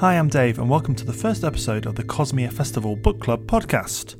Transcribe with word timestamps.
Hi, 0.00 0.14
I'm 0.14 0.28
Dave, 0.28 0.60
and 0.60 0.70
welcome 0.70 0.94
to 0.94 1.04
the 1.04 1.12
first 1.12 1.42
episode 1.42 1.84
of 1.84 1.96
the 1.96 2.04
Cosmia 2.04 2.52
Festival 2.52 2.94
Book 2.94 3.18
Club 3.18 3.48
podcast. 3.48 4.14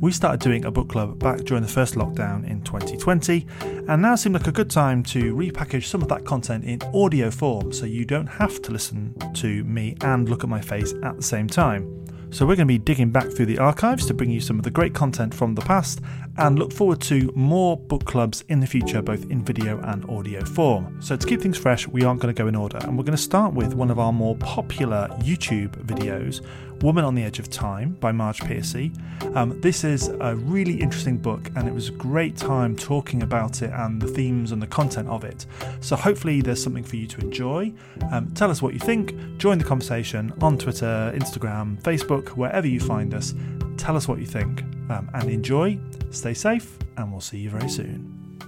We 0.00 0.10
started 0.10 0.40
doing 0.40 0.64
a 0.64 0.70
book 0.70 0.88
club 0.88 1.18
back 1.18 1.40
during 1.40 1.62
the 1.62 1.68
first 1.68 1.96
lockdown 1.96 2.48
in 2.48 2.62
2020, 2.62 3.46
and 3.60 4.00
now 4.00 4.14
seemed 4.14 4.36
like 4.36 4.46
a 4.46 4.52
good 4.52 4.70
time 4.70 5.02
to 5.02 5.34
repackage 5.34 5.84
some 5.84 6.00
of 6.00 6.08
that 6.08 6.24
content 6.24 6.64
in 6.64 6.80
audio 6.94 7.30
form 7.30 7.74
so 7.74 7.84
you 7.84 8.06
don't 8.06 8.26
have 8.26 8.62
to 8.62 8.72
listen 8.72 9.14
to 9.34 9.64
me 9.64 9.98
and 10.00 10.30
look 10.30 10.44
at 10.44 10.48
my 10.48 10.62
face 10.62 10.94
at 11.02 11.16
the 11.16 11.22
same 11.22 11.46
time. 11.46 12.06
So, 12.30 12.46
we're 12.46 12.56
going 12.56 12.66
to 12.66 12.72
be 12.72 12.78
digging 12.78 13.10
back 13.10 13.30
through 13.30 13.46
the 13.46 13.58
archives 13.58 14.06
to 14.06 14.14
bring 14.14 14.30
you 14.30 14.40
some 14.40 14.58
of 14.58 14.64
the 14.64 14.70
great 14.70 14.94
content 14.94 15.34
from 15.34 15.54
the 15.54 15.62
past 15.62 16.00
and 16.38 16.58
look 16.58 16.72
forward 16.72 17.00
to 17.00 17.32
more 17.34 17.76
book 17.76 18.04
clubs 18.04 18.44
in 18.48 18.60
the 18.60 18.66
future, 18.66 19.02
both 19.02 19.28
in 19.30 19.44
video 19.44 19.80
and 19.80 20.08
audio 20.08 20.44
form. 20.44 21.02
So, 21.02 21.16
to 21.16 21.26
keep 21.26 21.40
things 21.40 21.58
fresh, 21.58 21.86
we 21.88 22.04
aren't 22.04 22.20
going 22.20 22.34
to 22.34 22.42
go 22.42 22.48
in 22.48 22.54
order, 22.54 22.78
and 22.78 22.96
we're 22.96 23.04
going 23.04 23.16
to 23.16 23.22
start 23.22 23.54
with 23.54 23.74
one 23.74 23.90
of 23.90 23.98
our 23.98 24.12
more 24.12 24.36
popular 24.36 25.08
YouTube 25.20 25.70
videos, 25.84 26.40
Woman 26.80 27.04
on 27.04 27.16
the 27.16 27.24
Edge 27.24 27.40
of 27.40 27.50
Time 27.50 27.96
by 27.98 28.12
Marge 28.12 28.40
Piercy. 28.40 28.92
Um, 29.34 29.60
this 29.60 29.82
is 29.82 30.08
a 30.20 30.36
really 30.36 30.80
interesting 30.80 31.18
book, 31.18 31.50
and 31.56 31.66
it 31.66 31.74
was 31.74 31.88
a 31.88 31.92
great 31.92 32.36
time 32.36 32.76
talking 32.76 33.24
about 33.24 33.62
it 33.62 33.70
and 33.74 34.00
the 34.00 34.06
themes 34.06 34.52
and 34.52 34.62
the 34.62 34.66
content 34.68 35.08
of 35.08 35.24
it. 35.24 35.44
So, 35.80 35.96
hopefully, 35.96 36.40
there's 36.40 36.62
something 36.62 36.84
for 36.84 36.96
you 36.96 37.08
to 37.08 37.20
enjoy. 37.20 37.72
Um, 38.12 38.30
tell 38.34 38.50
us 38.50 38.62
what 38.62 38.74
you 38.74 38.80
think, 38.80 39.12
join 39.38 39.58
the 39.58 39.64
conversation 39.64 40.32
on 40.40 40.56
Twitter, 40.56 41.12
Instagram, 41.16 41.82
Facebook 41.82 42.28
wherever 42.30 42.68
you 42.68 42.78
find 42.78 43.12
us. 43.12 43.34
Tell 43.76 43.96
us 43.96 44.06
what 44.06 44.20
you 44.20 44.26
think 44.26 44.62
um, 44.90 45.10
and 45.14 45.30
enjoy. 45.30 45.78
Stay 46.10 46.34
safe, 46.34 46.78
and 46.96 47.10
we'll 47.10 47.20
see 47.20 47.38
you 47.38 47.50
very 47.50 47.68
soon. 47.68 48.40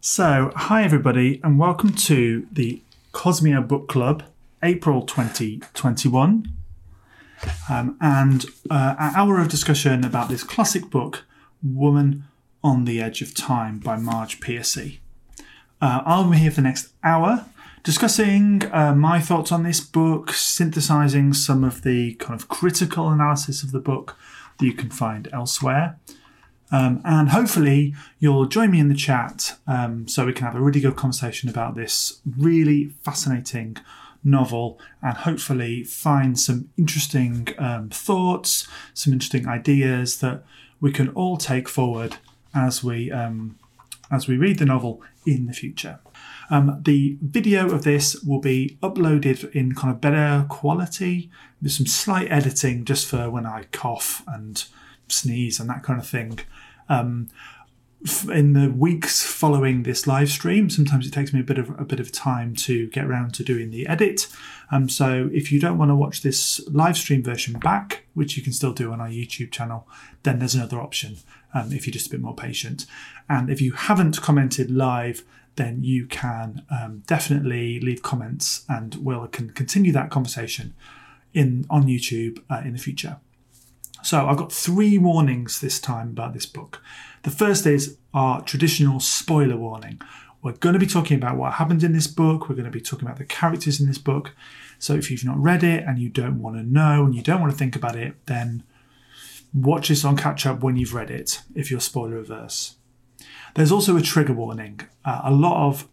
So, 0.00 0.52
hi 0.54 0.84
everybody, 0.84 1.40
and 1.42 1.58
welcome 1.58 1.92
to 1.94 2.46
the 2.52 2.82
Cosmia 3.12 3.60
Book 3.60 3.88
Club, 3.88 4.22
April 4.62 5.02
2021. 5.02 6.52
Um, 7.70 7.96
and 8.00 8.46
uh, 8.70 8.94
an 8.98 9.14
hour 9.14 9.40
of 9.40 9.48
discussion 9.48 10.04
about 10.04 10.28
this 10.28 10.42
classic 10.42 10.90
book, 10.90 11.24
Woman 11.62 12.24
on 12.62 12.84
the 12.84 13.00
Edge 13.00 13.22
of 13.22 13.34
Time 13.34 13.78
by 13.78 13.96
Marge 13.96 14.40
Piercy. 14.40 15.00
Uh, 15.80 16.02
I'll 16.04 16.28
be 16.28 16.38
here 16.38 16.50
for 16.50 16.56
the 16.56 16.62
next 16.62 16.92
hour 17.04 17.46
discussing 17.88 18.62
uh, 18.72 18.94
my 18.94 19.20
thoughts 19.20 19.52
on 19.52 19.62
this 19.62 19.80
book, 19.80 20.32
synthesizing 20.32 21.32
some 21.32 21.64
of 21.64 21.82
the 21.82 22.14
kind 22.14 22.38
of 22.38 22.48
critical 22.48 23.08
analysis 23.08 23.62
of 23.62 23.72
the 23.72 23.80
book 23.80 24.16
that 24.58 24.66
you 24.66 24.74
can 24.74 24.90
find 24.90 25.28
elsewhere. 25.32 25.98
Um, 26.70 27.00
and 27.04 27.30
hopefully, 27.30 27.94
you'll 28.18 28.46
join 28.46 28.70
me 28.70 28.80
in 28.80 28.88
the 28.88 28.94
chat 28.94 29.58
um, 29.66 30.06
so 30.06 30.26
we 30.26 30.32
can 30.32 30.44
have 30.44 30.54
a 30.54 30.60
really 30.60 30.80
good 30.80 30.96
conversation 30.96 31.48
about 31.48 31.74
this 31.74 32.20
really 32.36 32.92
fascinating 33.02 33.78
novel 34.22 34.78
and 35.00 35.16
hopefully 35.16 35.84
find 35.84 36.38
some 36.38 36.68
interesting 36.76 37.48
um, 37.58 37.88
thoughts, 37.88 38.68
some 38.92 39.12
interesting 39.12 39.48
ideas 39.48 40.18
that 40.18 40.44
we 40.80 40.92
can 40.92 41.08
all 41.10 41.36
take 41.36 41.68
forward 41.68 42.16
as 42.54 42.84
we 42.84 43.10
um, 43.10 43.58
as 44.10 44.26
we 44.26 44.36
read 44.36 44.58
the 44.58 44.64
novel 44.64 45.02
in 45.26 45.46
the 45.46 45.52
future. 45.52 46.00
Um, 46.50 46.80
the 46.84 47.18
video 47.20 47.70
of 47.70 47.84
this 47.84 48.20
will 48.22 48.40
be 48.40 48.78
uploaded 48.82 49.50
in 49.52 49.74
kind 49.74 49.92
of 49.92 50.00
better 50.00 50.46
quality 50.48 51.30
with 51.60 51.72
some 51.72 51.86
slight 51.86 52.30
editing 52.30 52.84
just 52.84 53.06
for 53.06 53.30
when 53.30 53.46
I 53.46 53.64
cough 53.72 54.22
and 54.26 54.64
sneeze 55.08 55.60
and 55.60 55.68
that 55.68 55.82
kind 55.82 56.00
of 56.00 56.06
thing. 56.06 56.38
Um, 56.88 57.28
in 58.32 58.52
the 58.52 58.70
weeks 58.70 59.24
following 59.24 59.82
this 59.82 60.06
live 60.06 60.28
stream, 60.28 60.70
sometimes 60.70 61.06
it 61.06 61.12
takes 61.12 61.32
me 61.32 61.40
a 61.40 61.44
bit 61.44 61.58
of 61.58 61.70
a 61.80 61.84
bit 61.84 61.98
of 61.98 62.12
time 62.12 62.54
to 62.54 62.86
get 62.88 63.04
around 63.04 63.34
to 63.34 63.42
doing 63.42 63.70
the 63.70 63.88
edit. 63.88 64.28
Um, 64.70 64.88
so 64.88 65.28
if 65.32 65.50
you 65.50 65.58
don't 65.58 65.78
want 65.78 65.90
to 65.90 65.96
watch 65.96 66.22
this 66.22 66.60
live 66.68 66.96
stream 66.96 67.24
version 67.24 67.58
back, 67.58 68.04
which 68.14 68.36
you 68.36 68.42
can 68.42 68.52
still 68.52 68.72
do 68.72 68.92
on 68.92 69.00
our 69.00 69.08
YouTube 69.08 69.50
channel, 69.50 69.88
then 70.22 70.38
there's 70.38 70.54
another 70.54 70.80
option. 70.80 71.16
Um, 71.52 71.72
if 71.72 71.86
you're 71.86 71.92
just 71.92 72.06
a 72.06 72.10
bit 72.10 72.20
more 72.20 72.36
patient, 72.36 72.86
and 73.28 73.50
if 73.50 73.60
you 73.60 73.72
haven't 73.72 74.20
commented 74.22 74.70
live, 74.70 75.24
then 75.56 75.82
you 75.82 76.06
can 76.06 76.64
um, 76.70 77.02
definitely 77.06 77.80
leave 77.80 78.02
comments 78.02 78.64
and 78.68 78.94
we'll 78.96 79.26
can 79.26 79.50
continue 79.50 79.92
that 79.92 80.10
conversation 80.10 80.74
in 81.34 81.66
on 81.68 81.84
YouTube 81.84 82.42
uh, 82.48 82.62
in 82.64 82.72
the 82.72 82.78
future. 82.78 83.18
So 84.02 84.26
I've 84.26 84.36
got 84.36 84.52
three 84.52 84.96
warnings 84.96 85.60
this 85.60 85.80
time 85.80 86.10
about 86.10 86.32
this 86.32 86.46
book. 86.46 86.80
The 87.24 87.30
first 87.30 87.66
is 87.66 87.98
our 88.14 88.40
traditional 88.42 89.00
spoiler 89.00 89.56
warning. 89.56 90.00
We're 90.40 90.52
going 90.52 90.74
to 90.74 90.78
be 90.78 90.86
talking 90.86 91.16
about 91.16 91.36
what 91.36 91.54
happened 91.54 91.82
in 91.82 91.92
this 91.92 92.06
book. 92.06 92.48
We're 92.48 92.54
going 92.54 92.64
to 92.64 92.70
be 92.70 92.80
talking 92.80 93.06
about 93.06 93.18
the 93.18 93.24
characters 93.24 93.80
in 93.80 93.88
this 93.88 93.98
book. 93.98 94.34
So 94.78 94.94
if 94.94 95.10
you've 95.10 95.24
not 95.24 95.36
read 95.36 95.64
it 95.64 95.82
and 95.84 95.98
you 95.98 96.08
don't 96.08 96.40
want 96.40 96.56
to 96.56 96.62
know 96.62 97.04
and 97.04 97.14
you 97.14 97.22
don't 97.22 97.40
want 97.40 97.52
to 97.52 97.58
think 97.58 97.74
about 97.74 97.96
it, 97.96 98.14
then 98.26 98.62
watch 99.52 99.88
this 99.88 100.04
on 100.04 100.16
catch 100.16 100.46
up 100.46 100.62
when 100.62 100.76
you've 100.76 100.94
read 100.94 101.10
it 101.10 101.42
if 101.54 101.70
you're 101.70 101.80
spoiler 101.80 102.18
averse. 102.18 102.77
There's 103.58 103.72
also 103.72 103.96
a 103.96 104.02
trigger 104.02 104.34
warning. 104.34 104.82
Uh, 105.04 105.22
a 105.24 105.32
lot 105.32 105.66
of 105.66 105.88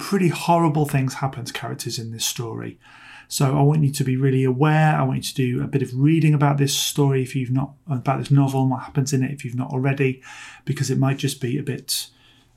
pretty 0.00 0.30
horrible 0.30 0.84
things 0.84 1.14
happen 1.14 1.44
to 1.44 1.52
characters 1.52 1.96
in 1.96 2.10
this 2.10 2.24
story. 2.24 2.80
So 3.28 3.56
I 3.56 3.62
want 3.62 3.84
you 3.84 3.92
to 3.92 4.02
be 4.02 4.16
really 4.16 4.42
aware. 4.42 4.96
I 4.96 5.04
want 5.04 5.18
you 5.18 5.22
to 5.22 5.34
do 5.34 5.62
a 5.62 5.68
bit 5.68 5.80
of 5.80 5.94
reading 5.94 6.34
about 6.34 6.58
this 6.58 6.76
story 6.76 7.22
if 7.22 7.36
you've 7.36 7.52
not 7.52 7.74
about 7.88 8.18
this 8.18 8.32
novel 8.32 8.62
and 8.62 8.70
what 8.72 8.82
happens 8.82 9.12
in 9.12 9.22
it 9.22 9.30
if 9.30 9.44
you've 9.44 9.54
not 9.54 9.70
already, 9.70 10.24
because 10.64 10.90
it 10.90 10.98
might 10.98 11.18
just 11.18 11.40
be 11.40 11.56
a 11.56 11.62
bit 11.62 12.08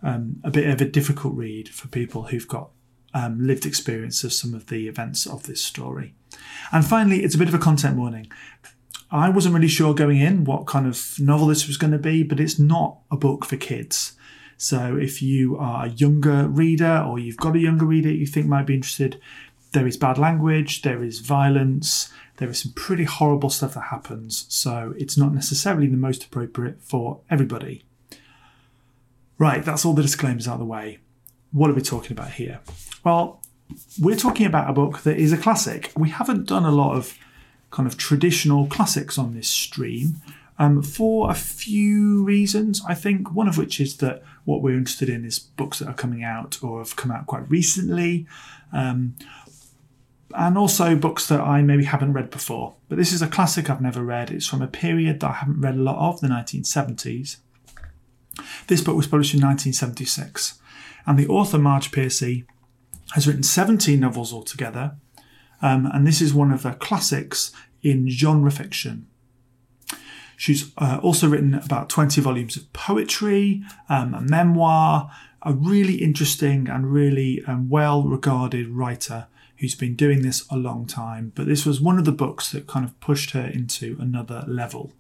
um, 0.02 0.42
a 0.44 0.50
bit 0.50 0.68
of 0.68 0.82
a 0.82 0.90
difficult 0.90 1.36
read 1.36 1.70
for 1.70 1.88
people 1.90 2.24
who've 2.24 2.48
got 2.48 2.72
um, 3.14 3.46
lived 3.46 3.64
experience 3.64 4.24
of 4.24 4.34
some 4.34 4.56
of 4.56 4.68
the 4.68 4.88
events 4.88 5.28
of 5.28 5.44
this 5.44 5.64
story. 5.64 6.16
And 6.72 6.84
finally, 6.84 7.24
it's 7.24 7.36
a 7.36 7.38
bit 7.38 7.48
of 7.48 7.54
a 7.54 7.60
content 7.60 7.96
warning. 7.96 8.32
I 9.12 9.30
wasn't 9.30 9.54
really 9.54 9.68
sure 9.68 9.94
going 9.94 10.18
in 10.18 10.46
what 10.46 10.66
kind 10.66 10.88
of 10.88 11.20
novel 11.20 11.46
this 11.46 11.68
was 11.68 11.78
going 11.78 11.94
to 11.94 12.00
be, 12.00 12.24
but 12.24 12.40
it's 12.40 12.58
not 12.58 13.02
a 13.12 13.16
book 13.16 13.46
for 13.46 13.56
kids. 13.56 14.17
So 14.58 14.98
if 14.98 15.22
you 15.22 15.56
are 15.58 15.86
a 15.86 15.90
younger 15.90 16.48
reader 16.48 17.04
or 17.08 17.20
you've 17.20 17.38
got 17.38 17.56
a 17.56 17.60
younger 17.60 17.86
reader 17.86 18.12
you 18.12 18.26
think 18.26 18.48
might 18.48 18.66
be 18.66 18.74
interested, 18.74 19.22
there 19.72 19.88
is 19.88 19.98
bad 19.98 20.18
language, 20.18 20.82
there 20.82 21.04
is 21.04 21.20
violence, 21.20 22.12
there 22.38 22.50
is 22.50 22.60
some 22.60 22.74
pretty 22.74 23.04
horrible 23.04 23.50
stuff 23.50 23.76
that 23.76 23.82
happens. 23.82 24.46
So 24.50 24.94
it's 24.98 25.18
not 25.18 25.34
necessarily 25.34 25.88
the 25.88 25.98
most 25.98 26.24
appropriate 26.24 26.82
for 26.82 27.22
everybody. 27.30 27.84
Right, 29.38 29.64
that's 29.64 29.86
all 29.86 29.94
the 29.94 30.02
disclaimers 30.02 30.48
out 30.48 30.54
of 30.54 30.60
the 30.60 30.66
way. 30.66 30.98
What 31.52 31.70
are 31.70 31.76
we 31.76 31.82
talking 31.82 32.14
about 32.14 32.32
here? 32.32 32.60
Well, 33.04 33.42
we're 34.00 34.16
talking 34.16 34.48
about 34.48 34.70
a 34.70 34.74
book 34.74 35.04
that 35.04 35.18
is 35.18 35.32
a 35.32 35.38
classic. 35.38 35.92
We 35.96 36.10
haven't 36.10 36.48
done 36.48 36.66
a 36.66 36.72
lot 36.72 36.96
of 36.96 37.18
kind 37.70 37.86
of 37.86 37.98
traditional 37.98 38.66
classics 38.68 39.18
on 39.18 39.34
this 39.34 39.48
stream 39.48 40.22
um, 40.60 40.82
for 40.82 41.30
a 41.30 41.36
few 41.36 42.24
reasons. 42.24 42.82
I 42.88 42.94
think 42.94 43.32
one 43.34 43.48
of 43.48 43.58
which 43.58 43.80
is 43.80 43.98
that 43.98 44.24
what 44.46 44.62
we're 44.62 44.78
interested 44.78 45.10
in 45.10 45.26
is 45.26 45.40
books 45.40 45.80
that 45.80 45.88
are 45.88 45.94
coming 45.94 46.24
out 46.24 46.64
or 46.64 46.80
have 46.80 46.96
come 46.96 47.12
out 47.12 47.28
quite 47.28 47.50
recently. 47.50 48.28
Um, 48.74 49.16
and 50.36 50.58
also 50.58 50.96
books 50.96 51.28
that 51.28 51.40
I 51.40 51.62
maybe 51.62 51.86
haven't 51.86 52.14
read 52.14 52.30
before. 52.30 52.76
But 52.90 52.98
this 52.98 53.14
is 53.14 53.22
a 53.22 53.28
classic 53.28 53.70
I've 53.70 53.82
never 53.82 54.04
read. 54.04 54.30
It's 54.30 54.48
from 54.48 54.62
a 54.62 54.68
period 54.68 55.20
that 55.20 55.30
I 55.30 55.34
haven't 55.34 55.62
read 55.62 55.76
a 55.76 55.82
lot 55.82 55.98
of, 55.98 56.20
the 56.20 56.28
1970s. 56.28 57.38
This 58.68 58.82
book 58.82 58.96
was 58.96 59.08
published 59.08 59.34
in 59.34 59.42
1976, 59.42 60.60
and 61.06 61.18
the 61.18 61.28
author, 61.28 61.58
Marge 61.58 61.92
Piercy, 61.92 62.46
has 63.14 63.26
written 63.26 63.44
17 63.44 64.00
novels 64.00 64.34
altogether, 64.34 64.96
um, 65.62 65.90
and 65.92 66.06
this 66.06 66.22
is 66.22 66.34
one 66.34 66.52
of 66.52 66.62
the 66.62 66.74
classics 66.74 67.52
in 67.82 68.10
genre 68.10 68.52
fiction. 68.52 69.08
She's 70.38 70.72
uh, 70.78 71.00
also 71.02 71.28
written 71.28 71.56
about 71.56 71.90
20 71.90 72.22
volumes 72.22 72.56
of 72.56 72.72
poetry, 72.72 73.64
um, 73.90 74.14
a 74.14 74.22
memoir, 74.22 75.12
a 75.42 75.54
really 75.54 75.96
interesting 75.96 76.70
and 76.70 76.94
really 76.94 77.44
um, 77.48 77.70
well 77.70 78.04
regarded 78.04 78.70
writer 78.70 79.26
who's 79.58 79.74
been 79.74 79.96
doing 79.96 80.22
this 80.22 80.46
a 80.52 80.56
long 80.56 80.86
time. 80.86 81.32
But 81.34 81.48
this 81.48 81.66
was 81.66 81.82
one 81.82 81.98
of 81.98 82.06
the 82.06 82.12
books 82.12 82.52
that 82.52 82.68
kind 82.68 82.86
of 82.86 82.98
pushed 83.00 83.32
her 83.32 83.48
into 83.48 83.98
another 84.00 84.46
level. 84.48 84.94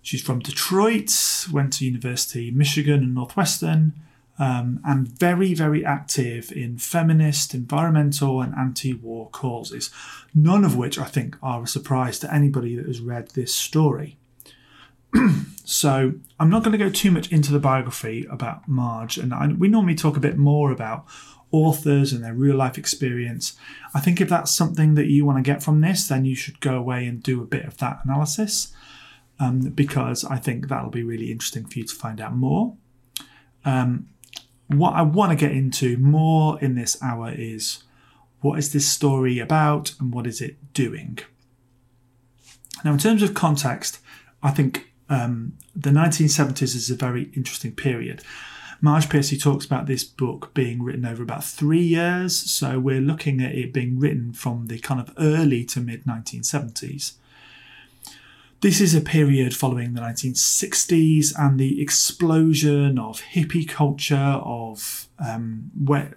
She's 0.00 0.22
from 0.22 0.38
Detroit, 0.38 1.12
went 1.52 1.72
to 1.74 1.84
University 1.84 2.52
Michigan 2.52 3.00
and 3.02 3.14
Northwestern, 3.14 3.94
um, 4.38 4.80
and 4.84 5.08
very, 5.08 5.54
very 5.54 5.84
active 5.84 6.52
in 6.52 6.78
feminist, 6.78 7.52
environmental, 7.52 8.40
and 8.40 8.54
anti 8.54 8.94
war 8.94 9.28
causes, 9.30 9.90
none 10.32 10.64
of 10.64 10.76
which 10.76 10.98
I 10.98 11.04
think 11.04 11.36
are 11.42 11.64
a 11.64 11.66
surprise 11.66 12.20
to 12.20 12.32
anybody 12.32 12.76
that 12.76 12.86
has 12.86 13.00
read 13.00 13.30
this 13.30 13.52
story. 13.52 14.16
so 15.64 16.12
I'm 16.38 16.50
not 16.50 16.62
going 16.62 16.72
to 16.72 16.78
go 16.78 16.90
too 16.90 17.10
much 17.10 17.30
into 17.32 17.52
the 17.52 17.58
biography 17.58 18.26
about 18.30 18.68
Marge, 18.68 19.18
and 19.18 19.32
I, 19.34 19.48
we 19.48 19.68
normally 19.68 19.94
talk 19.94 20.16
a 20.16 20.20
bit 20.20 20.36
more 20.36 20.70
about 20.70 21.06
authors 21.52 22.12
and 22.12 22.22
their 22.22 22.34
real 22.34 22.56
life 22.56 22.78
experience. 22.78 23.56
I 23.94 24.00
think 24.00 24.20
if 24.20 24.28
that's 24.28 24.54
something 24.54 24.94
that 24.94 25.06
you 25.06 25.24
want 25.24 25.38
to 25.38 25.42
get 25.42 25.62
from 25.62 25.80
this, 25.80 26.06
then 26.06 26.24
you 26.24 26.34
should 26.34 26.60
go 26.60 26.76
away 26.76 27.06
and 27.06 27.22
do 27.22 27.42
a 27.42 27.46
bit 27.46 27.64
of 27.64 27.78
that 27.78 28.00
analysis 28.04 28.72
um, 29.40 29.60
because 29.60 30.24
I 30.24 30.36
think 30.36 30.68
that'll 30.68 30.90
be 30.90 31.02
really 31.02 31.32
interesting 31.32 31.64
for 31.64 31.78
you 31.78 31.84
to 31.86 31.94
find 31.94 32.20
out 32.20 32.34
more. 32.34 32.76
Um, 33.64 34.08
what 34.68 34.94
I 34.94 35.02
want 35.02 35.30
to 35.30 35.36
get 35.36 35.52
into 35.52 35.96
more 35.96 36.60
in 36.60 36.76
this 36.76 37.02
hour 37.02 37.32
is 37.32 37.82
what 38.40 38.58
is 38.58 38.72
this 38.72 38.88
story 38.88 39.38
about 39.38 39.94
and 39.98 40.14
what 40.14 40.26
is 40.26 40.40
it 40.40 40.72
doing. 40.72 41.18
Now, 42.84 42.92
in 42.92 42.98
terms 42.98 43.22
of 43.22 43.34
context, 43.34 43.98
I 44.42 44.50
think 44.50 44.89
um, 45.10 45.54
the 45.74 45.90
1970s 45.90 46.74
is 46.74 46.88
a 46.88 46.94
very 46.94 47.30
interesting 47.34 47.72
period. 47.72 48.22
Marge 48.80 49.10
Piercy 49.10 49.36
talks 49.36 49.66
about 49.66 49.86
this 49.86 50.04
book 50.04 50.54
being 50.54 50.82
written 50.82 51.04
over 51.04 51.22
about 51.22 51.44
three 51.44 51.82
years, 51.82 52.34
so 52.34 52.78
we're 52.80 53.00
looking 53.00 53.42
at 53.42 53.54
it 53.54 53.74
being 53.74 53.98
written 53.98 54.32
from 54.32 54.68
the 54.68 54.78
kind 54.78 55.00
of 55.00 55.12
early 55.18 55.64
to 55.64 55.80
mid 55.80 56.04
1970s. 56.04 57.12
This 58.62 58.80
is 58.80 58.94
a 58.94 59.00
period 59.00 59.54
following 59.54 59.94
the 59.94 60.02
1960s 60.02 61.32
and 61.38 61.58
the 61.58 61.82
explosion 61.82 62.98
of 62.98 63.22
hippie 63.32 63.68
culture, 63.68 64.16
of 64.16 65.08
um, 65.18 65.70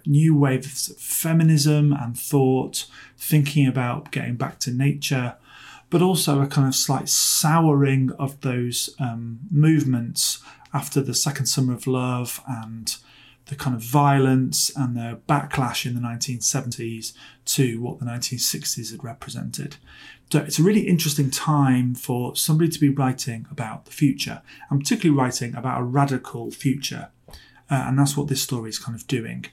new 0.06 0.36
waves 0.36 0.90
of 0.90 0.96
feminism 0.98 1.92
and 1.92 2.18
thought, 2.18 2.86
thinking 3.16 3.66
about 3.66 4.10
getting 4.10 4.36
back 4.36 4.58
to 4.60 4.70
nature, 4.70 5.36
but 5.94 6.02
also 6.02 6.40
a 6.40 6.46
kind 6.48 6.66
of 6.66 6.74
slight 6.74 7.08
souring 7.08 8.10
of 8.18 8.40
those 8.40 8.90
um, 8.98 9.38
movements 9.48 10.42
after 10.72 11.00
the 11.00 11.14
Second 11.14 11.46
Summer 11.46 11.72
of 11.72 11.86
Love 11.86 12.42
and 12.48 12.96
the 13.46 13.54
kind 13.54 13.76
of 13.76 13.80
violence 13.80 14.72
and 14.74 14.96
the 14.96 15.20
backlash 15.28 15.86
in 15.86 15.94
the 15.94 16.00
1970s 16.00 17.12
to 17.44 17.80
what 17.80 18.00
the 18.00 18.04
1960s 18.06 18.90
had 18.90 19.04
represented. 19.04 19.76
So 20.32 20.40
it's 20.40 20.58
a 20.58 20.64
really 20.64 20.80
interesting 20.80 21.30
time 21.30 21.94
for 21.94 22.34
somebody 22.34 22.70
to 22.70 22.80
be 22.80 22.88
writing 22.88 23.46
about 23.48 23.84
the 23.84 23.92
future, 23.92 24.42
and 24.70 24.80
particularly 24.80 25.16
writing 25.16 25.54
about 25.54 25.80
a 25.80 25.84
radical 25.84 26.50
future. 26.50 27.10
Uh, 27.70 27.84
and 27.86 27.96
that's 27.96 28.16
what 28.16 28.26
this 28.26 28.42
story 28.42 28.68
is 28.68 28.80
kind 28.80 28.96
of 28.98 29.06
doing. 29.06 29.46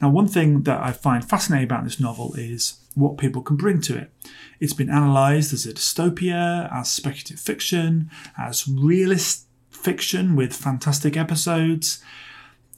Now, 0.00 0.10
one 0.10 0.28
thing 0.28 0.62
that 0.62 0.80
I 0.80 0.92
find 0.92 1.28
fascinating 1.28 1.64
about 1.64 1.82
this 1.82 1.98
novel 1.98 2.34
is 2.34 2.78
what 2.98 3.16
people 3.16 3.42
can 3.42 3.56
bring 3.56 3.80
to 3.82 3.96
it. 3.96 4.12
It's 4.60 4.72
been 4.72 4.88
analysed 4.88 5.52
as 5.52 5.66
a 5.66 5.72
dystopia, 5.72 6.72
as 6.72 6.90
speculative 6.90 7.38
fiction, 7.38 8.10
as 8.36 8.66
realist 8.66 9.46
fiction 9.70 10.34
with 10.34 10.52
fantastic 10.52 11.16
episodes. 11.16 12.02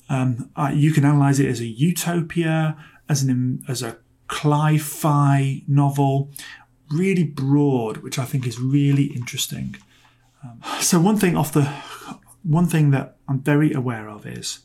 Um, 0.08 0.50
you 0.75 0.93
can 0.93 1.05
analyze 1.05 1.40
it 1.40 1.49
as 1.49 1.61
a 1.61 1.67
utopia, 1.67 2.76
as 3.08 3.22
an 3.22 3.64
as 3.69 3.82
a 3.82 3.96
cli-fi 4.28 5.62
novel, 5.67 6.31
really 6.90 7.25
broad, 7.25 7.99
which 7.99 8.19
I 8.19 8.25
think 8.25 8.46
is 8.46 8.61
really 8.61 9.06
interesting. 9.06 9.76
Um, 10.44 10.61
so 10.81 11.00
one 11.00 11.17
thing 11.17 11.37
off 11.37 11.52
the 11.52 11.64
one 12.43 12.67
thing 12.67 12.90
that 12.90 13.17
I'm 13.28 13.40
very 13.40 13.72
aware 13.72 14.08
of 14.08 14.26
is 14.26 14.61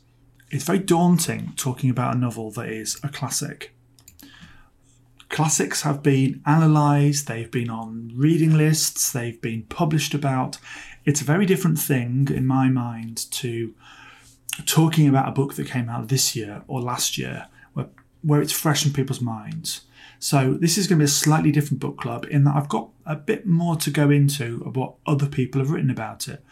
it's 0.50 0.64
very 0.64 0.78
daunting 0.78 1.52
talking 1.56 1.90
about 1.90 2.14
a 2.14 2.18
novel 2.18 2.50
that 2.52 2.68
is 2.68 2.98
a 3.02 3.08
classic. 3.08 3.75
Classics 5.28 5.82
have 5.82 6.02
been 6.02 6.40
analysed, 6.46 7.26
they've 7.26 7.50
been 7.50 7.68
on 7.68 8.12
reading 8.14 8.56
lists, 8.56 9.12
they've 9.12 9.40
been 9.40 9.62
published 9.64 10.14
about. 10.14 10.58
It's 11.04 11.20
a 11.20 11.24
very 11.24 11.46
different 11.46 11.78
thing 11.78 12.28
in 12.32 12.46
my 12.46 12.68
mind 12.68 13.30
to 13.32 13.74
talking 14.64 15.08
about 15.08 15.28
a 15.28 15.32
book 15.32 15.54
that 15.54 15.68
came 15.68 15.88
out 15.88 16.08
this 16.08 16.34
year 16.34 16.62
or 16.68 16.80
last 16.80 17.18
year 17.18 17.48
where, 17.74 17.88
where 18.22 18.40
it's 18.40 18.52
fresh 18.52 18.86
in 18.86 18.92
people's 18.92 19.20
minds. 19.20 19.82
So 20.18 20.54
this 20.54 20.78
is 20.78 20.86
going 20.86 20.98
to 20.98 21.02
be 21.02 21.06
a 21.06 21.08
slightly 21.08 21.52
different 21.52 21.80
book 21.80 21.98
club 21.98 22.26
in 22.30 22.44
that 22.44 22.56
I've 22.56 22.68
got 22.68 22.88
a 23.04 23.16
bit 23.16 23.46
more 23.46 23.76
to 23.76 23.90
go 23.90 24.10
into 24.10 24.62
of 24.64 24.76
what 24.76 24.94
other 25.06 25.26
people 25.26 25.60
have 25.60 25.70
written 25.70 25.90
about 25.90 26.28
it. 26.28 26.42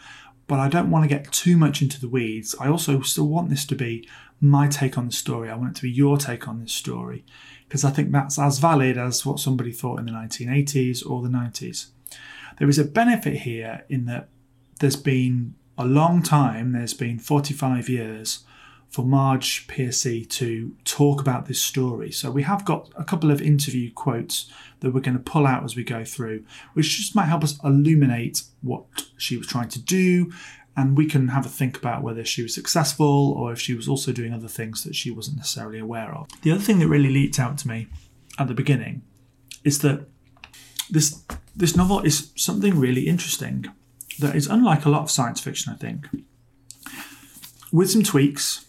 But 0.47 0.59
I 0.59 0.69
don't 0.69 0.91
want 0.91 1.03
to 1.03 1.09
get 1.09 1.31
too 1.31 1.57
much 1.57 1.81
into 1.81 1.99
the 1.99 2.07
weeds. 2.07 2.55
I 2.59 2.67
also 2.67 3.01
still 3.01 3.27
want 3.27 3.49
this 3.49 3.65
to 3.65 3.75
be 3.75 4.07
my 4.39 4.67
take 4.67 4.97
on 4.97 5.07
the 5.07 5.11
story. 5.11 5.49
I 5.49 5.55
want 5.55 5.71
it 5.71 5.75
to 5.77 5.81
be 5.81 5.89
your 5.89 6.17
take 6.17 6.47
on 6.47 6.61
this 6.61 6.73
story 6.73 7.25
because 7.67 7.83
I 7.83 7.91
think 7.91 8.11
that's 8.11 8.37
as 8.39 8.59
valid 8.59 8.97
as 8.97 9.25
what 9.25 9.39
somebody 9.39 9.71
thought 9.71 9.99
in 9.99 10.05
the 10.05 10.11
1980s 10.11 11.07
or 11.09 11.21
the 11.21 11.29
90s. 11.29 11.87
There 12.59 12.69
is 12.69 12.79
a 12.79 12.85
benefit 12.85 13.37
here 13.37 13.83
in 13.89 14.05
that 14.05 14.29
there's 14.79 14.95
been 14.95 15.55
a 15.77 15.85
long 15.85 16.21
time, 16.21 16.71
there's 16.71 16.93
been 16.93 17.19
45 17.19 17.89
years 17.89 18.45
for 18.89 19.03
Marge 19.03 19.67
Piercy 19.67 20.23
to 20.23 20.73
talk 20.85 21.19
about 21.19 21.47
this 21.47 21.61
story. 21.61 22.11
So 22.11 22.31
we 22.31 22.43
have 22.43 22.63
got 22.63 22.89
a 22.95 23.03
couple 23.03 23.29
of 23.29 23.41
interview 23.41 23.91
quotes 23.91 24.49
that 24.79 24.93
we're 24.93 25.01
going 25.01 25.17
to 25.17 25.23
pull 25.23 25.45
out 25.45 25.65
as 25.65 25.75
we 25.75 25.83
go 25.83 26.05
through, 26.05 26.45
which 26.73 26.95
just 26.97 27.15
might 27.15 27.25
help 27.25 27.43
us 27.43 27.59
illuminate 27.63 28.43
what 28.61 28.85
she 29.17 29.35
was 29.35 29.47
trying 29.47 29.69
to 29.69 29.81
do. 29.81 30.31
And 30.77 30.97
we 30.97 31.05
can 31.05 31.29
have 31.29 31.45
a 31.45 31.49
think 31.49 31.77
about 31.77 32.03
whether 32.03 32.25
she 32.25 32.43
was 32.43 32.53
successful 32.53 33.31
or 33.37 33.53
if 33.53 33.59
she 33.59 33.73
was 33.73 33.87
also 33.87 34.11
doing 34.11 34.33
other 34.33 34.49
things 34.49 34.83
that 34.83 34.95
she 34.95 35.09
wasn't 35.09 35.37
necessarily 35.37 35.79
aware 35.79 36.13
of. 36.13 36.27
The 36.41 36.51
other 36.51 36.61
thing 36.61 36.79
that 36.79 36.87
really 36.87 37.09
leaped 37.09 37.39
out 37.39 37.57
to 37.59 37.67
me 37.67 37.87
at 38.37 38.47
the 38.47 38.53
beginning 38.53 39.01
is 39.63 39.79
that 39.79 40.07
this 40.89 41.23
this 41.55 41.75
novel 41.75 42.01
is 42.01 42.31
something 42.35 42.77
really 42.77 43.07
interesting 43.07 43.65
that 44.19 44.35
is 44.35 44.47
unlike 44.47 44.85
a 44.85 44.89
lot 44.89 45.03
of 45.03 45.11
science 45.11 45.39
fiction, 45.39 45.73
I 45.73 45.77
think. 45.77 46.07
With 47.71 47.89
some 47.89 48.03
tweaks, 48.03 48.65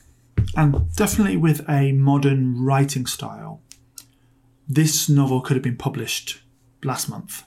and 0.56 0.94
definitely 0.94 1.37
with 1.37 1.69
a 1.69 1.93
modern 1.93 2.64
writing 2.64 3.06
style, 3.06 3.61
this 4.69 5.08
novel 5.08 5.41
could 5.41 5.56
have 5.56 5.62
been 5.62 5.76
published 5.76 6.41
last 6.82 7.08
month. 7.08 7.44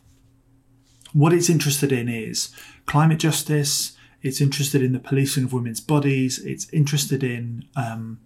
What 1.14 1.34
it's 1.34 1.50
interested 1.50 1.92
in 1.92 2.08
is 2.08 2.54
climate 2.86 3.20
justice, 3.20 3.98
it's 4.22 4.42
interested 4.42 4.82
in 4.82 4.92
the 4.92 5.00
policing 5.00 5.46
of 5.46 5.54
women's 5.54 5.82
bodies, 5.82 6.40
it's 6.40 6.70
interested 6.74 7.24
in 7.24 7.66
um, 7.76 8.20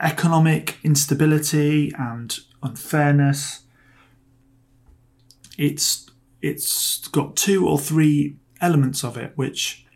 economic 0.00 0.78
instability 0.82 1.92
and 1.98 2.38
unfairness. 2.62 3.62
It's 5.56 6.08
it's 6.42 7.08
got 7.08 7.36
two 7.36 7.66
or 7.66 7.78
three 7.78 8.36
elements 8.60 9.02
of 9.02 9.16
it 9.16 9.32
which 9.34 9.86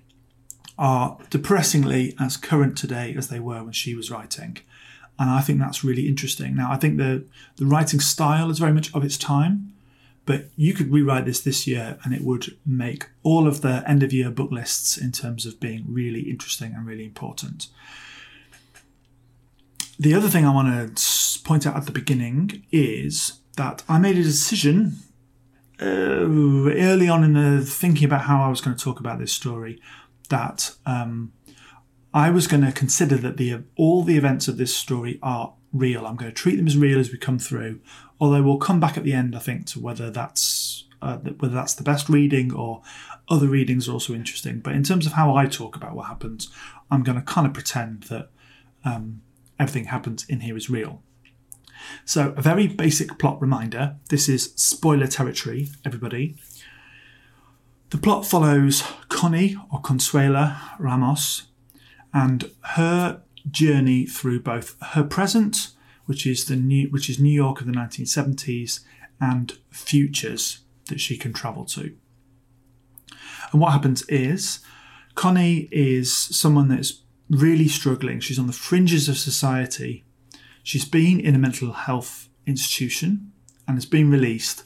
are 0.79 1.19
depressingly 1.31 2.15
as 2.19 2.37
current 2.37 2.79
today 2.79 3.15
as 3.19 3.29
they 3.29 3.41
were 3.41 3.63
when 3.63 3.73
she 3.73 3.95
was 3.95 4.11
writing. 4.11 4.57
And 5.19 5.29
I 5.29 5.41
think 5.41 5.59
that's 5.59 5.83
really 5.83 6.07
interesting. 6.07 6.55
Now, 6.55 6.71
I 6.71 6.77
think 6.77 6.97
the, 6.97 7.27
the 7.57 7.67
writing 7.67 7.99
style 7.99 8.51
is 8.51 8.61
very 8.61 8.73
much 8.73 8.95
of 8.95 9.05
its 9.05 9.19
time, 9.19 9.75
but 10.29 10.45
you 10.57 10.75
could 10.75 10.93
rewrite 10.93 11.25
this 11.25 11.41
this 11.41 11.67
year 11.67 11.99
and 12.05 12.13
it 12.13 12.21
would 12.21 12.55
make 12.67 13.07
all 13.23 13.49
of 13.49 13.63
the 13.63 13.83
end 13.87 14.03
of 14.03 14.13
year 14.13 14.31
book 14.31 14.53
lists 14.53 14.99
in 14.99 15.11
terms 15.11 15.47
of 15.47 15.59
being 15.59 15.87
really 15.89 16.29
interesting 16.29 16.75
and 16.75 16.87
really 16.87 17.07
important. 17.07 17.69
The 19.99 20.13
other 20.13 20.29
thing 20.29 20.45
I 20.45 20.53
want 20.53 20.99
to 20.99 21.43
point 21.45 21.67
out 21.67 21.77
at 21.77 21.87
the 21.87 21.93
beginning 21.93 22.63
is 22.71 23.41
that 23.57 23.83
I 23.89 23.99
made 23.99 24.19
a 24.19 24.23
decision 24.23 24.99
uh, 25.81 25.87
early 25.87 27.09
on 27.09 27.25
in 27.25 27.33
the 27.33 27.65
thinking 27.65 28.05
about 28.05 28.27
how 28.27 28.43
I 28.43 28.51
was 28.51 28.61
going 28.61 28.77
to 28.77 28.85
talk 28.85 29.01
about 29.01 29.19
this 29.19 29.33
story 29.33 29.81
that 30.29 30.77
um, 30.85 31.33
I 32.13 32.29
was 32.29 32.47
going 32.47 32.65
to 32.65 32.73
consider 32.73 33.17
that 33.17 33.39
the 33.39 33.63
all 33.77 34.03
the 34.03 34.19
events 34.19 34.47
of 34.47 34.59
this 34.59 34.77
story 34.77 35.19
are 35.23 35.55
real. 35.73 36.07
I'm 36.07 36.17
going 36.17 36.31
to 36.31 36.35
treat 36.35 36.57
them 36.57 36.67
as 36.67 36.77
real 36.77 36.99
as 36.99 37.11
we 37.11 37.19
come 37.19 37.39
through. 37.39 37.81
Although 38.21 38.43
we'll 38.43 38.59
come 38.59 38.81
back 38.81 38.97
at 38.97 39.05
the 39.05 39.13
end, 39.13 39.37
I 39.37 39.39
think, 39.39 39.67
to 39.67 39.81
whether 39.81 40.11
that's 40.11 40.85
uh, 41.01 41.19
whether 41.19 41.55
that's 41.55 41.75
the 41.75 41.85
best 41.85 42.09
reading 42.09 42.53
or 42.53 42.83
other 43.29 43.47
readings 43.47 43.89
are 43.89 43.93
also 43.93 44.15
interesting. 44.15 44.61
But 44.61 44.75
in 44.75 44.83
terms 44.83 45.07
of 45.07 45.13
how 45.13 45.35
I 45.35 45.47
talk 45.47 45.77
about 45.77 45.95
what 45.95 46.07
happens, 46.07 46.49
I'm 46.91 47.03
going 47.03 47.19
to 47.19 47.25
kind 47.25 47.47
of 47.47 47.55
pretend 47.55 48.05
that 48.05 48.31
um, 48.85 49.23
everything 49.59 49.87
happens 49.87 50.25
in 50.29 50.41
here 50.41 50.57
is 50.57 50.69
real. 50.69 51.03
So, 52.05 52.35
a 52.37 52.43
very 52.43 52.67
basic 52.67 53.19
plot 53.19 53.41
reminder 53.41 53.97
this 54.09 54.29
is 54.29 54.53
spoiler 54.57 55.07
territory, 55.07 55.69
everybody. 55.85 56.37
The 57.91 57.99
plot 57.99 58.27
follows 58.27 58.83
Connie 59.09 59.57
or 59.73 59.81
Consuela 59.81 60.59
Ramos 60.79 61.45
and 62.13 62.51
her 62.61 63.23
journey 63.51 64.07
through 64.07 64.41
both 64.41 64.77
her 64.81 65.05
present, 65.05 65.73
which 66.07 66.27
is 66.27 66.47
the 66.47 66.57
new, 66.57 66.89
which 66.89 67.11
is 67.11 67.19
New 67.19 67.33
York 67.33 67.61
of 67.61 67.67
the 67.67 67.73
1970s, 67.73 68.81
and 69.21 69.59
futures 69.71 70.61
that 70.87 71.01
she 71.01 71.17
can 71.17 71.33
travel 71.33 71.65
to. 71.67 71.95
And 73.53 73.61
what 73.61 73.73
happens 73.73 74.03
is 74.09 74.61
Connie 75.15 75.69
is 75.71 76.13
someone 76.17 76.69
that's 76.69 77.03
really 77.31 77.69
struggling. 77.69 78.21
She's 78.21 78.39
on 78.39 78.47
the 78.47 78.53
fringes 78.53 79.09
of 79.09 79.19
society. 79.19 80.05
She's 80.63 80.85
been 80.85 81.21
in 81.21 81.35
a 81.35 81.39
mental 81.39 81.73
health 81.73 82.29
institution 82.47 83.33
and 83.67 83.77
has 83.77 83.87
been 83.87 84.11
released, 84.11 84.65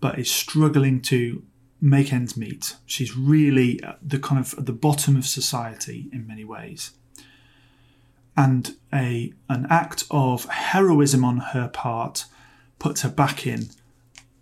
but 0.00 0.18
is 0.18 0.30
struggling 0.30 1.00
to 1.02 1.44
make 1.80 2.12
ends 2.12 2.36
meet. 2.36 2.76
She's 2.86 3.16
really 3.16 3.80
the 4.02 4.18
kind 4.18 4.40
of 4.40 4.54
at 4.58 4.66
the 4.66 4.72
bottom 4.72 5.16
of 5.16 5.26
society 5.26 6.08
in 6.12 6.26
many 6.26 6.44
ways. 6.44 6.92
And 8.36 8.76
a 8.92 9.32
an 9.48 9.66
act 9.70 10.04
of 10.10 10.46
heroism 10.46 11.24
on 11.24 11.38
her 11.38 11.68
part 11.68 12.24
puts 12.78 13.02
her 13.02 13.08
back 13.08 13.46
in 13.46 13.68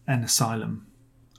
an 0.07 0.25
asylum, 0.25 0.87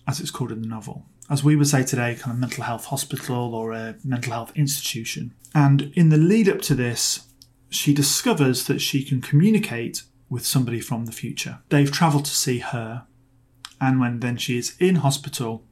as 0.07 0.19
it's 0.19 0.31
called 0.31 0.51
in 0.51 0.61
the 0.61 0.67
novel. 0.67 1.05
As 1.29 1.43
we 1.43 1.55
would 1.55 1.67
say 1.67 1.83
today, 1.83 2.15
kind 2.15 2.33
of 2.33 2.39
mental 2.39 2.63
health 2.63 2.85
hospital 2.85 3.55
or 3.55 3.71
a 3.71 3.95
mental 4.03 4.33
health 4.33 4.51
institution. 4.55 5.33
And 5.55 5.91
in 5.95 6.09
the 6.09 6.17
lead 6.17 6.49
up 6.49 6.61
to 6.63 6.75
this, 6.75 7.27
she 7.69 7.93
discovers 7.93 8.65
that 8.65 8.79
she 8.79 9.03
can 9.03 9.21
communicate 9.21 10.03
with 10.29 10.45
somebody 10.45 10.79
from 10.79 11.05
the 11.05 11.11
future. 11.11 11.59
They've 11.69 11.91
travelled 11.91 12.25
to 12.25 12.35
see 12.35 12.59
her, 12.59 13.05
and 13.79 13.99
when 13.99 14.19
then 14.19 14.37
she 14.37 14.57
is 14.57 14.75
in 14.79 14.95
hospital, 14.95 15.63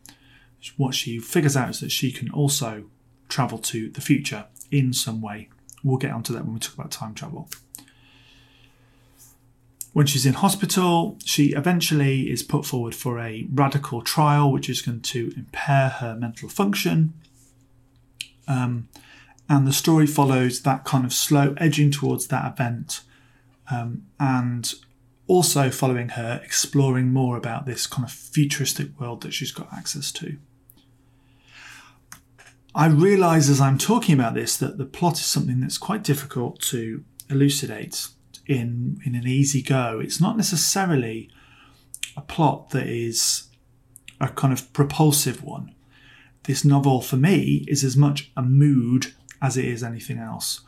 what 0.77 0.95
she 0.95 1.19
figures 1.19 1.57
out 1.57 1.71
is 1.71 1.79
that 1.79 1.91
she 1.91 2.11
can 2.11 2.29
also 2.31 2.85
travel 3.29 3.57
to 3.57 3.89
the 3.89 4.01
future 4.01 4.45
in 4.69 4.93
some 4.93 5.21
way. 5.21 5.49
We'll 5.83 5.97
get 5.97 6.11
onto 6.11 6.33
that 6.33 6.45
when 6.45 6.53
we 6.53 6.59
talk 6.59 6.75
about 6.75 6.91
time 6.91 7.13
travel. 7.13 7.49
When 9.93 10.05
she's 10.05 10.25
in 10.25 10.35
hospital, 10.35 11.17
she 11.25 11.47
eventually 11.47 12.31
is 12.31 12.43
put 12.43 12.65
forward 12.65 12.95
for 12.95 13.19
a 13.19 13.47
radical 13.51 14.01
trial, 14.01 14.51
which 14.51 14.69
is 14.69 14.81
going 14.81 15.01
to 15.01 15.33
impair 15.35 15.89
her 15.89 16.15
mental 16.15 16.47
function. 16.47 17.13
Um, 18.47 18.87
and 19.49 19.67
the 19.67 19.73
story 19.73 20.07
follows 20.07 20.61
that 20.61 20.85
kind 20.85 21.03
of 21.03 21.11
slow 21.11 21.53
edging 21.57 21.91
towards 21.91 22.27
that 22.27 22.53
event, 22.53 23.01
um, 23.69 24.03
and 24.17 24.73
also 25.27 25.69
following 25.69 26.09
her 26.09 26.39
exploring 26.43 27.11
more 27.11 27.35
about 27.35 27.65
this 27.65 27.85
kind 27.85 28.05
of 28.05 28.11
futuristic 28.11 28.97
world 28.97 29.21
that 29.21 29.33
she's 29.33 29.51
got 29.51 29.73
access 29.73 30.11
to. 30.13 30.37
I 32.73 32.87
realise 32.87 33.49
as 33.49 33.59
I'm 33.59 33.77
talking 33.77 34.15
about 34.15 34.33
this 34.33 34.55
that 34.57 34.77
the 34.77 34.85
plot 34.85 35.13
is 35.13 35.25
something 35.25 35.59
that's 35.59 35.77
quite 35.77 36.03
difficult 36.03 36.61
to 36.61 37.03
elucidate 37.29 38.07
in 38.47 38.99
in 39.05 39.15
an 39.15 39.27
easy 39.27 39.61
go. 39.61 39.99
It's 40.01 40.21
not 40.21 40.37
necessarily 40.37 41.29
a 42.15 42.21
plot 42.21 42.69
that 42.71 42.87
is 42.87 43.49
a 44.19 44.29
kind 44.29 44.53
of 44.53 44.71
propulsive 44.73 45.43
one. 45.43 45.73
This 46.43 46.65
novel, 46.65 47.01
for 47.01 47.17
me, 47.17 47.65
is 47.67 47.83
as 47.83 47.95
much 47.95 48.31
a 48.35 48.41
mood 48.41 49.13
as 49.41 49.57
it 49.57 49.65
is 49.65 49.83
anything 49.83 50.17
else. 50.17 50.61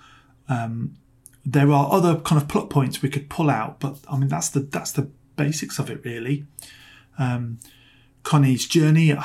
Um, 0.48 0.98
there 1.46 1.72
are 1.72 1.92
other 1.92 2.18
kind 2.18 2.42
of 2.42 2.48
plot 2.48 2.70
points 2.70 3.02
we 3.02 3.10
could 3.10 3.30
pull 3.30 3.50
out, 3.50 3.80
but 3.80 3.98
I 4.10 4.18
mean 4.18 4.30
that's 4.30 4.50
the 4.50 4.62
that's 4.62 4.92
the 4.92 5.10
basics 5.36 5.80
of 5.80 5.90
it 5.90 6.04
really. 6.04 6.46
Um, 7.18 7.60
Connie's 8.24 8.66
journey 8.66 9.16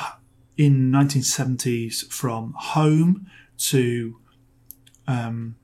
in 0.59 0.91
1970s 0.91 2.11
from 2.11 2.53
home 2.57 3.25
to 3.57 4.17
um, 5.07 5.55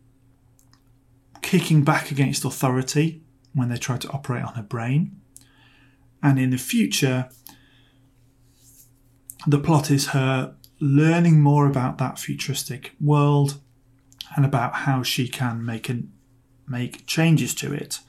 kicking 1.42 1.84
back 1.84 2.12
against 2.12 2.46
authority 2.46 3.22
when 3.54 3.68
they 3.68 3.76
try 3.76 3.98
to 3.98 4.10
operate 4.12 4.46
on 4.46 4.54
her 4.54 4.64
brain. 4.64 5.20
And 6.24 6.40
in 6.40 6.52
the 6.52 6.58
future, 6.58 7.28
the 9.46 9.60
plot 9.60 9.92
is 9.92 10.08
her 10.08 10.56
learning 10.80 11.42
more 11.42 11.68
about 11.68 11.98
that 11.98 12.18
futuristic 12.18 12.94
world 13.02 13.60
and 14.38 14.46
about 14.46 14.76
how 14.76 15.04
she 15.04 15.28
can 15.28 15.66
make 15.66 15.90
an, 15.90 16.14
make 16.70 17.06
changes 17.06 17.54
to 17.56 17.74
it, 17.74 18.00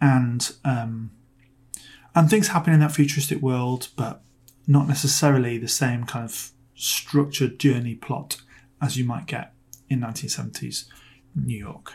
and 0.00 0.52
um, 0.64 1.10
and 2.14 2.30
things 2.30 2.48
happen 2.48 2.72
in 2.72 2.80
that 2.80 2.92
futuristic 2.92 3.42
world, 3.42 3.88
but 3.94 4.22
not 4.68 4.86
necessarily 4.86 5.56
the 5.58 5.66
same 5.66 6.04
kind 6.04 6.26
of 6.26 6.52
structured 6.74 7.58
journey 7.58 7.94
plot 7.94 8.42
as 8.80 8.96
you 8.96 9.04
might 9.04 9.26
get 9.26 9.52
in 9.88 10.00
1970s 10.00 10.84
New 11.34 11.58
York. 11.58 11.94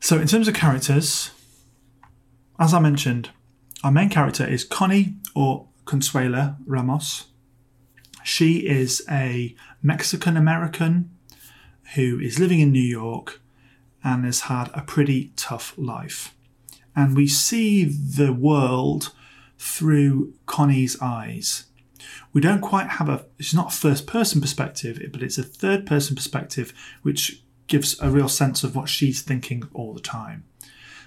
So, 0.00 0.18
in 0.18 0.26
terms 0.26 0.48
of 0.48 0.54
characters, 0.54 1.30
as 2.58 2.74
I 2.74 2.80
mentioned, 2.80 3.30
our 3.84 3.92
main 3.92 4.08
character 4.08 4.46
is 4.46 4.64
Connie 4.64 5.14
or 5.34 5.68
Consuela 5.84 6.56
Ramos. 6.66 7.26
She 8.24 8.66
is 8.66 9.02
a 9.08 9.54
Mexican 9.82 10.36
American 10.36 11.10
who 11.94 12.18
is 12.18 12.38
living 12.38 12.60
in 12.60 12.72
New 12.72 12.80
York 12.80 13.40
and 14.02 14.24
has 14.24 14.40
had 14.42 14.70
a 14.74 14.82
pretty 14.82 15.32
tough 15.36 15.74
life. 15.76 16.34
And 16.96 17.16
we 17.16 17.26
see 17.28 17.84
the 17.84 18.32
world 18.32 19.12
through 19.60 20.32
Connie's 20.46 20.96
eyes. 21.02 21.66
We 22.32 22.40
don't 22.40 22.62
quite 22.62 22.88
have 22.88 23.10
a, 23.10 23.26
it's 23.38 23.52
not 23.52 23.74
a 23.74 23.76
first 23.76 24.06
person 24.06 24.40
perspective, 24.40 24.98
but 25.12 25.22
it's 25.22 25.36
a 25.36 25.42
third 25.42 25.86
person 25.86 26.16
perspective, 26.16 26.72
which 27.02 27.42
gives 27.66 28.00
a 28.00 28.10
real 28.10 28.28
sense 28.28 28.64
of 28.64 28.74
what 28.74 28.88
she's 28.88 29.20
thinking 29.20 29.64
all 29.74 29.92
the 29.92 30.00
time. 30.00 30.44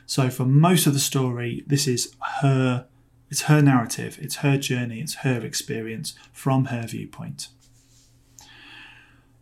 So 0.06 0.30
for 0.30 0.46
most 0.46 0.86
of 0.86 0.94
the 0.94 1.00
story, 1.00 1.64
this 1.66 1.88
is 1.88 2.16
her 2.42 2.86
it's 3.30 3.44
her 3.44 3.64
narrative, 3.64 4.20
it's 4.22 4.38
her 4.38 4.60
journey, 4.60 5.00
it's 5.00 5.16
her 5.16 5.44
experience 5.44 6.14
from 6.32 6.66
her 6.66 6.86
viewpoint. 6.86 7.48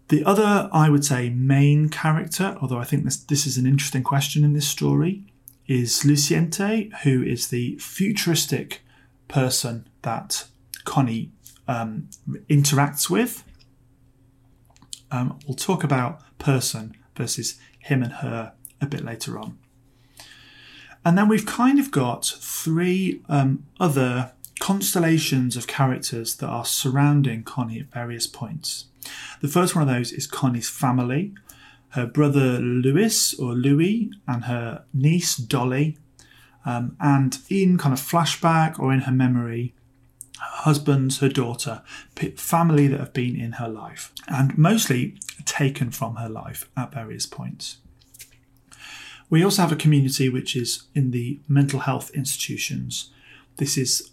The 0.08 0.24
other, 0.24 0.70
I 0.72 0.89
would 0.89 1.03
say, 1.03 1.30
main 1.30 1.89
character, 1.89 2.58
although 2.62 2.77
I 2.77 2.86
think 2.86 3.03
this, 3.03 3.18
this 3.18 3.46
is 3.46 3.58
an 3.58 3.65
interesting 3.65 4.03
question 4.03 4.46
in 4.46 4.53
this 4.53 4.68
story, 4.70 5.25
is 5.68 6.03
Luciente, 6.03 6.94
who 7.03 7.22
is 7.22 7.50
the 7.50 7.75
futuristic 7.80 8.82
person 9.32 9.88
that 10.02 10.46
Connie 10.84 11.32
um, 11.68 12.10
interacts 12.50 13.10
with. 13.10 13.44
Um, 15.10 15.40
we'll 15.48 15.56
talk 15.56 15.84
about 15.84 16.22
person 16.38 16.96
versus 17.16 17.60
him 17.80 18.04
and 18.04 18.14
her 18.14 18.54
a 18.80 18.86
bit 18.86 19.04
later 19.04 19.40
on. 19.40 19.58
And 21.04 21.18
then 21.18 21.28
we've 21.28 21.46
kind 21.46 21.80
of 21.80 21.92
got 21.92 22.26
three 22.26 23.22
um, 23.28 23.66
other 23.80 24.34
constellations 24.60 25.58
of 25.58 25.66
characters 25.66 26.36
that 26.36 26.48
are 26.48 26.66
surrounding 26.66 27.44
Connie 27.44 27.80
at 27.80 27.92
various 27.92 28.28
points. 28.28 28.86
The 29.42 29.48
first 29.48 29.76
one 29.76 29.82
of 29.88 29.94
those 29.94 30.12
is 30.12 30.28
Connie's 30.28 30.70
family, 30.70 31.34
her 31.90 32.06
brother 32.06 32.60
Louis 32.60 33.34
or 33.34 33.54
Louis, 33.54 34.12
and 34.28 34.46
her 34.46 34.86
niece 34.94 35.36
Dolly. 35.36 35.98
Um, 36.65 36.96
and 37.00 37.38
in 37.50 37.77
kind 37.77 37.94
of 37.94 38.00
flashback 38.00 38.80
or 38.80 38.94
in 38.94 39.01
her 39.01 39.12
memory, 39.12 39.74
her 40.39 40.63
husband, 40.63 41.13
her 41.15 41.30
daughter, 41.30 41.82
family 42.36 42.88
that 42.88 43.00
have 43.00 43.13
been 43.13 43.36
in 43.36 43.53
her 43.53 43.68
life, 43.68 44.12
and 44.27 44.58
mostly 44.58 45.18
taken 45.46 45.91
from 45.91 46.15
her 46.15 46.30
life 46.30 46.70
at 46.77 46.94
various 46.94 47.25
points. 47.25 47.77
We 49.30 49.44
also 49.44 49.62
have 49.62 49.72
a 49.72 49.77
community 49.77 50.27
which 50.30 50.56
is 50.56 50.84
in 50.94 51.12
the 51.12 51.39
mental 51.48 51.80
health 51.80 52.12
institutions. 52.12 53.12
This 53.58 53.77
is 53.77 54.12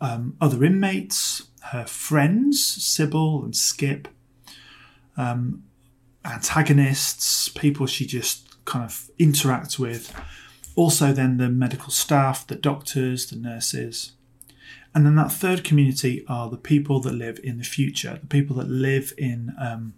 um, 0.00 0.36
other 0.40 0.64
inmates, 0.64 1.48
her 1.72 1.86
friends, 1.86 2.62
Sybil 2.62 3.42
and 3.44 3.56
Skip, 3.56 4.08
um, 5.16 5.64
antagonists, 6.24 7.48
people 7.48 7.86
she 7.86 8.06
just 8.06 8.64
kind 8.64 8.84
of 8.84 9.10
interacts 9.18 9.78
with. 9.78 10.14
Also, 10.76 11.12
then 11.12 11.36
the 11.36 11.48
medical 11.48 11.90
staff, 11.90 12.46
the 12.46 12.54
doctors, 12.54 13.26
the 13.26 13.36
nurses. 13.36 14.12
And 14.94 15.06
then 15.06 15.14
that 15.16 15.32
third 15.32 15.62
community 15.62 16.24
are 16.28 16.48
the 16.50 16.56
people 16.56 17.00
that 17.00 17.12
live 17.12 17.38
in 17.42 17.58
the 17.58 17.64
future, 17.64 18.18
the 18.20 18.26
people 18.26 18.56
that 18.56 18.68
live 18.68 19.12
in 19.16 19.54
um, 19.58 19.94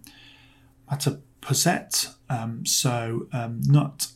Mattapoisett. 0.90 2.14
Um, 2.28 2.66
so 2.66 3.26
um, 3.32 3.60
not 3.64 4.08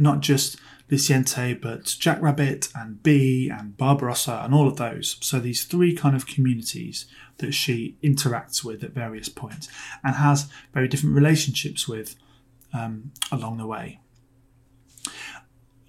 not 0.00 0.20
just 0.20 0.56
Luciente, 0.90 1.60
but 1.60 1.96
Jackrabbit 1.98 2.68
and 2.74 3.02
Bee 3.02 3.50
and 3.50 3.76
Barbarossa 3.76 4.42
and 4.44 4.54
all 4.54 4.68
of 4.68 4.76
those. 4.76 5.16
So 5.20 5.38
these 5.40 5.64
three 5.64 5.94
kind 5.94 6.16
of 6.16 6.26
communities 6.26 7.06
that 7.38 7.52
she 7.52 7.96
interacts 8.02 8.64
with 8.64 8.82
at 8.82 8.92
various 8.92 9.28
points 9.28 9.68
and 10.02 10.14
has 10.16 10.48
very 10.72 10.88
different 10.88 11.16
relationships 11.16 11.86
with 11.86 12.16
um, 12.72 13.10
along 13.30 13.58
the 13.58 13.66
way 13.66 14.00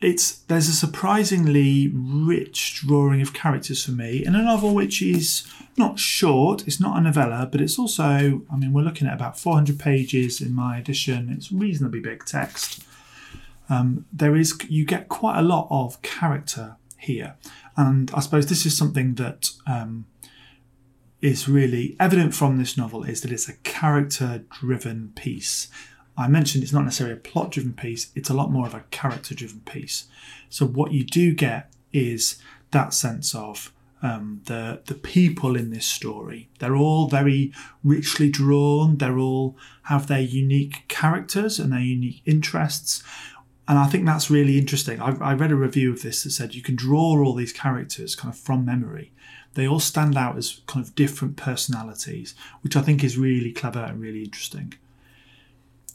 it's 0.01 0.39
there's 0.47 0.69
a 0.69 0.73
surprisingly 0.73 1.91
rich 1.93 2.81
drawing 2.87 3.21
of 3.21 3.33
characters 3.33 3.83
for 3.83 3.91
me 3.91 4.25
in 4.25 4.33
a 4.33 4.41
novel 4.41 4.73
which 4.73 5.01
is 5.01 5.45
not 5.77 5.99
short 5.99 6.65
it's 6.65 6.79
not 6.79 6.97
a 6.97 7.01
novella 7.01 7.47
but 7.51 7.59
it's 7.59 7.77
also 7.77 8.41
i 8.49 8.55
mean 8.55 8.71
we're 8.71 8.81
looking 8.81 9.07
at 9.07 9.13
about 9.13 9.37
400 9.37 9.77
pages 9.79 10.41
in 10.41 10.53
my 10.53 10.77
edition. 10.77 11.29
It's 11.29 11.51
reasonably 11.51 11.99
big 11.99 12.25
text. 12.25 12.83
Um, 13.69 14.05
there 14.11 14.35
is 14.35 14.57
you 14.67 14.85
get 14.85 15.09
quite 15.09 15.37
a 15.37 15.43
lot 15.43 15.67
of 15.69 16.01
character 16.01 16.77
here. 16.97 17.35
And 17.77 18.11
i 18.13 18.19
suppose 18.19 18.47
this 18.47 18.65
is 18.65 18.77
something 18.77 19.15
that 19.15 19.51
um, 19.67 20.05
is 21.21 21.47
really 21.47 21.95
evident 21.99 22.33
from 22.33 22.57
this 22.57 22.77
novel 22.77 23.03
is 23.03 23.21
that 23.21 23.31
it's 23.31 23.49
a 23.49 23.57
character 23.57 24.43
driven 24.49 25.11
piece 25.15 25.67
I 26.19 26.27
mentioned 26.27 26.63
it's 26.63 26.73
not 26.73 26.83
necessarily 26.83 27.15
a 27.15 27.19
plot 27.19 27.51
driven 27.51 27.73
piece, 27.73 28.11
it's 28.13 28.29
a 28.29 28.33
lot 28.33 28.51
more 28.51 28.67
of 28.67 28.73
a 28.73 28.83
character 28.91 29.33
driven 29.33 29.61
piece. 29.61 30.07
So, 30.49 30.65
what 30.65 30.91
you 30.91 31.03
do 31.05 31.33
get 31.33 31.73
is 31.93 32.41
that 32.71 32.93
sense 32.93 33.33
of 33.33 33.71
um, 34.01 34.41
the 34.45 34.81
the 34.85 34.95
people 34.95 35.55
in 35.55 35.71
this 35.71 35.85
story. 35.85 36.49
They're 36.59 36.75
all 36.75 37.07
very 37.07 37.53
richly 37.83 38.29
drawn. 38.29 38.97
They're 38.97 39.17
all 39.17 39.57
have 39.83 40.07
their 40.07 40.21
unique 40.21 40.87
characters 40.87 41.57
and 41.57 41.71
their 41.71 41.79
unique 41.79 42.21
interests, 42.25 43.01
and 43.67 43.77
I 43.77 43.87
think 43.87 44.05
that's 44.05 44.29
really 44.29 44.57
interesting. 44.57 45.01
I, 45.01 45.15
I 45.21 45.33
read 45.33 45.51
a 45.51 45.55
review 45.55 45.91
of 45.91 46.01
this 46.01 46.23
that 46.23 46.31
said 46.31 46.55
you 46.55 46.61
can 46.61 46.75
draw 46.75 47.23
all 47.23 47.33
these 47.33 47.53
characters 47.53 48.15
kind 48.15 48.33
of 48.33 48.39
from 48.39 48.65
memory. 48.65 49.13
They 49.53 49.67
all 49.67 49.79
stand 49.79 50.15
out 50.15 50.37
as 50.37 50.61
kind 50.67 50.85
of 50.85 50.95
different 50.95 51.35
personalities, 51.37 52.35
which 52.61 52.75
I 52.75 52.81
think 52.81 53.03
is 53.03 53.17
really 53.17 53.51
clever 53.51 53.79
and 53.79 53.99
really 53.99 54.23
interesting. 54.23 54.75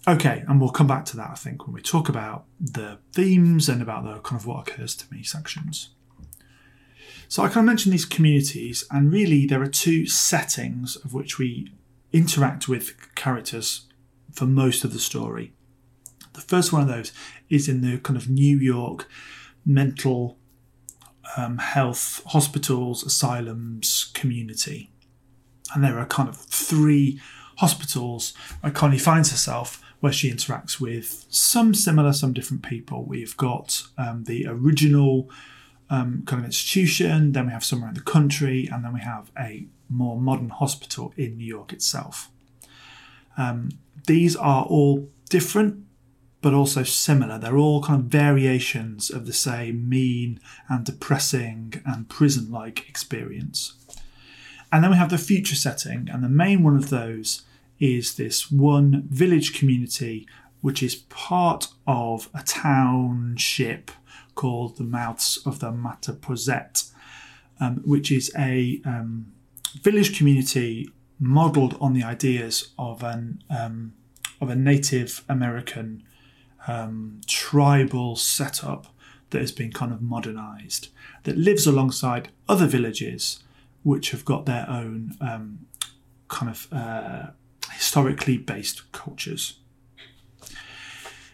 Okay, 0.06 0.44
and 0.46 0.60
we'll 0.60 0.70
come 0.70 0.86
back 0.86 1.06
to 1.06 1.16
that, 1.16 1.30
I 1.30 1.34
think, 1.34 1.66
when 1.66 1.72
we 1.72 1.80
talk 1.80 2.10
about 2.10 2.44
the 2.60 2.98
themes 3.12 3.70
and 3.70 3.80
about 3.80 4.04
the 4.04 4.20
kind 4.20 4.38
of 4.38 4.46
what 4.46 4.68
occurs 4.68 4.94
to 4.96 5.12
me 5.12 5.22
sections. 5.22 5.90
So 7.28 7.42
I 7.42 7.46
kind 7.46 7.58
of 7.58 7.64
mentioned 7.64 7.94
these 7.94 8.04
communities, 8.04 8.84
and 8.90 9.10
really 9.10 9.46
there 9.46 9.62
are 9.62 9.66
two 9.66 10.06
settings 10.06 10.96
of 10.96 11.14
which 11.14 11.38
we 11.38 11.72
interact 12.12 12.68
with 12.68 13.14
characters 13.14 13.86
for 14.30 14.44
most 14.44 14.84
of 14.84 14.92
the 14.92 14.98
story. 14.98 15.52
The 16.34 16.42
first 16.42 16.72
one 16.72 16.82
of 16.82 16.88
those 16.88 17.12
is 17.48 17.68
in 17.68 17.80
the 17.80 17.98
kind 17.98 18.16
of 18.16 18.28
New 18.28 18.58
York 18.58 19.08
mental 19.64 20.36
um, 21.36 21.58
health 21.58 22.22
hospitals, 22.26 23.04
asylums 23.04 24.10
community. 24.12 24.90
And 25.74 25.82
there 25.82 25.98
are 25.98 26.06
kind 26.06 26.28
of 26.28 26.36
three 26.36 27.20
hospitals 27.56 28.34
where 28.60 28.72
Connie 28.72 28.98
finds 28.98 29.30
herself 29.30 29.80
where 30.04 30.12
she 30.12 30.30
interacts 30.30 30.78
with 30.78 31.24
some 31.30 31.72
similar, 31.72 32.12
some 32.12 32.34
different 32.34 32.62
people. 32.62 33.06
We've 33.06 33.34
got 33.38 33.84
um, 33.96 34.24
the 34.24 34.46
original 34.46 35.30
um, 35.88 36.24
kind 36.26 36.40
of 36.40 36.44
institution, 36.44 37.32
then 37.32 37.46
we 37.46 37.52
have 37.52 37.64
somewhere 37.64 37.88
in 37.88 37.94
the 37.94 38.02
country, 38.02 38.68
and 38.70 38.84
then 38.84 38.92
we 38.92 39.00
have 39.00 39.30
a 39.38 39.66
more 39.88 40.20
modern 40.20 40.50
hospital 40.50 41.14
in 41.16 41.38
New 41.38 41.46
York 41.46 41.72
itself. 41.72 42.30
Um, 43.38 43.70
these 44.06 44.36
are 44.36 44.64
all 44.66 45.08
different, 45.30 45.82
but 46.42 46.52
also 46.52 46.82
similar. 46.82 47.38
They're 47.38 47.56
all 47.56 47.82
kind 47.82 48.00
of 48.02 48.06
variations 48.08 49.08
of 49.08 49.24
the 49.24 49.32
same 49.32 49.88
mean 49.88 50.38
and 50.68 50.84
depressing 50.84 51.80
and 51.86 52.10
prison 52.10 52.50
like 52.50 52.86
experience. 52.90 53.72
And 54.70 54.84
then 54.84 54.90
we 54.90 54.98
have 54.98 55.08
the 55.08 55.16
future 55.16 55.56
setting, 55.56 56.10
and 56.12 56.22
the 56.22 56.28
main 56.28 56.62
one 56.62 56.76
of 56.76 56.90
those 56.90 57.40
is 57.78 58.14
this 58.14 58.50
one 58.50 59.02
village 59.08 59.58
community 59.58 60.26
which 60.60 60.82
is 60.82 60.94
part 60.94 61.68
of 61.86 62.30
a 62.34 62.42
township 62.42 63.90
called 64.34 64.78
the 64.78 64.84
Mouths 64.84 65.38
of 65.44 65.60
the 65.60 65.70
Mattapoisett, 65.70 66.90
um, 67.60 67.82
which 67.84 68.10
is 68.10 68.32
a 68.36 68.80
um, 68.84 69.32
village 69.82 70.16
community 70.16 70.88
modelled 71.20 71.76
on 71.80 71.92
the 71.92 72.02
ideas 72.02 72.72
of 72.78 73.02
an 73.02 73.42
um, 73.50 73.94
of 74.40 74.50
a 74.50 74.56
Native 74.56 75.24
American 75.28 76.02
um, 76.66 77.20
tribal 77.26 78.16
setup 78.16 78.86
that 79.30 79.40
has 79.40 79.52
been 79.52 79.72
kind 79.72 79.92
of 79.92 80.00
modernised, 80.00 80.88
that 81.24 81.36
lives 81.36 81.66
alongside 81.66 82.30
other 82.48 82.66
villages 82.66 83.42
which 83.82 84.10
have 84.10 84.24
got 84.24 84.46
their 84.46 84.68
own 84.68 85.12
um, 85.20 85.66
kind 86.28 86.50
of 86.50 86.68
uh, 86.72 87.26
historically 87.72 88.38
based 88.38 88.90
cultures. 88.92 89.58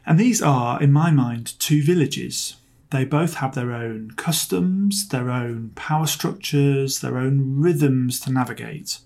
And 0.07 0.19
these 0.19 0.43
are, 0.43 0.83
in 0.83 0.93
my 0.93 1.11
mind, 1.11 1.59
two 1.59 1.83
villages 1.83 2.57
they 2.91 3.05
both 3.05 3.35
have 3.35 3.55
their 3.55 3.73
own 3.73 4.11
customs, 4.17 5.09
their 5.09 5.31
own 5.31 5.71
power 5.77 6.07
structures, 6.07 7.01
their 7.01 7.19
own 7.19 7.61
rhythms 7.61 8.19
to 8.21 8.33
navigate. 8.33 8.99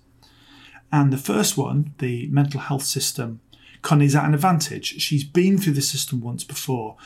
And 0.91 1.13
the 1.13 1.17
first 1.17 1.55
one, 1.57 1.93
the 1.99 2.27
mental 2.27 2.61
health 2.61 2.83
system, 2.83 3.41
Connie's 3.83 4.15
at 4.15 4.25
an 4.25 4.33
advantage. 4.33 4.99
She's 5.01 5.23
been 5.23 5.59
through 5.59 5.73
the 5.73 5.81
system 5.81 6.19
once 6.19 6.43
before. 6.43 6.97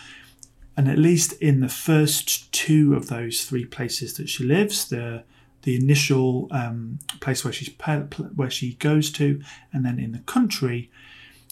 And 0.77 0.88
at 0.88 0.97
least 0.97 1.33
in 1.33 1.59
the 1.59 1.67
first 1.67 2.49
two 2.53 2.95
of 2.95 3.07
those 3.07 3.43
three 3.43 3.65
places 3.65 4.13
that 4.13 4.29
she 4.29 4.45
lives, 4.45 4.88
the 4.88 5.25
the 5.63 5.76
initial 5.76 6.48
um, 6.52 7.00
place 7.19 7.43
where 7.43 7.54
she's 7.54 7.69
where 8.36 8.50
she 8.50 8.76
goes 8.76 9.12
to, 9.13 9.41
and 9.74 9.86
then 9.86 10.00
in 10.00 10.12
the 10.12 10.19
country, 10.19 10.89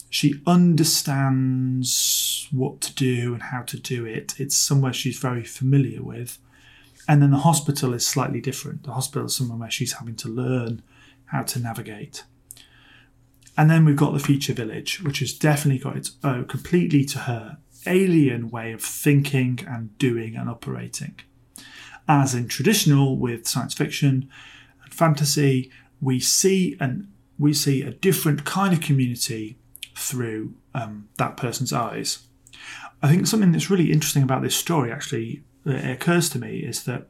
she 0.10 0.42
understands 0.46 2.48
what 2.52 2.82
to 2.82 2.94
do 2.94 3.34
and 3.34 3.44
how 3.44 3.62
to 3.64 3.78
do 3.78 4.06
it. 4.06 4.40
It's 4.40 4.58
somewhere 4.58 4.94
she's 4.94 5.20
very 5.20 5.44
familiar 5.44 6.02
with. 6.02 6.38
And 7.08 7.22
then 7.22 7.32
the 7.32 7.38
hospital 7.38 7.94
is 7.94 8.06
slightly 8.06 8.42
different. 8.42 8.84
The 8.84 8.94
hospital 8.94 9.28
is 9.28 9.36
somewhere 9.36 9.58
where 9.58 9.72
she's 9.72 9.94
having 9.94 10.16
to 10.18 10.28
learn 10.28 10.82
how 11.26 11.44
to 11.44 11.60
navigate. 11.60 12.24
And 13.58 13.70
then 13.70 13.86
we've 13.86 13.96
got 13.96 14.14
the 14.14 14.20
future 14.20 14.54
village, 14.54 15.02
which 15.02 15.20
has 15.20 15.34
definitely 15.34 15.82
got 15.82 15.98
its 15.98 16.12
own 16.24 16.46
completely 16.46 17.06
to 17.06 17.20
her 17.20 17.58
alien 17.86 18.50
way 18.50 18.74
of 18.74 18.82
thinking 18.82 19.60
and 19.68 19.98
doing 19.98 20.36
and 20.36 20.50
operating. 20.50 21.16
As 22.08 22.34
in 22.34 22.48
traditional 22.48 23.18
with 23.18 23.48
science 23.48 23.74
fiction 23.74 24.30
and 24.84 24.94
fantasy, 24.94 25.72
we 26.02 26.20
see 26.20 26.78
and 26.80 27.08
we 27.40 27.54
see 27.54 27.82
a 27.82 27.92
different 27.92 28.46
kind 28.46 28.74
of 28.74 28.82
community 28.82 29.58
through 29.96 30.56
um, 30.74 31.10
that 31.18 31.38
person's 31.38 31.74
eyes. 31.74 32.20
I 33.02 33.10
think 33.10 33.28
something 33.28 33.52
that's 33.52 33.70
really 33.70 33.92
interesting 33.92 34.24
about 34.24 34.42
this 34.42 34.56
story 34.56 34.92
actually 34.92 35.44
that 35.66 35.90
occurs 35.90 36.30
to 36.32 36.40
me 36.40 36.60
is 36.60 36.84
that 36.86 37.10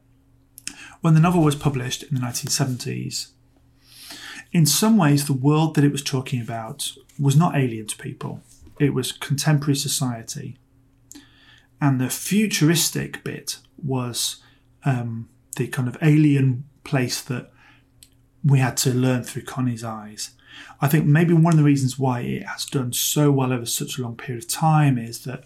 when 1.00 1.14
the 1.14 1.20
novel 1.20 1.42
was 1.42 1.54
published 1.54 2.02
in 2.02 2.14
the 2.14 2.20
1970s, 2.20 3.28
in 4.52 4.66
some 4.66 4.96
ways 4.96 5.26
the 5.26 5.32
world 5.32 5.74
that 5.74 5.84
it 5.84 5.92
was 5.92 6.02
talking 6.02 6.40
about 6.40 6.92
was 7.18 7.36
not 7.36 7.56
alien 7.56 7.86
to 7.86 7.96
people. 7.96 8.40
It 8.78 8.94
was 8.94 9.12
contemporary 9.12 9.76
society. 9.76 10.58
And 11.80 12.00
the 12.00 12.10
futuristic 12.10 13.22
bit 13.22 13.58
was 13.82 14.42
um, 14.84 15.28
the 15.56 15.66
kind 15.68 15.88
of 15.88 15.96
alien 16.02 16.64
place 16.84 17.20
that 17.22 17.50
we 18.44 18.58
had 18.60 18.76
to 18.78 18.94
learn 18.94 19.24
through 19.24 19.42
Connie's 19.42 19.84
eyes. 19.84 20.30
I 20.80 20.88
think 20.88 21.06
maybe 21.06 21.34
one 21.34 21.52
of 21.52 21.58
the 21.58 21.64
reasons 21.64 21.98
why 21.98 22.20
it 22.20 22.44
has 22.44 22.64
done 22.64 22.92
so 22.92 23.30
well 23.30 23.52
over 23.52 23.66
such 23.66 23.98
a 23.98 24.02
long 24.02 24.16
period 24.16 24.44
of 24.44 24.50
time 24.50 24.98
is 24.98 25.24
that 25.24 25.44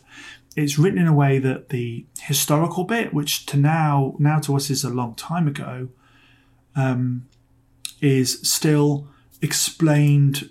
it's 0.56 0.78
written 0.78 0.98
in 0.98 1.06
a 1.06 1.14
way 1.14 1.38
that 1.38 1.70
the 1.70 2.06
historical 2.20 2.84
bit, 2.84 3.14
which 3.14 3.46
to 3.46 3.56
now 3.56 4.14
now 4.18 4.38
to 4.40 4.56
us 4.56 4.70
is 4.70 4.84
a 4.84 4.90
long 4.90 5.14
time 5.14 5.48
ago, 5.48 5.88
um, 6.76 7.26
is 8.00 8.40
still 8.42 9.08
explained 9.40 10.50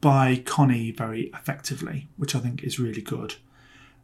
by 0.00 0.42
Connie 0.44 0.92
very 0.92 1.30
effectively, 1.34 2.08
which 2.16 2.34
I 2.34 2.40
think 2.40 2.62
is 2.62 2.78
really 2.78 3.02
good. 3.02 3.36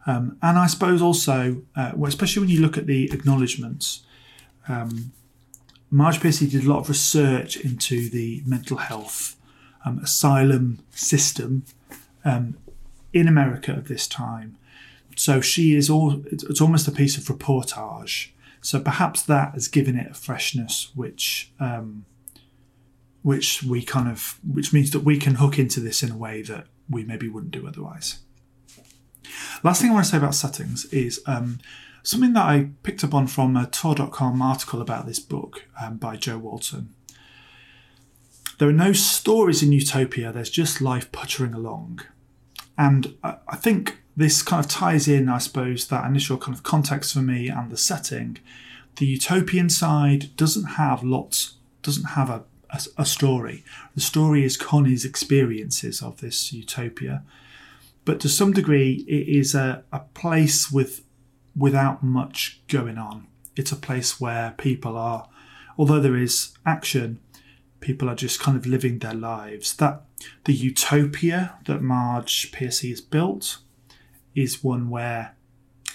Um, 0.07 0.39
and 0.41 0.57
I 0.59 0.69
suppose 0.69 1.03
also, 1.03 1.63
uh, 1.75 1.93
well, 1.95 2.09
especially 2.09 2.41
when 2.41 2.51
you 2.51 2.61
look 2.61 2.79
at 2.79 2.87
the 2.87 3.13
acknowledgements, 3.13 4.05
um, 4.69 5.13
Marge 5.91 6.21
Piercy 6.21 6.47
did 6.47 6.65
a 6.65 6.69
lot 6.69 6.81
of 6.81 6.89
research 6.89 7.57
into 7.57 8.09
the 8.09 8.43
mental 8.47 8.77
health 8.77 9.37
um, 9.85 9.99
asylum 9.99 10.79
system 10.91 11.65
um, 12.25 12.57
in 13.13 13.29
America 13.29 13.73
at 13.73 13.87
this 13.87 14.07
time. 14.07 14.57
So 15.17 15.41
she 15.41 15.75
is 15.75 15.89
all, 15.89 16.23
it's 16.27 16.61
almost 16.61 16.87
a 16.87 16.93
piece 16.93 17.17
of 17.17 17.25
reportage. 17.25 18.31
So 18.61 18.81
perhaps 18.81 19.23
that 19.23 19.55
has 19.55 19.69
given 19.69 19.97
it 19.97 20.11
a 20.11 20.15
freshness, 20.15 20.91
which 20.95 21.53
um, 21.61 22.05
which 23.23 23.63
we 23.63 23.83
kind 23.83 24.09
of 24.09 24.39
which 24.45 24.73
means 24.73 24.91
that 24.91 25.01
we 25.01 25.19
can 25.19 25.37
hook 25.37 25.59
into 25.59 25.81
this 25.81 26.03
in 26.03 26.11
a 26.11 26.17
way 26.17 26.43
that 26.43 26.67
we 26.91 27.05
maybe 27.05 27.29
wouldn't 27.29 27.53
do 27.53 27.67
otherwise. 27.67 28.19
Last 29.63 29.81
thing 29.81 29.91
I 29.91 29.95
want 29.95 30.07
to 30.07 30.11
say 30.11 30.17
about 30.19 30.35
settings 30.35 30.85
is 30.87 31.21
um, 31.27 31.59
something 32.03 32.33
that 32.35 32.45
I 32.45 32.71
picked 32.83 33.05
up 33.05 33.15
on 33.15 33.27
from 33.27 33.57
a 33.57 33.67
Tor.com 33.67 34.41
article 34.41 34.81
about 34.81 35.07
this 35.07 35.19
book 35.19 35.65
um, 35.81 35.97
by 35.97 36.17
Jo 36.17 36.39
Walton. 36.39 36.95
There 38.59 38.69
are 38.69 38.73
no 38.73 38.93
stories 38.93 39.63
in 39.63 39.73
Utopia, 39.73 40.33
there's 40.33 40.51
just 40.51 40.81
life 40.81 41.13
puttering 41.13 41.53
along. 41.53 42.01
And 42.79 43.15
I 43.23 43.57
think 43.57 43.99
this 44.17 44.43
kind 44.43 44.65
of 44.65 44.71
ties 44.71 45.09
in, 45.09 45.29
I 45.29 45.39
suppose, 45.39 45.89
that 45.89 46.07
initial 46.07 46.39
kind 46.39 46.57
of 46.57 46.63
context 46.63 47.13
for 47.13 47.21
me 47.21 47.49
and 47.49 47.71
the 47.71 47.77
setting. 47.77 48.39
The 48.97 49.07
utopian 49.07 49.69
side 49.69 50.35
doesn't 50.37 50.65
have 50.65 51.03
lots, 51.03 51.55
doesn't 51.83 52.11
have 52.11 52.31
a, 52.31 52.45
a, 52.71 52.81
a 52.99 53.05
story. 53.05 53.63
The 53.95 54.01
story 54.01 54.45
is 54.45 54.57
Connie's 54.57 55.05
experiences 55.05 56.03
of 56.03 56.21
this 56.21 56.53
utopia. 56.53 57.23
But 58.07 58.21
to 58.21 58.29
some 58.29 58.53
degree, 58.53 59.05
it 59.09 59.29
is 59.29 59.55
a, 59.55 59.85
a 59.93 59.99
place 59.99 60.71
with 60.71 61.05
without 61.55 62.03
much 62.03 62.63
going 62.69 62.97
on. 62.97 63.27
It's 63.57 63.73
a 63.73 63.77
place 63.77 64.21
where 64.21 64.55
people 64.57 64.97
are, 64.97 65.29
although 65.77 66.01
there 66.01 66.17
is 66.17 66.53
action, 66.65 67.19
people 67.81 68.09
are 68.09 68.15
just 68.15 68.39
kind 68.41 68.57
of 68.57 68.67
living 68.67 69.01
their 69.01 69.15
lives. 69.15 69.75
That 69.77 70.03
the 70.45 70.55
utopia 70.55 71.59
that 71.67 71.83
Marge 71.83 72.53
Piercy 72.53 72.91
has 72.91 73.01
built 73.01 73.59
is 74.35 74.63
one 74.63 74.89
where 74.89 75.35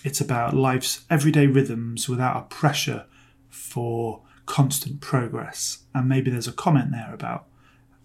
it's 0.03 0.19
about 0.19 0.53
life's 0.53 1.05
everyday 1.09 1.47
rhythms 1.47 2.09
without 2.09 2.35
a 2.35 2.41
pressure 2.41 3.05
for 3.47 4.23
constant 4.45 4.99
progress. 4.99 5.85
And 5.93 6.09
maybe 6.09 6.29
there's 6.29 6.47
a 6.47 6.51
comment 6.51 6.91
there 6.91 7.13
about 7.13 7.45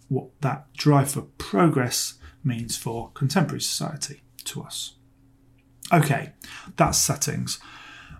what 0.07 0.29
that 0.39 0.71
drive 0.73 1.11
for 1.11 1.23
progress 1.37 2.13
means 2.47 2.77
for 2.77 3.11
contemporary 3.13 3.61
society 3.61 4.21
to 4.45 4.63
us. 4.63 4.95
Okay, 5.91 6.31
that's 6.75 6.97
settings 6.97 7.59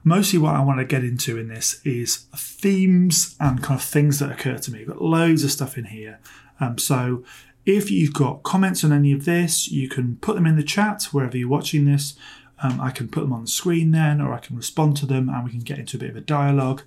mostly 0.04 0.40
what 0.40 0.56
I 0.56 0.64
want 0.64 0.80
to 0.80 0.86
get 0.86 1.04
into 1.04 1.38
in 1.38 1.50
this 1.50 1.82
is 1.84 2.28
themes 2.34 3.36
and 3.42 3.62
kind 3.62 3.78
of 3.78 3.86
things 3.86 4.20
that 4.20 4.32
occur 4.32 4.58
to 4.58 4.72
me. 4.72 4.82
I've 4.82 4.88
got 4.88 5.02
loads 5.02 5.44
of 5.44 5.52
stuff 5.52 5.78
in 5.78 5.86
here. 5.86 6.22
Um, 6.62 6.78
so 6.78 7.26
If 7.68 7.92
you've 7.92 8.14
got 8.14 8.44
comments 8.44 8.86
on 8.86 8.94
any 8.94 9.12
of 9.12 9.26
this, 9.26 9.70
you 9.70 9.90
can 9.90 10.16
put 10.22 10.36
them 10.36 10.46
in 10.46 10.56
the 10.56 10.64
chat 10.64 11.04
wherever 11.12 11.36
you're 11.36 11.50
watching 11.50 11.84
this. 11.84 12.16
Um, 12.64 12.80
I 12.80 12.92
can 12.92 13.10
put 13.10 13.20
them 13.20 13.34
on 13.34 13.42
the 13.42 13.50
screen 13.50 13.92
then, 13.92 14.22
or 14.22 14.34
I 14.34 14.40
can 14.40 14.56
respond 14.56 14.96
to 14.98 15.06
them 15.06 15.28
and 15.28 15.44
we 15.44 15.52
can 15.52 15.60
get 15.60 15.78
into 15.78 15.98
a 15.98 16.00
bit 16.00 16.12
of 16.12 16.16
a 16.16 16.22
dialogue. 16.22 16.84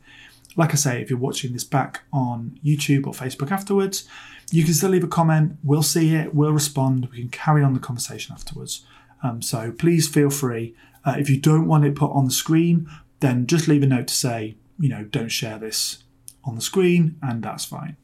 Like 0.57 0.73
I 0.73 0.77
say, 0.77 1.03
if 1.03 1.11
you're 1.11 1.19
watching 1.19 1.53
this 1.53 1.65
back 1.65 2.05
on 2.15 2.59
YouTube 2.65 3.07
or 3.07 3.13
Facebook 3.13 3.53
afterwards, 3.53 4.09
you 4.51 4.65
can 4.65 4.75
still 4.75 4.91
leave 4.91 5.05
a 5.05 5.09
comment. 5.09 5.57
We'll 5.63 5.83
see 5.83 6.15
it, 6.15 6.35
we'll 6.35 6.53
respond, 6.53 7.09
we 7.11 7.19
can 7.19 7.29
carry 7.29 7.63
on 7.63 7.75
the 7.75 7.81
conversation 7.81 8.35
afterwards. 8.35 8.85
Um, 9.23 9.43
so 9.43 9.73
please 9.73 10.09
feel 10.09 10.31
free. 10.31 10.75
Uh, 11.05 11.15
if 11.19 11.31
you 11.31 11.39
don't 11.39 11.67
want 11.67 11.85
it 11.85 11.95
put 11.95 12.13
on 12.13 12.25
the 12.25 12.31
screen, 12.31 12.89
then 13.21 13.47
just 13.47 13.69
leave 13.69 13.83
a 13.83 13.87
note 13.87 14.09
to 14.09 14.15
say, 14.15 14.57
you 14.79 14.89
know, 14.89 15.05
don't 15.05 15.29
share 15.29 15.59
this 15.59 16.05
on 16.45 16.55
the 16.57 16.63
screen, 16.63 17.17
and 17.23 17.43
that's 17.43 17.65
fine. 17.65 17.97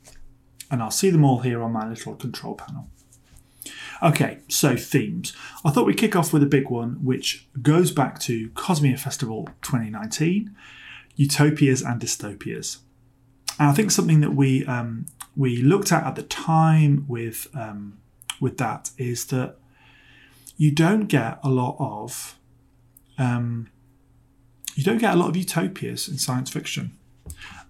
And 0.71 0.83
I'll 0.83 0.91
see 0.91 1.11
them 1.11 1.25
all 1.25 1.41
here 1.41 1.63
on 1.63 1.73
my 1.73 1.89
little 1.89 2.15
control 2.15 2.55
panel. 2.55 2.89
Okay, 4.03 4.39
so 4.49 4.77
themes. 4.77 5.33
I 5.65 5.71
thought 5.71 5.87
we'd 5.87 5.97
kick 5.97 6.15
off 6.15 6.33
with 6.33 6.43
a 6.43 6.47
big 6.47 6.69
one, 6.69 7.03
which 7.03 7.49
goes 7.63 7.91
back 7.91 8.21
to 8.21 8.51
Cosmia 8.51 8.97
Festival 8.97 9.49
2019 9.63 10.55
utopias 11.17 11.83
and 11.83 12.01
dystopias. 12.01 12.79
And 13.59 13.71
I 13.71 13.73
think 13.73 13.91
something 13.91 14.21
that 14.21 14.35
we 14.35 14.67
um, 14.67 15.07
we 15.37 15.59
looked 15.59 15.93
at 15.93 16.05
at 16.05 16.15
the 16.15 16.23
time 16.23 17.05
with 17.07 17.47
um, 17.55 17.99
with 18.41 18.57
that 18.59 18.91
is 18.97 19.27
that 19.27 19.57
you 20.57 20.71
don't 20.71 21.07
get 21.07 21.39
a 21.43 21.51
lot 21.51 21.77
of 21.79 22.39
um, 23.19 23.69
you 24.75 24.83
don't 24.83 24.99
get 24.99 25.15
a 25.15 25.17
lot 25.17 25.29
of 25.29 25.37
utopias 25.37 26.09
in 26.09 26.19
science 26.19 26.51
fiction. 26.51 26.97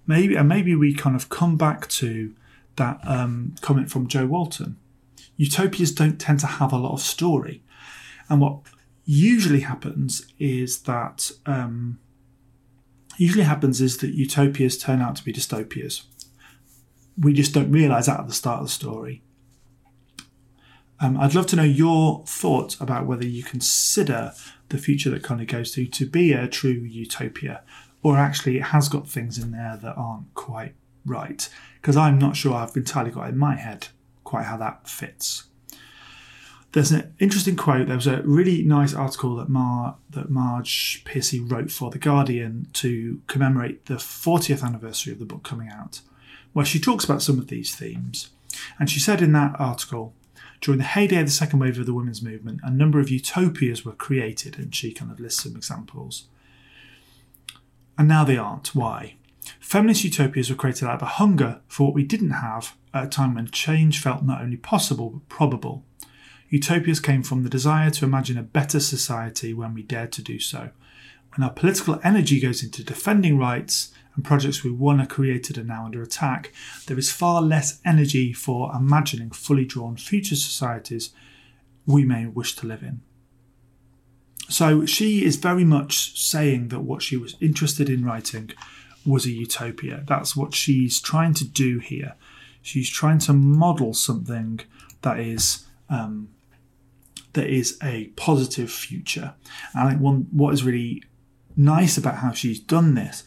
Maybe 0.07 0.37
and 0.37 0.48
maybe 0.48 0.74
we 0.74 0.94
kind 0.94 1.16
of 1.16 1.29
come 1.29 1.57
back 1.57 1.88
to 1.88 2.35
that 2.76 3.00
um, 3.05 3.57
comment 3.61 3.90
from 3.90 4.07
Jo 4.07 4.26
Walton. 4.26 4.76
Utopias 5.37 5.92
don't 5.92 6.18
tend 6.18 6.40
to 6.40 6.46
have 6.46 6.72
a 6.72 6.79
lot 6.79 6.92
of 6.92 7.00
story, 7.00 7.62
and 8.29 8.40
what 8.40 8.61
usually 9.05 9.61
happens 9.61 10.26
is 10.38 10.83
that 10.83 11.31
um, 11.46 11.98
usually 13.16 13.44
happens 13.44 13.81
is 13.81 13.98
that 13.98 14.14
utopias 14.14 14.79
turn 14.79 15.00
out 15.00 15.16
to 15.16 15.24
be 15.24 15.33
dystopias. 15.33 16.05
We 17.18 17.33
just 17.33 17.55
don't 17.55 17.72
realise 17.72 18.07
that 18.07 18.20
at 18.20 18.26
the 18.26 18.35
start 18.35 18.61
of 18.61 18.66
the 18.66 18.72
story. 18.72 19.22
Um, 21.00 21.18
I'd 21.18 21.35
love 21.35 21.46
to 21.48 21.57
know 21.57 21.62
your 21.62 22.24
thoughts 22.26 22.81
about 22.81 23.07
whether 23.07 23.26
you 23.26 23.42
consider 23.42 24.33
the 24.68 24.79
future 24.79 25.11
that 25.11 25.22
Connie 25.22 25.44
goes 25.44 25.72
to 25.72 25.87
to 25.87 26.07
be 26.07 26.33
a 26.33 26.48
true 26.48 26.70
utopia, 26.70 27.62
or 28.02 28.16
actually 28.16 28.57
it 28.57 28.64
has 28.64 28.88
got 28.88 29.09
things 29.09 29.38
in 29.38 29.52
there 29.52 29.79
that 29.83 29.96
aren't 29.96 30.33
quite 30.35 30.74
right. 31.05 31.48
Because 31.81 31.96
I'm 31.96 32.18
not 32.18 32.37
sure 32.37 32.55
I've 32.55 32.76
entirely 32.76 33.11
got 33.11 33.29
in 33.29 33.38
my 33.38 33.57
head 33.57 33.88
quite 34.24 34.44
how 34.44 34.57
that 34.57 34.88
fits. 34.88 35.44
There's 36.72 36.92
an 36.92 37.14
interesting 37.18 37.57
quote. 37.57 37.87
There 37.87 37.96
was 37.96 38.07
a 38.07 38.22
really 38.22 38.62
nice 38.62 38.92
article 38.92 39.37
that 39.37 39.48
Mar 39.48 39.96
that 40.11 40.29
Marge 40.29 41.02
Piercy 41.05 41.40
wrote 41.40 41.70
for 41.70 41.90
the 41.90 41.98
Guardian 41.98 42.68
to 42.74 43.22
commemorate 43.29 43.87
the 43.87 43.94
40th 43.94 44.62
anniversary 44.62 45.12
of 45.12 45.18
the 45.18 45.24
book 45.24 45.42
coming 45.42 45.68
out, 45.68 46.00
where 46.57 46.64
she 46.64 46.81
talks 46.81 47.05
about 47.05 47.21
some 47.21 47.38
of 47.38 47.49
these 47.49 47.75
themes. 47.75 48.31
And 48.79 48.88
she 48.88 48.99
said 48.99 49.21
in 49.21 49.33
that 49.33 49.55
article, 49.61 50.14
during 50.62 50.79
the 50.79 50.85
heyday 50.85 51.21
of 51.21 51.27
the 51.27 51.31
second 51.31 51.59
wave 51.59 51.79
of 51.79 51.85
the 51.85 51.92
women's 51.92 52.23
movement, 52.23 52.61
a 52.62 52.71
number 52.71 52.99
of 52.99 53.11
utopias 53.11 53.85
were 53.85 53.92
created, 53.92 54.57
and 54.57 54.75
she 54.75 54.90
kind 54.90 55.12
of 55.12 55.21
lists 55.21 55.42
some 55.42 55.55
examples. 55.55 56.29
And 57.99 58.09
now 58.09 58.25
they 58.25 58.38
aren't. 58.38 58.75
Why? 58.75 59.16
Feminist 59.61 60.05
utopias 60.05 60.49
were 60.49 60.57
created 60.57 60.88
out 60.88 60.95
of 60.95 61.03
a 61.03 61.16
hunger 61.21 61.61
for 61.69 61.88
what 61.88 61.95
we 61.95 62.05
didn't 62.05 62.31
have 62.31 62.75
at 62.95 63.05
a 63.05 63.09
time 63.09 63.35
when 63.35 63.49
change 63.49 64.01
felt 64.01 64.25
not 64.25 64.40
only 64.40 64.57
possible 64.57 65.11
but 65.11 65.29
probable. 65.29 65.85
Utopias 66.49 67.01
came 67.01 67.23
from 67.23 67.42
the 67.42 67.51
desire 67.51 67.90
to 67.90 68.07
imagine 68.07 68.38
a 68.38 68.42
better 68.42 68.81
society 68.81 69.53
when 69.53 69.75
we 69.75 69.83
dared 69.83 70.12
to 70.12 70.23
do 70.23 70.38
so. 70.38 70.71
When 71.37 71.44
our 71.44 71.53
political 71.53 72.01
energy 72.03 72.40
goes 72.40 72.62
into 72.62 72.83
defending 72.83 73.38
rights 73.38 73.92
and 74.14 74.25
projects 74.25 74.64
we 74.64 74.70
want 74.70 75.03
are 75.03 75.07
created 75.07 75.59
and 75.59 75.68
now 75.68 75.85
under 75.85 76.03
attack, 76.03 76.53
there 76.87 76.99
is 76.99 77.12
far 77.12 77.42
less 77.42 77.79
energy 77.85 78.33
for 78.33 78.75
imagining 78.75 79.31
fully 79.31 79.66
drawn 79.66 79.96
future 79.96 80.37
societies 80.37 81.11
we 81.85 82.05
may 82.05 82.27
wish 82.27 82.57
to 82.57 82.66
live 82.66 82.83
in. 82.83 83.03
So 84.49 84.87
she 84.87 85.25
is 85.25 85.37
very 85.37 85.64
much 85.64 86.18
saying 86.18 86.68
that 86.68 86.81
what 86.81 87.03
she 87.03 87.18
was 87.18 87.37
interested 87.40 87.90
in 87.90 88.05
writing 88.05 88.53
was 89.05 89.27
a 89.27 89.31
utopia. 89.31 90.05
That's 90.07 90.35
what 90.35 90.55
she's 90.55 91.01
trying 91.01 91.35
to 91.35 91.44
do 91.44 91.81
here. 91.81 92.14
She's 92.62 92.88
trying 92.88 93.18
to 93.20 93.33
model 93.33 93.92
something 93.92 94.61
that 95.03 95.20
is 95.20 95.66
um, 95.88 96.31
that 97.35 97.46
is 97.46 97.79
a 97.83 98.07
positive 98.16 98.70
future. 98.70 99.35
And 99.75 99.87
I 99.87 99.90
think 99.90 100.01
one 100.01 100.27
what 100.33 100.55
is 100.55 100.64
really 100.64 101.03
nice 101.57 101.97
about 101.97 102.16
how 102.16 102.33
she's 102.33 102.61
done 102.61 102.95
this 102.95 103.25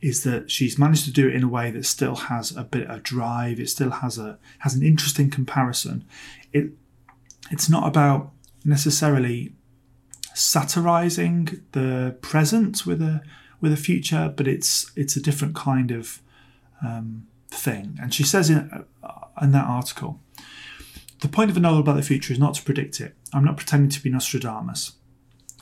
is 0.00 0.22
that 0.24 0.50
she's 0.50 0.78
managed 0.78 1.04
to 1.04 1.12
do 1.12 1.28
it 1.28 1.34
in 1.34 1.42
a 1.42 1.48
way 1.48 1.70
that 1.70 1.84
still 1.84 2.14
has 2.14 2.56
a 2.56 2.64
bit 2.64 2.88
of 2.88 3.02
drive. 3.02 3.60
It 3.60 3.68
still 3.68 3.90
has 3.90 4.18
a 4.18 4.38
has 4.60 4.74
an 4.74 4.82
interesting 4.82 5.30
comparison. 5.30 6.04
It 6.52 6.70
it's 7.50 7.68
not 7.68 7.86
about 7.86 8.30
necessarily 8.64 9.52
satirizing 10.34 11.62
the 11.72 12.16
present 12.22 12.86
with 12.86 13.02
a 13.02 13.22
with 13.60 13.72
a 13.72 13.76
future, 13.76 14.32
but 14.34 14.46
it's 14.46 14.90
it's 14.96 15.16
a 15.16 15.20
different 15.20 15.54
kind 15.54 15.90
of 15.90 16.20
um, 16.84 17.26
thing. 17.50 17.98
And 18.00 18.14
she 18.14 18.24
says 18.24 18.48
in 18.48 18.86
uh, 19.02 19.26
in 19.42 19.52
that 19.52 19.66
article, 19.66 20.20
the 21.20 21.28
point 21.28 21.50
of 21.50 21.56
a 21.56 21.60
novel 21.60 21.80
about 21.80 21.96
the 21.96 22.02
future 22.02 22.32
is 22.32 22.38
not 22.38 22.54
to 22.54 22.62
predict 22.62 23.00
it. 23.00 23.14
I'm 23.34 23.44
not 23.44 23.56
pretending 23.58 23.90
to 23.90 24.02
be 24.02 24.10
Nostradamus. 24.10 24.92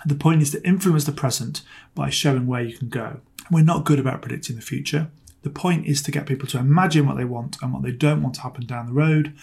The 0.07 0.15
point 0.15 0.43
is 0.43 0.51
to 0.53 0.67
influence 0.67 1.05
the 1.05 1.13
present 1.13 1.63
by 1.95 2.11
showing 2.11 2.47
where 2.47 2.63
you 2.63 2.77
can 2.77 2.89
go. 2.89 3.21
We're 3.51 3.65
not 3.65 3.85
good 3.85 3.99
about 3.99 4.23
predicting 4.23 4.57
the 4.57 4.63
future. 4.63 5.11
The 5.43 5.51
point 5.51 5.87
is 5.87 6.03
to 6.03 6.11
get 6.11 6.27
people 6.27 6.49
to 6.49 6.59
imagine 6.59 7.07
what 7.07 7.17
they 7.17 7.25
want 7.25 7.57
and 7.63 7.73
what 7.73 7.83
they 7.83 7.93
don't 7.93 8.23
want 8.23 8.35
to 8.37 8.43
happen 8.43 8.67
down 8.67 8.87
the 8.87 8.93
road 8.93 9.35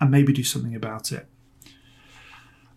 and 0.00 0.10
maybe 0.10 0.32
do 0.32 0.44
something 0.44 0.74
about 0.74 1.12
it. 1.12 1.26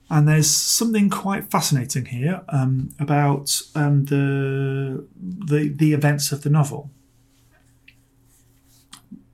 And 0.09 0.27
there's 0.27 0.49
something 0.49 1.09
quite 1.09 1.49
fascinating 1.49 2.05
here 2.05 2.43
um, 2.49 2.93
about 2.99 3.61
um, 3.73 4.05
the, 4.05 5.07
the 5.19 5.69
the 5.69 5.93
events 5.93 6.31
of 6.31 6.43
the 6.43 6.49
novel. 6.49 6.91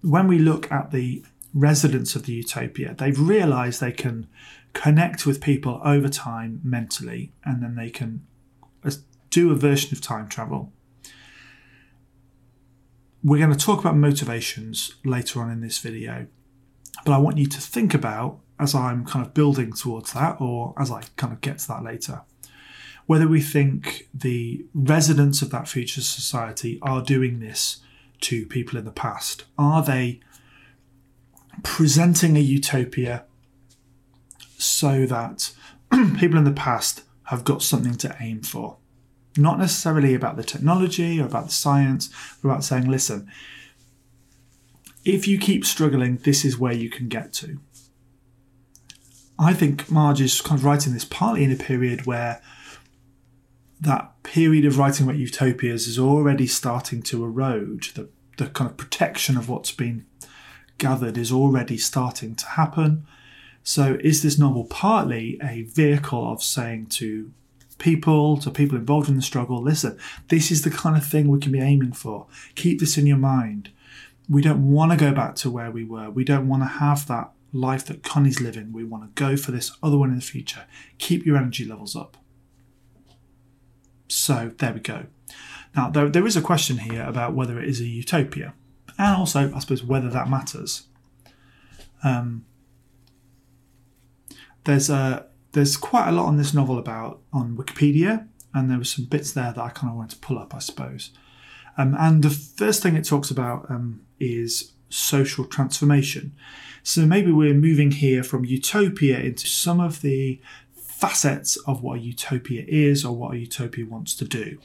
When 0.01 0.27
we 0.27 0.39
look 0.39 0.71
at 0.71 0.91
the 0.91 1.23
residents 1.53 2.15
of 2.15 2.25
the 2.25 2.33
utopia, 2.33 2.95
they've 2.97 3.19
realised 3.19 3.81
they 3.81 3.91
can 3.91 4.27
connect 4.73 5.25
with 5.25 5.41
people 5.41 5.81
over 5.83 6.09
time 6.09 6.61
mentally, 6.63 7.33
and 7.43 7.61
then 7.61 7.75
they 7.75 7.89
can 7.89 8.25
do 9.29 9.51
a 9.51 9.55
version 9.55 9.93
of 9.93 10.01
time 10.01 10.27
travel. 10.27 10.73
We're 13.23 13.37
going 13.37 13.57
to 13.57 13.65
talk 13.65 13.79
about 13.79 13.95
motivations 13.95 14.95
later 15.05 15.41
on 15.41 15.49
in 15.49 15.61
this 15.61 15.77
video, 15.77 16.27
but 17.05 17.13
I 17.13 17.17
want 17.17 17.37
you 17.37 17.45
to 17.45 17.61
think 17.61 17.93
about 17.93 18.39
as 18.59 18.75
I'm 18.75 19.05
kind 19.05 19.25
of 19.25 19.33
building 19.33 19.73
towards 19.73 20.13
that, 20.13 20.41
or 20.41 20.73
as 20.77 20.91
I 20.91 21.03
kind 21.15 21.31
of 21.31 21.41
get 21.41 21.59
to 21.59 21.67
that 21.69 21.83
later, 21.83 22.21
whether 23.05 23.27
we 23.27 23.41
think 23.41 24.07
the 24.13 24.65
residents 24.73 25.41
of 25.41 25.49
that 25.51 25.67
future 25.67 26.01
society 26.01 26.77
are 26.81 27.01
doing 27.01 27.39
this 27.39 27.77
to 28.21 28.45
people 28.45 28.77
in 28.77 28.85
the 28.85 28.91
past. 28.91 29.45
Are 29.57 29.83
they 29.83 30.19
presenting 31.63 32.37
a 32.37 32.39
utopia 32.41 33.25
so 34.61 35.05
that 35.05 35.51
people 36.17 36.37
in 36.37 36.43
the 36.43 36.51
past 36.51 37.03
have 37.25 37.43
got 37.43 37.61
something 37.61 37.95
to 37.95 38.15
aim 38.19 38.41
for? 38.41 38.77
Not 39.37 39.59
necessarily 39.59 40.13
about 40.13 40.35
the 40.35 40.43
technology 40.43 41.19
or 41.19 41.25
about 41.25 41.45
the 41.45 41.51
science, 41.51 42.09
but 42.41 42.49
about 42.49 42.63
saying, 42.63 42.89
listen, 42.89 43.31
if 45.05 45.27
you 45.27 45.37
keep 45.37 45.65
struggling, 45.65 46.17
this 46.17 46.45
is 46.45 46.57
where 46.57 46.73
you 46.73 46.89
can 46.89 47.07
get 47.07 47.33
to. 47.33 47.59
I 49.39 49.53
think 49.53 49.89
Marge 49.89 50.21
is 50.21 50.39
kind 50.41 50.59
of 50.59 50.65
writing 50.65 50.93
this 50.93 51.05
partly 51.05 51.43
in 51.43 51.51
a 51.51 51.55
period 51.55 52.05
where 52.05 52.41
that 53.79 54.21
period 54.21 54.65
of 54.65 54.77
writing 54.77 55.07
about 55.07 55.17
utopias 55.17 55.87
is 55.87 55.97
already 55.97 56.45
starting 56.45 57.01
to 57.01 57.23
erode. 57.23 57.85
The, 57.95 58.09
the 58.37 58.47
kind 58.47 58.69
of 58.69 58.77
protection 58.77 59.37
of 59.37 59.49
what's 59.49 59.71
been 59.71 60.05
gathered 60.77 61.17
is 61.17 61.31
already 61.31 61.77
starting 61.77 62.35
to 62.35 62.45
happen. 62.45 63.07
So, 63.63 63.97
is 64.01 64.23
this 64.23 64.39
novel 64.39 64.65
partly 64.65 65.39
a 65.41 65.63
vehicle 65.63 66.31
of 66.31 66.41
saying 66.43 66.87
to 66.87 67.31
people, 67.77 68.37
to 68.37 68.49
people 68.49 68.77
involved 68.77 69.09
in 69.09 69.15
the 69.15 69.21
struggle, 69.21 69.61
listen, 69.61 69.97
this 70.29 70.51
is 70.51 70.63
the 70.63 70.71
kind 70.71 70.97
of 70.97 71.05
thing 71.05 71.27
we 71.27 71.39
can 71.39 71.51
be 71.51 71.59
aiming 71.59 71.93
for. 71.93 72.27
Keep 72.55 72.79
this 72.79 72.97
in 72.97 73.05
your 73.05 73.17
mind. 73.17 73.69
We 74.29 74.41
don't 74.41 74.71
want 74.71 74.91
to 74.91 74.97
go 74.97 75.11
back 75.13 75.35
to 75.37 75.51
where 75.51 75.71
we 75.71 75.83
were. 75.83 76.09
We 76.09 76.23
don't 76.23 76.47
want 76.47 76.63
to 76.63 76.67
have 76.67 77.07
that 77.07 77.31
life 77.53 77.85
that 77.85 78.03
Connie's 78.03 78.39
living. 78.39 78.71
We 78.71 78.83
want 78.83 79.03
to 79.03 79.21
go 79.21 79.35
for 79.35 79.51
this 79.51 79.71
other 79.83 79.97
one 79.97 80.09
in 80.09 80.15
the 80.15 80.21
future. 80.21 80.65
Keep 80.97 81.25
your 81.25 81.37
energy 81.37 81.65
levels 81.65 81.95
up. 81.95 82.17
So 84.07 84.51
there 84.57 84.73
we 84.73 84.79
go. 84.79 85.05
Now, 85.75 85.89
there, 85.89 86.09
there 86.09 86.25
is 86.25 86.35
a 86.35 86.41
question 86.41 86.79
here 86.79 87.03
about 87.03 87.33
whether 87.33 87.59
it 87.59 87.67
is 87.67 87.79
a 87.79 87.85
utopia, 87.85 88.53
and 88.97 89.17
also, 89.17 89.53
I 89.53 89.59
suppose, 89.59 89.83
whether 89.83 90.09
that 90.09 90.29
matters. 90.29 90.87
Um, 92.03 92.45
there's 94.63 94.89
a 94.89 95.27
there's 95.53 95.77
quite 95.77 96.07
a 96.07 96.11
lot 96.11 96.27
on 96.27 96.37
this 96.37 96.53
novel 96.53 96.77
about 96.77 97.21
on 97.33 97.57
Wikipedia, 97.57 98.27
and 98.53 98.69
there 98.69 98.77
were 98.77 98.83
some 98.83 99.05
bits 99.05 99.31
there 99.31 99.53
that 99.53 99.61
I 99.61 99.69
kind 99.69 99.91
of 99.91 99.97
wanted 99.97 100.15
to 100.15 100.27
pull 100.27 100.39
up, 100.39 100.55
I 100.55 100.59
suppose. 100.59 101.11
Um, 101.77 101.95
and 101.97 102.23
the 102.23 102.29
first 102.29 102.83
thing 102.83 102.95
it 102.95 103.05
talks 103.05 103.31
about 103.31 103.69
um, 103.69 104.01
is 104.19 104.73
social 104.89 105.45
transformation. 105.45 106.35
So 106.83 107.05
maybe 107.05 107.31
we're 107.31 107.53
moving 107.53 107.91
here 107.91 108.23
from 108.23 108.45
utopia 108.45 109.19
into 109.19 109.47
some 109.47 109.79
of 109.79 110.01
the 110.01 110.41
facets 110.75 111.57
of 111.67 111.81
what 111.81 111.99
a 111.99 112.01
utopia 112.01 112.63
is 112.67 113.05
or 113.05 113.15
what 113.15 113.33
a 113.33 113.39
utopia 113.39 113.85
wants 113.85 114.15
to 114.15 114.25
do. 114.25 114.59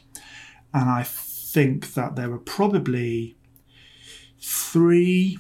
And 0.75 0.91
I 0.91 1.03
think 1.05 1.95
that 1.95 2.17
there 2.17 2.33
are 2.33 2.39
probably 2.39 3.37
three 4.41 5.39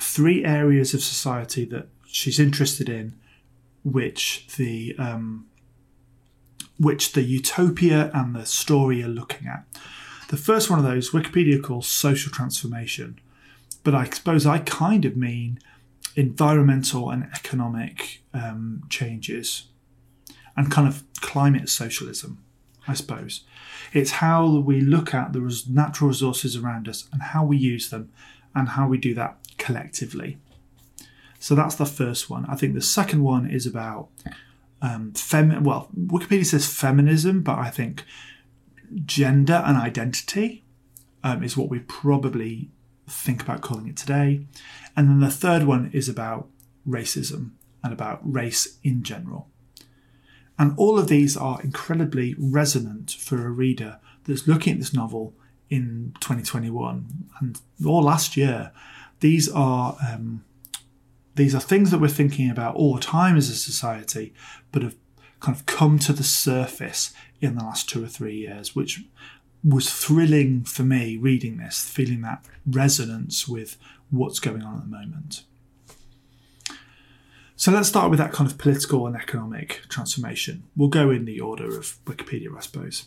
three 0.00 0.44
areas 0.44 0.94
of 0.94 1.02
society 1.02 1.64
that 1.64 1.88
she's 2.06 2.38
interested 2.38 2.88
in, 2.88 3.14
which 3.84 4.46
the 4.56 4.94
um, 4.98 5.46
which 6.78 7.12
the 7.12 7.22
utopia 7.22 8.10
and 8.12 8.34
the 8.34 8.46
story 8.46 9.02
are 9.02 9.08
looking 9.08 9.46
at. 9.46 9.64
The 10.28 10.36
first 10.36 10.70
one 10.70 10.78
of 10.78 10.84
those, 10.84 11.10
Wikipedia 11.10 11.62
calls 11.62 11.86
social 11.86 12.32
transformation, 12.32 13.20
but 13.84 13.94
I 13.94 14.04
suppose 14.04 14.46
I 14.46 14.58
kind 14.58 15.04
of 15.04 15.16
mean 15.16 15.60
environmental 16.16 17.10
and 17.10 17.24
economic 17.34 18.22
um, 18.32 18.82
changes 18.88 19.64
and 20.56 20.70
kind 20.70 20.88
of 20.88 21.04
climate 21.20 21.68
socialism, 21.68 22.42
I 22.86 22.94
suppose. 22.94 23.44
It's 23.92 24.12
how 24.12 24.58
we 24.58 24.80
look 24.80 25.14
at 25.14 25.32
the 25.32 25.62
natural 25.68 26.08
resources 26.08 26.56
around 26.56 26.88
us 26.88 27.08
and 27.12 27.22
how 27.22 27.44
we 27.44 27.56
use 27.56 27.90
them 27.90 28.10
and 28.54 28.70
how 28.70 28.88
we 28.88 28.98
do 28.98 29.14
that 29.14 29.36
collectively. 29.58 30.38
So 31.44 31.54
that's 31.54 31.74
the 31.74 31.84
first 31.84 32.30
one. 32.30 32.46
I 32.46 32.54
think 32.54 32.72
the 32.72 32.80
second 32.80 33.22
one 33.22 33.46
is 33.46 33.66
about 33.66 34.08
um, 34.80 35.12
fem. 35.12 35.62
Well, 35.62 35.90
Wikipedia 35.94 36.46
says 36.46 36.66
feminism, 36.66 37.42
but 37.42 37.58
I 37.58 37.68
think 37.68 38.06
gender 39.04 39.62
and 39.66 39.76
identity 39.76 40.64
um, 41.22 41.42
is 41.42 41.54
what 41.54 41.68
we 41.68 41.80
probably 41.80 42.70
think 43.06 43.42
about 43.42 43.60
calling 43.60 43.86
it 43.86 43.94
today. 43.98 44.46
And 44.96 45.06
then 45.06 45.20
the 45.20 45.30
third 45.30 45.64
one 45.64 45.90
is 45.92 46.08
about 46.08 46.48
racism 46.88 47.50
and 47.82 47.92
about 47.92 48.20
race 48.24 48.78
in 48.82 49.02
general. 49.02 49.50
And 50.58 50.72
all 50.78 50.98
of 50.98 51.08
these 51.08 51.36
are 51.36 51.60
incredibly 51.60 52.34
resonant 52.38 53.10
for 53.10 53.46
a 53.46 53.50
reader 53.50 53.98
that's 54.26 54.48
looking 54.48 54.72
at 54.72 54.78
this 54.78 54.94
novel 54.94 55.34
in 55.68 56.14
2021 56.20 57.28
and 57.38 57.60
or 57.84 58.02
last 58.02 58.34
year. 58.34 58.72
These 59.20 59.50
are 59.50 59.98
um, 60.10 60.42
these 61.34 61.54
are 61.54 61.60
things 61.60 61.90
that 61.90 62.00
we're 62.00 62.08
thinking 62.08 62.50
about 62.50 62.76
all 62.76 62.94
the 62.94 63.00
time 63.00 63.36
as 63.36 63.50
a 63.50 63.56
society, 63.56 64.32
but 64.72 64.82
have 64.82 64.96
kind 65.40 65.56
of 65.56 65.66
come 65.66 65.98
to 65.98 66.12
the 66.12 66.22
surface 66.22 67.12
in 67.40 67.56
the 67.56 67.64
last 67.64 67.88
two 67.88 68.02
or 68.02 68.06
three 68.06 68.36
years, 68.36 68.74
which 68.74 69.04
was 69.62 69.90
thrilling 69.90 70.64
for 70.64 70.82
me 70.82 71.16
reading 71.16 71.56
this, 71.56 71.88
feeling 71.88 72.20
that 72.20 72.44
resonance 72.66 73.48
with 73.48 73.76
what's 74.10 74.38
going 74.38 74.62
on 74.62 74.76
at 74.76 74.82
the 74.82 74.88
moment. 74.88 75.44
So 77.56 77.70
let's 77.72 77.88
start 77.88 78.10
with 78.10 78.18
that 78.18 78.32
kind 78.32 78.50
of 78.50 78.58
political 78.58 79.06
and 79.06 79.16
economic 79.16 79.82
transformation. 79.88 80.64
We'll 80.76 80.88
go 80.88 81.10
in 81.10 81.24
the 81.24 81.40
order 81.40 81.78
of 81.78 81.98
Wikipedia, 82.04 82.48
I 82.56 82.60
suppose. 82.60 83.06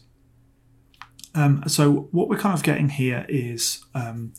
Um, 1.35 1.63
so 1.67 2.07
what 2.11 2.29
we're 2.29 2.37
kind 2.39 2.55
of 2.55 2.63
getting 2.63 2.89
here 2.89 3.25
is 3.29 3.83
um, 3.93 4.33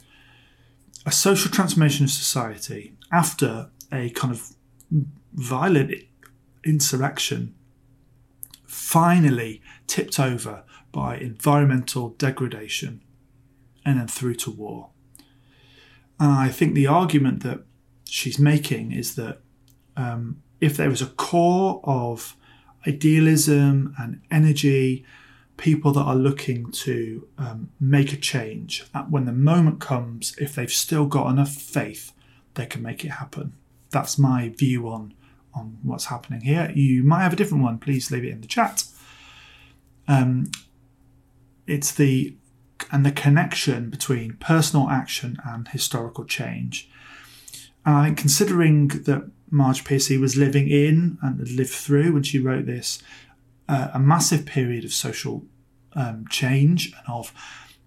a 1.06 1.12
social 1.12 1.50
transformation 1.50 2.04
of 2.04 2.10
society 2.10 2.94
after 3.12 3.70
a 3.92 4.10
kind 4.10 4.32
of 4.32 4.54
violent 5.32 5.94
insurrection 6.64 7.54
finally 8.66 9.62
tipped 9.86 10.18
over 10.20 10.64
by 10.92 11.16
environmental 11.16 12.10
degradation 12.10 13.02
and 13.84 13.98
then 13.98 14.08
through 14.08 14.34
to 14.34 14.50
war. 14.50 14.90
And 16.20 16.32
I 16.32 16.48
think 16.48 16.74
the 16.74 16.86
argument 16.86 17.42
that 17.42 17.60
she's 18.04 18.38
making 18.38 18.92
is 18.92 19.14
that 19.14 19.40
um, 19.96 20.42
if 20.60 20.76
there 20.76 20.90
is 20.90 21.02
a 21.02 21.06
core 21.06 21.80
of 21.84 22.36
idealism 22.86 23.94
and 23.98 24.20
energy, 24.30 25.04
people 25.56 25.92
that 25.92 26.02
are 26.02 26.14
looking 26.14 26.70
to 26.70 27.26
um, 27.38 27.70
make 27.80 28.12
a 28.12 28.16
change, 28.16 28.84
when 29.08 29.24
the 29.24 29.32
moment 29.32 29.80
comes, 29.80 30.34
if 30.38 30.54
they've 30.54 30.72
still 30.72 31.06
got 31.06 31.30
enough 31.30 31.52
faith, 31.52 32.12
they 32.54 32.66
can 32.66 32.82
make 32.82 33.04
it 33.04 33.10
happen. 33.10 33.54
That's 33.90 34.18
my 34.18 34.50
view 34.50 34.88
on 34.88 35.14
on 35.54 35.78
what's 35.82 36.06
happening 36.06 36.42
here. 36.42 36.70
You 36.74 37.02
might 37.02 37.22
have 37.22 37.32
a 37.32 37.36
different 37.36 37.64
one. 37.64 37.78
Please 37.78 38.10
leave 38.10 38.24
it 38.24 38.30
in 38.30 38.40
the 38.40 38.46
chat. 38.46 38.84
Um, 40.06 40.50
it's 41.66 41.92
the 41.92 42.36
and 42.92 43.04
the 43.04 43.12
connection 43.12 43.90
between 43.90 44.34
personal 44.34 44.88
action 44.88 45.38
and 45.44 45.68
historical 45.68 46.24
change. 46.24 46.88
And 47.84 47.96
I 47.96 48.04
think 48.06 48.18
considering 48.18 48.88
that 48.88 49.30
Marge 49.50 49.84
Piercy 49.84 50.18
was 50.18 50.36
living 50.36 50.68
in 50.68 51.18
and 51.22 51.48
lived 51.50 51.70
through 51.70 52.12
when 52.12 52.22
she 52.22 52.38
wrote 52.38 52.66
this 52.66 53.02
uh, 53.68 53.88
a 53.92 53.98
massive 53.98 54.46
period 54.46 54.84
of 54.84 54.92
social 54.92 55.44
um, 55.94 56.26
change 56.28 56.92
and 56.92 57.08
of 57.08 57.32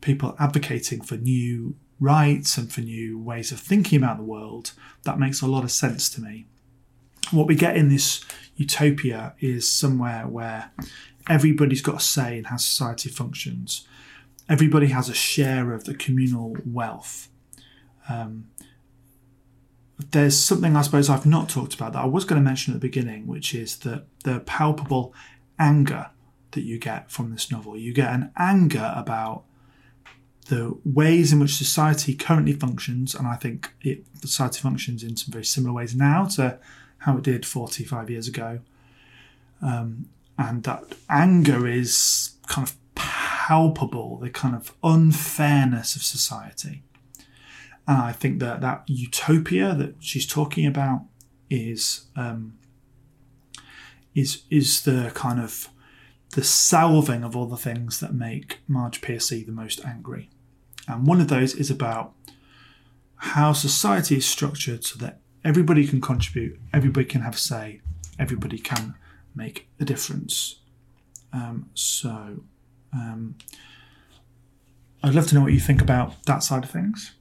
people 0.01 0.35
advocating 0.39 1.01
for 1.01 1.17
new 1.17 1.75
rights 2.01 2.57
and 2.57 2.73
for 2.73 2.81
new 2.81 3.17
ways 3.17 3.51
of 3.51 3.59
thinking 3.59 3.97
about 3.97 4.17
the 4.17 4.23
world, 4.23 4.73
that 5.03 5.19
makes 5.19 5.41
a 5.41 5.47
lot 5.47 5.63
of 5.63 5.71
sense 5.71 6.09
to 6.09 6.21
me. 6.21 6.47
What 7.29 7.47
we 7.47 7.55
get 7.55 7.77
in 7.77 7.87
this 7.87 8.25
utopia 8.57 9.35
is 9.39 9.71
somewhere 9.71 10.27
where 10.27 10.71
everybody's 11.29 11.81
got 11.81 11.97
a 11.97 11.99
say 11.99 12.37
in 12.39 12.45
how 12.45 12.57
society 12.57 13.09
functions. 13.09 13.87
Everybody 14.49 14.87
has 14.87 15.07
a 15.07 15.13
share 15.13 15.73
of 15.73 15.85
the 15.85 15.93
communal 15.93 16.57
wealth. 16.65 17.29
Um, 18.09 18.49
there's 20.09 20.37
something 20.37 20.75
I 20.75 20.81
suppose 20.81 21.09
I've 21.09 21.27
not 21.27 21.47
talked 21.47 21.75
about 21.75 21.93
that 21.93 22.01
I 22.01 22.07
was 22.07 22.25
going 22.25 22.41
to 22.41 22.43
mention 22.43 22.73
at 22.73 22.81
the 22.81 22.87
beginning, 22.87 23.27
which 23.27 23.53
is 23.53 23.77
that 23.77 24.05
the 24.23 24.39
palpable 24.39 25.13
anger 25.59 26.09
that 26.51 26.61
you 26.61 26.79
get 26.79 27.11
from 27.11 27.31
this 27.31 27.51
novel. 27.51 27.77
You 27.77 27.93
get 27.93 28.11
an 28.11 28.31
anger 28.35 28.91
about 28.95 29.45
the 30.47 30.77
ways 30.83 31.31
in 31.31 31.39
which 31.39 31.55
society 31.55 32.13
currently 32.13 32.53
functions, 32.53 33.15
and 33.15 33.27
I 33.27 33.35
think 33.35 33.73
it, 33.81 34.05
society 34.21 34.59
functions 34.59 35.03
in 35.03 35.15
some 35.15 35.31
very 35.31 35.45
similar 35.45 35.73
ways 35.73 35.95
now 35.95 36.25
to 36.25 36.59
how 36.99 37.17
it 37.17 37.23
did 37.23 37.45
45 37.45 38.09
years 38.09 38.27
ago. 38.27 38.59
Um, 39.61 40.09
and 40.37 40.63
that 40.63 40.83
anger 41.09 41.67
is 41.67 42.31
kind 42.47 42.67
of 42.67 42.75
palpable, 42.95 44.17
the 44.17 44.29
kind 44.29 44.55
of 44.55 44.73
unfairness 44.83 45.95
of 45.95 46.03
society. 46.03 46.83
And 47.87 47.97
I 47.97 48.11
think 48.11 48.39
that 48.39 48.61
that 48.61 48.83
utopia 48.87 49.75
that 49.75 49.95
she's 49.99 50.25
talking 50.25 50.65
about 50.65 51.05
is 51.49 52.05
um, 52.15 52.57
is 54.15 54.43
is 54.49 54.83
the 54.83 55.11
kind 55.13 55.39
of 55.39 55.69
the 56.31 56.43
salving 56.43 57.23
of 57.23 57.35
all 57.35 57.45
the 57.45 57.57
things 57.57 57.99
that 57.99 58.13
make 58.13 58.59
Marge 58.67 59.01
Piercy 59.01 59.43
the 59.43 59.51
most 59.51 59.83
angry. 59.85 60.29
And 60.87 61.05
one 61.05 61.21
of 61.21 61.27
those 61.27 61.53
is 61.53 61.69
about 61.69 62.13
how 63.17 63.53
society 63.53 64.17
is 64.17 64.25
structured 64.25 64.83
so 64.83 64.97
that 64.99 65.19
everybody 65.43 65.85
can 65.85 66.01
contribute, 66.01 66.59
everybody 66.73 67.05
can 67.05 67.21
have 67.21 67.35
a 67.35 67.37
say, 67.37 67.81
everybody 68.17 68.57
can 68.57 68.95
make 69.35 69.67
a 69.79 69.85
difference. 69.85 70.59
Um, 71.33 71.69
so 71.73 72.43
um, 72.93 73.35
I'd 75.03 75.15
love 75.15 75.27
to 75.27 75.35
know 75.35 75.41
what 75.41 75.53
you 75.53 75.59
think 75.59 75.81
about 75.81 76.23
that 76.25 76.43
side 76.43 76.63
of 76.63 76.69
things. 76.69 77.13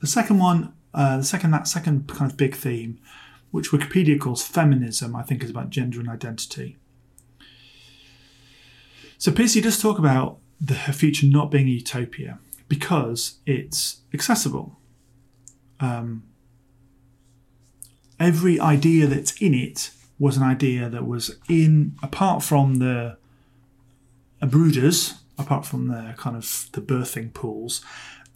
The 0.00 0.06
second 0.06 0.38
one, 0.38 0.74
uh, 0.94 1.18
the 1.18 1.24
second 1.24 1.50
that 1.52 1.68
second 1.68 2.08
kind 2.08 2.30
of 2.30 2.36
big 2.36 2.54
theme, 2.54 3.00
which 3.50 3.70
Wikipedia 3.70 4.18
calls 4.20 4.46
feminism, 4.46 5.16
I 5.16 5.22
think 5.22 5.42
is 5.42 5.50
about 5.50 5.70
gender 5.70 6.00
and 6.00 6.08
identity. 6.08 6.76
So 9.18 9.32
Piercy 9.32 9.60
does 9.60 9.82
talk 9.82 9.98
about 9.98 10.38
the, 10.60 10.74
her 10.74 10.92
future 10.92 11.26
not 11.26 11.50
being 11.50 11.66
a 11.66 11.72
utopia 11.72 12.38
because 12.68 13.38
it's 13.46 14.02
accessible. 14.14 14.78
Um, 15.80 16.22
every 18.20 18.60
idea 18.60 19.06
that's 19.06 19.32
in 19.42 19.54
it 19.54 19.90
was 20.18 20.36
an 20.36 20.42
idea 20.42 20.88
that 20.88 21.06
was 21.06 21.36
in 21.48 21.96
apart 22.02 22.42
from 22.42 22.76
the 22.76 23.16
brooders, 24.42 25.18
apart 25.36 25.66
from 25.66 25.88
the 25.88 26.14
kind 26.16 26.36
of 26.36 26.68
the 26.72 26.80
birthing 26.80 27.32
pools, 27.34 27.84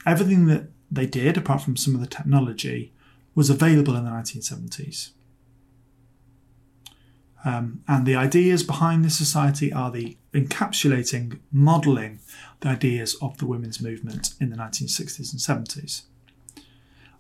everything 0.05 0.47
that 0.47 0.65
they 0.91 1.07
did, 1.07 1.37
apart 1.37 1.63
from 1.63 1.77
some 1.77 1.95
of 1.95 2.01
the 2.01 2.07
technology, 2.07 2.93
was 3.35 3.51
available 3.51 3.97
in 3.97 4.05
the 4.05 4.11
1970s. 4.11 5.11
Um, 7.45 7.83
and 7.89 8.07
the 8.07 8.15
ideas 8.15 8.63
behind 8.63 9.05
this 9.05 9.17
society 9.17 9.73
are 9.73 9.91
the 9.91 10.17
encapsulating, 10.33 11.39
modelling 11.51 12.21
the 12.61 12.69
ideas 12.69 13.17
of 13.21 13.39
the 13.39 13.47
women's 13.47 13.81
movement 13.81 14.35
in 14.41 14.51
the 14.51 14.57
1960s 14.57 15.33
and 15.33 15.67
70s. 15.67 16.03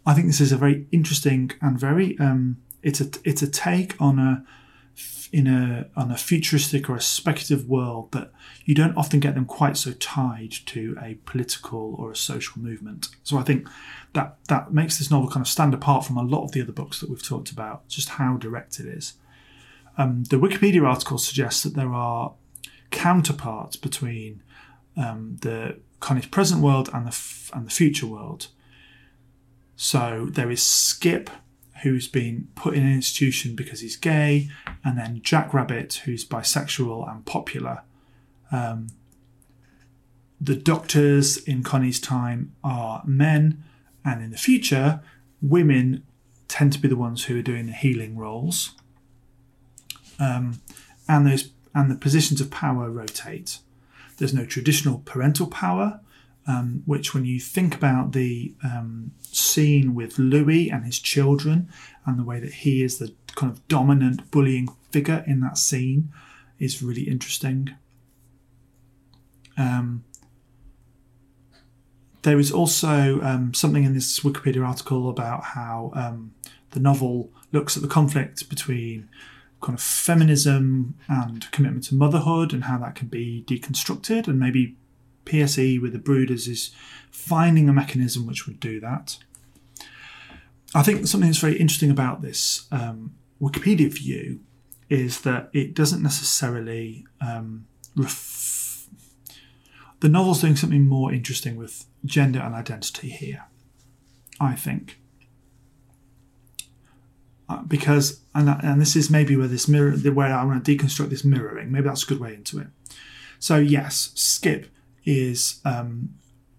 I 0.04 0.14
think 0.14 0.26
this 0.26 0.40
is 0.40 0.52
a 0.52 0.56
very 0.56 0.86
interesting 0.90 1.52
and 1.60 1.78
very 1.78 2.18
um, 2.18 2.56
it's 2.82 3.00
a 3.00 3.08
it's 3.24 3.42
a 3.42 3.48
take 3.48 4.00
on 4.00 4.18
a 4.18 4.44
in 5.32 5.46
a 5.46 5.88
on 5.96 6.10
a 6.10 6.16
futuristic 6.16 6.90
or 6.90 6.96
a 6.96 7.00
speculative 7.00 7.68
world 7.68 8.12
that 8.12 8.32
you 8.64 8.74
don't 8.74 8.96
often 8.96 9.20
get 9.20 9.34
them 9.34 9.44
quite 9.44 9.76
so 9.76 9.92
tied 9.92 10.52
to 10.66 10.96
a 11.00 11.14
political 11.24 11.94
or 11.98 12.10
a 12.10 12.16
social 12.16 12.60
movement. 12.60 13.08
So 13.22 13.38
I 13.38 13.42
think 13.42 13.68
that 14.12 14.36
that 14.48 14.72
makes 14.72 14.98
this 14.98 15.10
novel 15.10 15.30
kind 15.30 15.44
of 15.44 15.48
stand 15.48 15.72
apart 15.72 16.04
from 16.04 16.16
a 16.16 16.22
lot 16.22 16.44
of 16.44 16.52
the 16.52 16.60
other 16.60 16.72
books 16.72 17.00
that 17.00 17.08
we've 17.08 17.22
talked 17.22 17.50
about, 17.50 17.88
just 17.88 18.10
how 18.10 18.36
direct 18.36 18.80
it 18.80 18.86
is. 18.86 19.14
Um, 19.96 20.24
the 20.24 20.36
Wikipedia 20.36 20.86
article 20.86 21.18
suggests 21.18 21.62
that 21.62 21.74
there 21.74 21.92
are 21.92 22.34
counterparts 22.92 23.76
between 23.76 24.42
um, 24.96 25.38
the 25.40 25.80
Connie's 25.98 26.26
present 26.26 26.62
world 26.62 26.88
and 26.92 27.06
the 27.06 27.10
f- 27.10 27.50
and 27.52 27.66
the 27.66 27.70
future 27.70 28.06
world. 28.06 28.48
So 29.74 30.28
there 30.30 30.50
is 30.50 30.62
Skip, 30.62 31.30
who's 31.82 32.06
been 32.06 32.48
put 32.54 32.74
in 32.74 32.84
an 32.84 32.92
institution 32.92 33.56
because 33.56 33.80
he's 33.80 33.96
gay, 33.96 34.48
and 34.84 34.96
then 34.96 35.20
Jack 35.22 35.52
Rabbit, 35.52 36.02
who's 36.04 36.24
bisexual 36.24 37.10
and 37.10 37.26
popular. 37.26 37.82
Um, 38.52 38.88
the 40.40 40.56
doctors 40.56 41.36
in 41.36 41.62
Connie's 41.62 42.00
time 42.00 42.52
are 42.62 43.02
men, 43.04 43.64
and 44.04 44.22
in 44.22 44.30
the 44.30 44.38
future, 44.38 45.00
women 45.40 46.04
tend 46.48 46.72
to 46.74 46.78
be 46.78 46.88
the 46.88 46.96
ones 46.96 47.24
who 47.24 47.38
are 47.38 47.42
doing 47.42 47.66
the 47.66 47.72
healing 47.72 48.16
roles. 48.16 48.72
Um, 50.18 50.60
and 51.08 51.26
those 51.26 51.50
and 51.74 51.90
the 51.90 51.96
positions 51.96 52.40
of 52.40 52.50
power 52.50 52.90
rotate. 52.90 53.58
There's 54.18 54.34
no 54.34 54.44
traditional 54.44 55.02
parental 55.04 55.46
power, 55.46 56.00
um, 56.46 56.82
which, 56.86 57.14
when 57.14 57.24
you 57.24 57.40
think 57.40 57.74
about 57.74 58.12
the 58.12 58.54
um, 58.62 59.12
scene 59.22 59.94
with 59.94 60.18
Louis 60.18 60.70
and 60.70 60.84
his 60.84 60.98
children 60.98 61.68
and 62.04 62.18
the 62.18 62.24
way 62.24 62.40
that 62.40 62.52
he 62.52 62.82
is 62.82 62.98
the 62.98 63.14
kind 63.34 63.50
of 63.50 63.66
dominant 63.68 64.30
bullying 64.30 64.68
figure 64.90 65.24
in 65.26 65.40
that 65.40 65.56
scene, 65.56 66.12
is 66.58 66.82
really 66.82 67.02
interesting. 67.02 67.74
Um, 69.56 70.04
there 72.22 72.38
is 72.38 72.52
also 72.52 73.20
um, 73.22 73.52
something 73.54 73.84
in 73.84 73.94
this 73.94 74.20
Wikipedia 74.20 74.66
article 74.66 75.08
about 75.08 75.42
how 75.42 75.90
um, 75.94 76.34
the 76.70 76.80
novel 76.80 77.30
looks 77.50 77.76
at 77.76 77.82
the 77.82 77.88
conflict 77.88 78.48
between 78.48 79.08
kind 79.62 79.78
of 79.78 79.82
feminism 79.82 80.94
and 81.08 81.50
commitment 81.52 81.84
to 81.84 81.94
motherhood 81.94 82.52
and 82.52 82.64
how 82.64 82.76
that 82.78 82.94
can 82.94 83.08
be 83.08 83.44
deconstructed 83.46 84.26
and 84.26 84.38
maybe 84.38 84.76
Piercy 85.24 85.78
with 85.78 85.92
the 85.92 85.98
Brooders 85.98 86.48
is 86.48 86.72
finding 87.10 87.68
a 87.68 87.72
mechanism 87.72 88.26
which 88.26 88.46
would 88.46 88.60
do 88.60 88.80
that. 88.80 89.18
I 90.74 90.82
think 90.82 91.06
something 91.06 91.28
that's 91.28 91.38
very 91.38 91.58
interesting 91.58 91.90
about 91.90 92.22
this 92.22 92.66
um, 92.72 93.14
Wikipedia 93.40 93.92
view 93.92 94.40
is 94.88 95.20
that 95.22 95.50
it 95.52 95.74
doesn't 95.74 96.02
necessarily 96.02 97.06
um, 97.20 97.66
ref- 97.96 98.88
the 100.00 100.08
novel's 100.08 100.40
doing 100.40 100.56
something 100.56 100.82
more 100.82 101.12
interesting 101.12 101.56
with 101.56 101.86
gender 102.04 102.40
and 102.40 102.54
identity 102.54 103.10
here. 103.10 103.44
I 104.40 104.54
think 104.56 104.98
because 107.66 108.20
and 108.34 108.48
and 108.48 108.80
this 108.80 108.96
is 108.96 109.10
maybe 109.10 109.36
where 109.36 109.48
this 109.48 109.68
mirror 109.68 109.92
where 109.92 110.34
I 110.34 110.44
want 110.44 110.64
to 110.64 110.76
deconstruct 110.76 111.10
this 111.10 111.24
mirroring. 111.24 111.70
Maybe 111.70 111.86
that's 111.86 112.04
a 112.04 112.06
good 112.06 112.20
way 112.20 112.34
into 112.34 112.58
it. 112.58 112.68
So 113.38 113.56
yes, 113.56 114.12
Skip 114.14 114.68
is 115.04 115.60
um, 115.64 116.14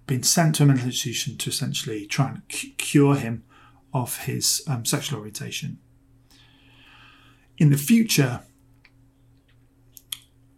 being 0.06 0.24
sent 0.24 0.56
to 0.56 0.64
a 0.64 0.66
mental 0.66 0.88
institution 0.88 1.38
to 1.38 1.50
essentially 1.50 2.06
try 2.06 2.30
and 2.30 2.42
c- 2.50 2.72
cure 2.72 3.16
him 3.16 3.44
of 3.94 4.24
his 4.26 4.62
um, 4.68 4.86
sexual 4.86 5.20
orientation. 5.20 5.80
In 7.58 7.70
the 7.70 7.78
future, 7.78 8.42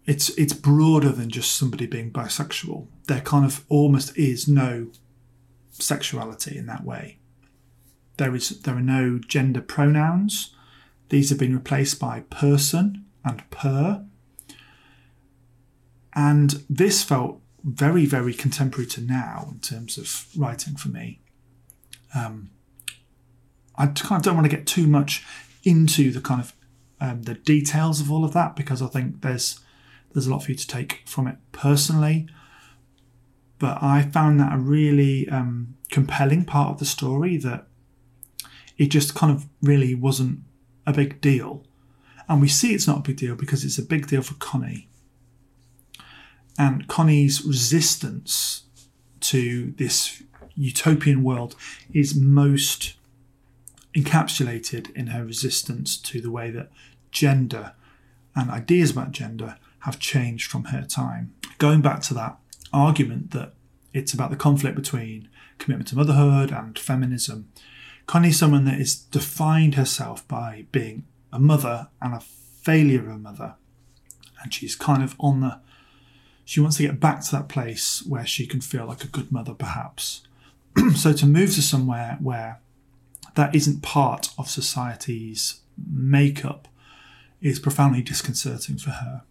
it's 0.05 0.29
it's 0.37 0.53
broader 0.53 1.09
than 1.09 1.29
just 1.29 1.55
somebody 1.55 1.85
being 1.85 2.11
bisexual. 2.11 2.87
There 3.07 3.21
kind 3.21 3.45
of 3.45 3.65
almost 3.69 4.17
is 4.17 4.47
no 4.47 4.87
sexuality 5.71 6.57
in 6.57 6.65
that 6.67 6.83
way. 6.83 7.19
There 8.17 8.35
is 8.35 8.61
there 8.61 8.75
are 8.75 8.81
no 8.81 9.19
gender 9.19 9.61
pronouns. 9.61 10.55
These 11.09 11.29
have 11.29 11.39
been 11.39 11.53
replaced 11.53 11.99
by 11.99 12.21
person 12.29 13.05
and 13.23 13.47
per. 13.51 14.05
And 16.13 16.63
this 16.69 17.03
felt 17.03 17.41
very, 17.63 18.05
very 18.05 18.33
contemporary 18.33 18.87
to 18.87 19.01
now 19.01 19.49
in 19.51 19.59
terms 19.59 19.97
of 19.97 20.27
writing 20.37 20.75
for 20.75 20.89
me. 20.89 21.19
Um, 22.13 22.51
I 23.75 23.87
kind 23.87 24.19
of 24.19 24.23
don't 24.23 24.35
want 24.35 24.49
to 24.49 24.55
get 24.55 24.65
too 24.65 24.87
much 24.87 25.25
into 25.63 26.11
the 26.11 26.21
kind 26.21 26.41
of 26.41 26.53
um, 27.01 27.23
the 27.23 27.33
details 27.33 27.99
of 27.99 28.11
all 28.11 28.23
of 28.23 28.33
that 28.33 28.55
because 28.55 28.81
I 28.81 28.87
think 28.87 29.21
there's 29.21 29.59
there's 30.13 30.27
a 30.27 30.31
lot 30.31 30.43
for 30.43 30.51
you 30.51 30.57
to 30.57 30.67
take 30.67 31.03
from 31.05 31.27
it 31.27 31.35
personally. 31.51 32.27
But 33.59 33.81
I 33.81 34.03
found 34.03 34.39
that 34.39 34.53
a 34.53 34.57
really 34.57 35.27
um, 35.29 35.75
compelling 35.89 36.45
part 36.45 36.69
of 36.69 36.79
the 36.79 36.85
story 36.85 37.35
that 37.37 37.67
it 38.77 38.87
just 38.87 39.15
kind 39.15 39.31
of 39.31 39.47
really 39.61 39.95
wasn't 39.95 40.39
a 40.85 40.93
big 40.93 41.21
deal. 41.21 41.63
And 42.27 42.41
we 42.41 42.47
see 42.47 42.73
it's 42.73 42.87
not 42.87 42.99
a 42.99 43.01
big 43.01 43.17
deal 43.17 43.35
because 43.35 43.63
it's 43.63 43.77
a 43.77 43.83
big 43.83 44.07
deal 44.07 44.21
for 44.21 44.33
Connie 44.35 44.87
and 46.57 46.87
Connie's 46.87 47.43
resistance 47.43 48.63
to 49.21 49.73
this 49.77 50.23
utopian 50.55 51.23
world 51.23 51.55
is 51.93 52.15
most 52.15 52.93
encapsulated 53.95 54.91
in 54.91 55.07
her 55.07 55.25
resistance 55.25 55.97
to 55.97 56.21
the 56.21 56.31
way 56.31 56.49
that 56.51 56.69
gender 57.11 57.73
and 58.35 58.49
ideas 58.49 58.91
about 58.91 59.11
gender 59.11 59.57
have 59.79 59.99
changed 59.99 60.49
from 60.49 60.65
her 60.65 60.83
time. 60.83 61.33
Going 61.57 61.81
back 61.81 62.01
to 62.03 62.13
that 62.13 62.37
argument 62.73 63.31
that 63.31 63.53
it's 63.93 64.13
about 64.13 64.29
the 64.29 64.35
conflict 64.35 64.75
between 64.75 65.29
commitment 65.57 65.87
to 65.89 65.95
motherhood 65.95 66.51
and 66.51 66.77
feminism, 66.77 67.49
Connie's 68.07 68.37
someone 68.37 68.65
that 68.65 68.77
has 68.77 68.95
defined 68.95 69.75
herself 69.75 70.27
by 70.27 70.65
being 70.71 71.05
a 71.31 71.39
mother 71.39 71.89
and 72.01 72.13
a 72.13 72.19
failure 72.19 73.01
of 73.01 73.07
a 73.07 73.17
mother. 73.17 73.55
And 74.41 74.53
she's 74.53 74.75
kind 74.75 75.03
of 75.03 75.15
on 75.19 75.41
the 75.41 75.59
she 76.47 76.59
wants 76.59 76.77
to 76.77 76.83
get 76.83 76.99
back 76.99 77.23
to 77.25 77.31
that 77.31 77.49
place 77.49 78.03
where 78.07 78.25
she 78.25 78.45
can 78.45 78.61
feel 78.61 78.85
like 78.85 79.03
a 79.03 79.07
good 79.07 79.31
mother, 79.31 79.55
perhaps. 79.55 80.21
so 80.95 81.11
to 81.11 81.25
move 81.25 81.55
to 81.55 81.61
somewhere 81.61 82.19
where 82.21 82.61
that 83.33 83.55
isn't 83.55 83.81
part 83.81 84.29
of 84.37 84.47
society's 84.47 85.61
makeup 85.91 86.67
is 87.41 87.59
profoundly 87.59 88.01
disconcerting 88.01 88.77
for 88.77 88.91
her. 88.91 89.23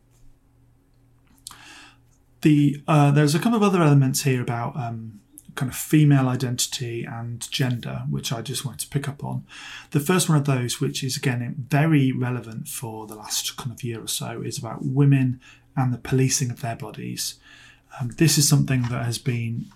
The 2.42 2.82
uh, 2.86 3.10
there's 3.12 3.34
a 3.34 3.38
couple 3.38 3.56
of 3.56 3.62
other 3.62 3.82
elements 3.82 4.22
here 4.22 4.42
about 4.42 4.76
um, 4.76 5.20
kind 5.54 5.70
of 5.70 5.76
female 5.76 6.28
identity 6.28 7.04
and 7.04 7.48
gender, 7.50 8.02
which 8.10 8.32
I 8.32 8.42
just 8.42 8.64
wanted 8.64 8.80
to 8.80 8.88
pick 8.88 9.08
up 9.08 9.22
on. 9.22 9.44
The 9.92 10.00
first 10.00 10.28
one 10.28 10.38
of 10.38 10.44
those, 10.44 10.80
which 10.80 11.04
is 11.04 11.16
again 11.16 11.66
very 11.68 12.12
relevant 12.12 12.68
for 12.68 13.06
the 13.06 13.14
last 13.14 13.56
kind 13.56 13.72
of 13.72 13.82
year 13.82 14.02
or 14.02 14.08
so, 14.08 14.42
is 14.42 14.58
about 14.58 14.84
women 14.84 15.40
and 15.76 15.92
the 15.92 15.98
policing 15.98 16.50
of 16.50 16.60
their 16.60 16.76
bodies. 16.76 17.38
Um, 18.00 18.10
this 18.18 18.38
is 18.38 18.48
something 18.48 18.82
that 18.82 19.04
has 19.04 19.18
been 19.18 19.66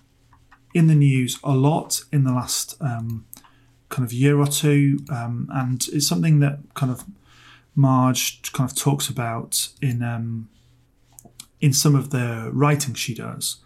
in 0.75 0.87
the 0.87 0.95
news 0.95 1.39
a 1.43 1.53
lot 1.53 2.03
in 2.13 2.25
the 2.25 2.33
last 2.33 2.77
um, 2.81 3.27
kind 3.89 4.07
of 4.07 4.13
year 4.13 4.39
or 4.39 4.47
two, 4.47 4.99
um, 5.11 5.49
and 5.53 5.87
it's 5.93 6.07
something 6.07 6.41
that 6.41 6.59
kind 6.75 6.93
of 6.93 7.05
Marge 7.75 8.43
kind 8.53 8.69
of 8.69 8.77
talks 8.77 9.09
about 9.09 9.69
in 9.81 10.03
um, 10.03 10.49
in 11.61 11.73
some 11.73 11.95
of 11.95 12.11
the 12.11 12.51
writing 12.53 12.95
she 12.95 13.15
does, 13.15 13.59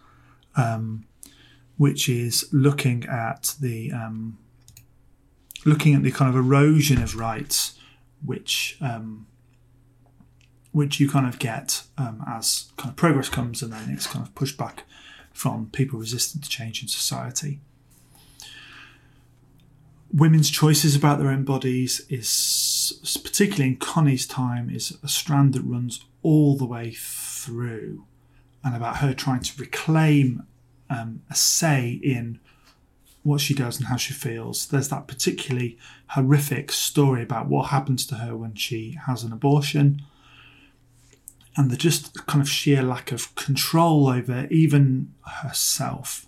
um, 0.55 1.05
which 1.77 2.07
is 2.07 2.47
looking 2.51 3.05
at 3.05 3.55
the 3.59 3.91
um, 3.91 4.37
looking 5.65 5.95
at 5.95 6.03
the 6.03 6.11
kind 6.11 6.29
of 6.29 6.35
erosion 6.35 7.01
of 7.01 7.15
rights, 7.15 7.77
which 8.23 8.77
um, 8.81 9.27
which 10.71 10.99
you 10.99 11.09
kind 11.09 11.27
of 11.27 11.39
get 11.39 11.83
um, 11.97 12.23
as 12.27 12.71
kind 12.77 12.89
of 12.89 12.95
progress 12.95 13.29
comes 13.29 13.61
and 13.61 13.71
then 13.71 13.89
it's 13.89 14.07
kind 14.07 14.25
of 14.25 14.33
pushed 14.35 14.57
back 14.57 14.83
from 15.31 15.69
people 15.71 15.99
resistant 15.99 16.43
to 16.43 16.49
change 16.49 16.81
in 16.81 16.87
society. 16.87 17.59
Women's 20.11 20.51
choices 20.51 20.95
about 20.95 21.17
their 21.17 21.29
own 21.29 21.43
bodies 21.43 22.05
is, 22.07 23.19
particularly 23.23 23.71
in 23.71 23.77
Connie's 23.77 24.27
time, 24.27 24.69
is 24.69 24.95
a 25.01 25.07
strand 25.07 25.53
that 25.53 25.61
runs 25.61 26.05
all 26.21 26.55
the 26.55 26.67
way 26.67 26.91
through, 26.95 28.05
and 28.63 28.75
about 28.75 28.97
her 28.97 29.13
trying 29.13 29.41
to 29.41 29.59
reclaim 29.59 30.43
um, 30.89 31.21
a 31.29 31.35
say 31.35 31.99
in 32.03 32.39
what 33.23 33.41
she 33.41 33.53
does 33.53 33.77
and 33.77 33.87
how 33.87 33.95
she 33.95 34.13
feels. 34.13 34.67
There's 34.67 34.89
that 34.89 35.07
particularly 35.07 35.77
horrific 36.07 36.71
story 36.71 37.23
about 37.23 37.47
what 37.47 37.69
happens 37.69 38.05
to 38.07 38.15
her 38.15 38.35
when 38.35 38.55
she 38.55 38.97
has 39.05 39.23
an 39.23 39.31
abortion 39.31 40.01
and 41.55 41.69
the 41.69 41.77
just 41.77 42.25
kind 42.25 42.41
of 42.41 42.49
sheer 42.49 42.81
lack 42.81 43.11
of 43.11 43.33
control 43.35 44.07
over 44.07 44.47
even 44.49 45.13
herself. 45.41 46.27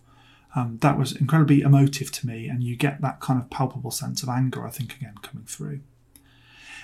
Um, 0.55 0.77
that 0.81 0.97
was 0.97 1.13
incredibly 1.13 1.61
emotive 1.61 2.11
to 2.13 2.27
me, 2.27 2.47
and 2.47 2.63
you 2.63 2.77
get 2.77 3.01
that 3.01 3.19
kind 3.19 3.41
of 3.41 3.49
palpable 3.49 3.91
sense 3.91 4.23
of 4.23 4.29
anger, 4.29 4.65
I 4.65 4.69
think, 4.69 4.95
again 4.95 5.15
coming 5.21 5.45
through. 5.45 5.81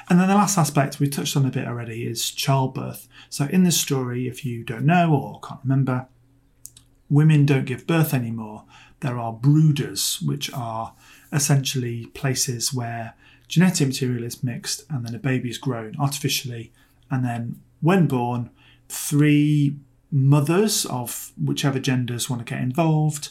And 0.09 0.19
then 0.19 0.27
the 0.27 0.35
last 0.35 0.57
aspect 0.57 0.99
we 0.99 1.07
touched 1.07 1.37
on 1.37 1.45
a 1.45 1.51
bit 1.51 1.67
already 1.67 2.05
is 2.05 2.31
childbirth. 2.31 3.07
So 3.29 3.45
in 3.45 3.63
this 3.63 3.79
story, 3.79 4.27
if 4.27 4.43
you 4.43 4.63
don't 4.63 4.85
know 4.85 5.13
or 5.13 5.39
can't 5.39 5.61
remember, 5.63 6.07
women 7.11 7.45
don't 7.45 7.65
give 7.65 7.85
birth 7.85 8.13
anymore. 8.13 8.63
There 9.01 9.19
are 9.19 9.33
brooders, 9.33 10.25
which 10.25 10.51
are 10.53 10.93
essentially 11.31 12.07
places 12.07 12.73
where 12.73 13.13
genetic 13.47 13.87
material 13.87 14.23
is 14.23 14.43
mixed 14.43 14.85
and 14.89 15.05
then 15.05 15.13
a 15.13 15.19
baby 15.19 15.49
is 15.49 15.57
grown 15.57 15.95
artificially. 15.99 16.71
And 17.11 17.23
then 17.23 17.61
when 17.81 18.07
born, 18.07 18.49
three 18.89 19.75
mothers 20.11 20.85
of 20.85 21.31
whichever 21.41 21.79
genders 21.79 22.29
want 22.29 22.45
to 22.45 22.53
get 22.53 22.63
involved 22.63 23.29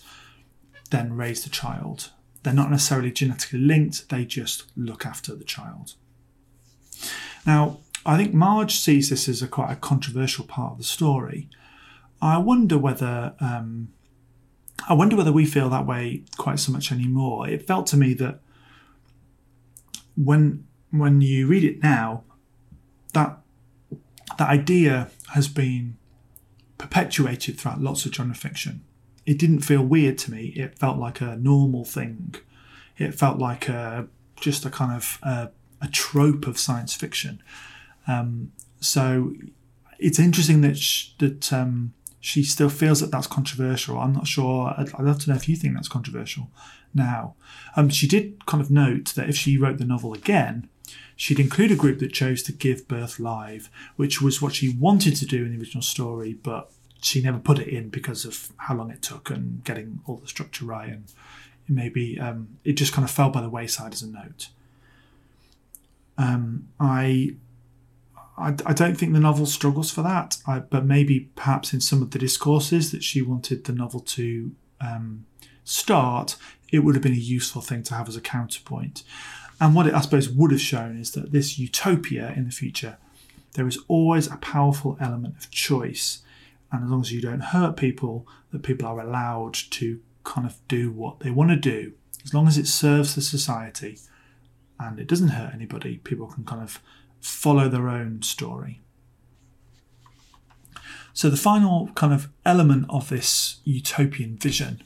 then 0.90 1.16
raise 1.16 1.42
the 1.44 1.50
child. 1.50 2.10
They're 2.42 2.52
not 2.52 2.70
necessarily 2.70 3.10
genetically 3.10 3.60
linked, 3.60 4.08
they 4.08 4.24
just 4.24 4.64
look 4.76 5.06
after 5.06 5.34
the 5.34 5.44
child. 5.44 5.94
Now, 7.46 7.78
I 8.04 8.16
think 8.16 8.34
Marge 8.34 8.76
sees 8.76 9.10
this 9.10 9.28
as 9.28 9.42
a 9.42 9.48
quite 9.48 9.72
a 9.72 9.76
controversial 9.76 10.44
part 10.44 10.72
of 10.72 10.78
the 10.78 10.84
story. 10.84 11.48
I 12.22 12.38
wonder 12.38 12.78
whether 12.78 13.34
um, 13.40 13.88
I 14.88 14.94
wonder 14.94 15.16
whether 15.16 15.32
we 15.32 15.46
feel 15.46 15.68
that 15.70 15.86
way 15.86 16.24
quite 16.36 16.58
so 16.58 16.72
much 16.72 16.92
anymore. 16.92 17.48
It 17.48 17.66
felt 17.66 17.86
to 17.88 17.96
me 17.96 18.14
that 18.14 18.40
when 20.16 20.66
when 20.90 21.20
you 21.20 21.46
read 21.46 21.64
it 21.64 21.82
now, 21.82 22.24
that 23.14 23.38
that 24.38 24.48
idea 24.48 25.10
has 25.34 25.48
been 25.48 25.96
perpetuated 26.78 27.58
throughout 27.58 27.80
lots 27.80 28.04
of 28.06 28.14
genre 28.14 28.34
fiction. 28.34 28.82
It 29.26 29.38
didn't 29.38 29.60
feel 29.60 29.82
weird 29.82 30.18
to 30.18 30.30
me. 30.30 30.46
It 30.56 30.78
felt 30.78 30.98
like 30.98 31.20
a 31.20 31.36
normal 31.36 31.84
thing. 31.84 32.34
It 32.96 33.14
felt 33.14 33.38
like 33.38 33.68
a 33.68 34.08
just 34.40 34.64
a 34.64 34.70
kind 34.70 34.92
of 34.92 35.18
a, 35.22 35.50
a 35.80 35.88
trope 35.88 36.46
of 36.46 36.58
science 36.58 36.94
fiction. 36.94 37.42
Um, 38.08 38.52
so 38.80 39.34
it's 39.98 40.18
interesting 40.18 40.62
that 40.62 40.78
sh- 40.78 41.10
that 41.18 41.52
um, 41.52 41.92
she 42.20 42.44
still 42.44 42.68
feels 42.68 43.00
that 43.00 43.10
that's 43.10 43.26
controversial. 43.26 43.98
I'm 43.98 44.12
not 44.12 44.26
sure. 44.26 44.74
I'd, 44.76 44.94
I'd, 44.94 45.04
love 45.04 45.20
to 45.20 45.30
know 45.30 45.36
if 45.36 45.48
you 45.48 45.56
think 45.56 45.74
that's 45.74 45.88
controversial 45.88 46.50
now. 46.94 47.34
Um, 47.76 47.88
she 47.88 48.06
did 48.06 48.44
kind 48.46 48.62
of 48.62 48.70
note 48.70 49.14
that 49.16 49.28
if 49.28 49.36
she 49.36 49.56
wrote 49.56 49.78
the 49.78 49.86
novel 49.86 50.12
again, 50.12 50.68
she'd 51.16 51.40
include 51.40 51.70
a 51.72 51.76
group 51.76 51.98
that 52.00 52.12
chose 52.12 52.42
to 52.44 52.52
give 52.52 52.86
birth 52.86 53.18
live, 53.18 53.70
which 53.96 54.20
was 54.20 54.42
what 54.42 54.54
she 54.54 54.68
wanted 54.68 55.16
to 55.16 55.26
do 55.26 55.44
in 55.44 55.52
the 55.52 55.58
original 55.58 55.82
story, 55.82 56.34
but 56.34 56.70
she 57.00 57.22
never 57.22 57.38
put 57.38 57.58
it 57.58 57.68
in 57.68 57.88
because 57.88 58.26
of 58.26 58.50
how 58.58 58.74
long 58.74 58.90
it 58.90 59.00
took 59.00 59.30
and 59.30 59.64
getting 59.64 60.00
all 60.06 60.16
the 60.16 60.28
structure 60.28 60.66
right. 60.66 60.90
And 60.90 61.04
maybe 61.68 62.20
um, 62.20 62.58
it 62.64 62.72
just 62.74 62.92
kind 62.92 63.04
of 63.04 63.10
fell 63.10 63.30
by 63.30 63.40
the 63.40 63.48
wayside 63.48 63.94
as 63.94 64.02
a 64.02 64.08
note. 64.08 64.48
Um, 66.18 66.68
I, 66.78 67.36
I, 68.40 68.54
I 68.66 68.72
don't 68.72 68.96
think 68.96 69.12
the 69.12 69.20
novel 69.20 69.46
struggles 69.46 69.90
for 69.90 70.02
that, 70.02 70.38
I, 70.46 70.60
but 70.60 70.84
maybe 70.84 71.30
perhaps 71.36 71.72
in 71.72 71.80
some 71.80 72.02
of 72.02 72.10
the 72.10 72.18
discourses 72.18 72.90
that 72.92 73.04
she 73.04 73.22
wanted 73.22 73.64
the 73.64 73.72
novel 73.72 74.00
to 74.00 74.52
um, 74.80 75.26
start, 75.64 76.36
it 76.72 76.80
would 76.80 76.94
have 76.94 77.02
been 77.02 77.12
a 77.12 77.16
useful 77.16 77.62
thing 77.62 77.82
to 77.84 77.94
have 77.94 78.08
as 78.08 78.16
a 78.16 78.20
counterpoint. 78.20 79.02
And 79.60 79.74
what 79.74 79.86
it, 79.86 79.94
I 79.94 80.00
suppose, 80.00 80.28
would 80.28 80.52
have 80.52 80.60
shown 80.60 80.96
is 80.96 81.10
that 81.12 81.32
this 81.32 81.58
utopia 81.58 82.32
in 82.34 82.46
the 82.46 82.50
future, 82.50 82.96
there 83.52 83.66
is 83.66 83.78
always 83.88 84.26
a 84.26 84.36
powerful 84.38 84.96
element 85.00 85.36
of 85.36 85.50
choice. 85.50 86.22
And 86.72 86.84
as 86.84 86.90
long 86.90 87.00
as 87.02 87.12
you 87.12 87.20
don't 87.20 87.40
hurt 87.40 87.76
people, 87.76 88.26
that 88.52 88.62
people 88.62 88.88
are 88.88 89.00
allowed 89.00 89.54
to 89.54 90.00
kind 90.24 90.46
of 90.46 90.56
do 90.68 90.90
what 90.90 91.20
they 91.20 91.30
want 91.30 91.50
to 91.50 91.56
do. 91.56 91.92
As 92.24 92.32
long 92.32 92.46
as 92.46 92.58
it 92.58 92.66
serves 92.66 93.14
the 93.14 93.22
society 93.22 93.98
and 94.78 94.98
it 94.98 95.08
doesn't 95.08 95.28
hurt 95.28 95.52
anybody, 95.52 95.98
people 95.98 96.26
can 96.26 96.44
kind 96.44 96.62
of 96.62 96.80
follow 97.20 97.68
their 97.68 97.88
own 97.88 98.22
story. 98.22 98.80
So, 101.12 101.28
the 101.28 101.36
final 101.36 101.90
kind 101.94 102.12
of 102.12 102.28
element 102.46 102.86
of 102.88 103.08
this 103.08 103.60
utopian 103.64 104.36
vision 104.36 104.82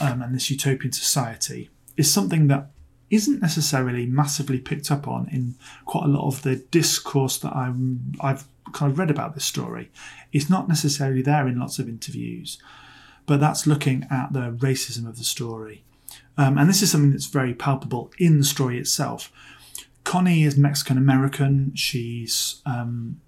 um, 0.00 0.22
and 0.22 0.34
this 0.34 0.50
utopian 0.50 0.92
society 0.92 1.70
is 1.96 2.10
something 2.10 2.46
that 2.48 2.70
isn't 3.10 3.42
necessarily 3.42 4.06
massively 4.06 4.58
picked 4.58 4.90
up 4.90 5.06
on 5.06 5.28
in 5.30 5.54
quite 5.84 6.04
a 6.04 6.08
lot 6.08 6.26
of 6.26 6.42
the 6.42 6.56
discourse 6.56 7.36
that 7.38 7.54
I'm, 7.54 8.14
I've 8.20 8.44
kind 8.72 8.90
of 8.90 8.98
read 8.98 9.10
about 9.10 9.34
this 9.34 9.44
story. 9.44 9.90
It's 10.32 10.48
not 10.48 10.66
necessarily 10.66 11.20
there 11.20 11.46
in 11.46 11.58
lots 11.58 11.78
of 11.78 11.88
interviews, 11.88 12.56
but 13.26 13.38
that's 13.38 13.66
looking 13.66 14.06
at 14.10 14.32
the 14.32 14.52
racism 14.52 15.06
of 15.06 15.18
the 15.18 15.24
story. 15.24 15.84
Um, 16.38 16.56
and 16.56 16.68
this 16.68 16.80
is 16.80 16.90
something 16.90 17.10
that's 17.10 17.26
very 17.26 17.52
palpable 17.52 18.10
in 18.18 18.38
the 18.38 18.44
story 18.44 18.78
itself. 18.78 19.30
Connie 20.04 20.44
is 20.44 20.56
Mexican 20.56 20.98
American. 20.98 21.74
She's 21.74 22.60
um, 22.66 23.20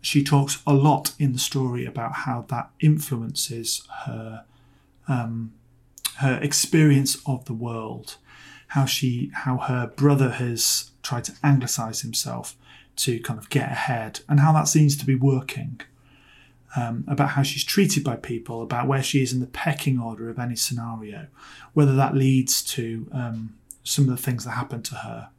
she 0.00 0.22
talks 0.22 0.62
a 0.66 0.72
lot 0.74 1.12
in 1.18 1.32
the 1.32 1.38
story 1.38 1.84
about 1.84 2.12
how 2.12 2.46
that 2.48 2.70
influences 2.80 3.86
her 4.04 4.44
um, 5.06 5.52
her 6.18 6.38
experience 6.42 7.16
of 7.26 7.44
the 7.44 7.54
world 7.54 8.16
how 8.68 8.84
she 8.84 9.30
how 9.32 9.58
her 9.58 9.86
brother 9.86 10.30
has 10.30 10.90
tried 11.02 11.24
to 11.24 11.32
anglicize 11.42 12.02
himself 12.02 12.56
to 12.96 13.18
kind 13.20 13.38
of 13.38 13.48
get 13.50 13.70
ahead 13.70 14.20
and 14.28 14.40
how 14.40 14.52
that 14.52 14.68
seems 14.68 14.96
to 14.96 15.06
be 15.06 15.14
working 15.14 15.80
um, 16.76 17.04
about 17.08 17.30
how 17.30 17.42
she's 17.42 17.64
treated 17.64 18.04
by 18.04 18.14
people 18.14 18.62
about 18.62 18.86
where 18.86 19.02
she 19.02 19.22
is 19.22 19.32
in 19.32 19.40
the 19.40 19.46
pecking 19.46 19.98
order 19.98 20.28
of 20.28 20.38
any 20.38 20.56
scenario 20.56 21.26
whether 21.72 21.94
that 21.94 22.14
leads 22.14 22.62
to 22.62 23.08
um, 23.12 23.54
some 23.82 24.04
of 24.04 24.10
the 24.10 24.22
things 24.22 24.44
that 24.44 24.50
happen 24.50 24.82
to 24.82 24.96
her 24.96 25.30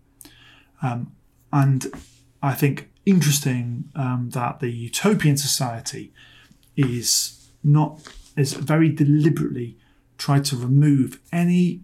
um, 0.81 1.11
and 1.51 1.87
i 2.41 2.53
think 2.53 2.89
interesting 3.05 3.89
um, 3.95 4.29
that 4.31 4.59
the 4.59 4.71
utopian 4.71 5.37
society 5.37 6.13
is 6.75 7.49
not 7.63 7.99
is 8.35 8.53
very 8.53 8.89
deliberately 8.89 9.77
tried 10.17 10.45
to 10.45 10.55
remove 10.55 11.19
any 11.31 11.81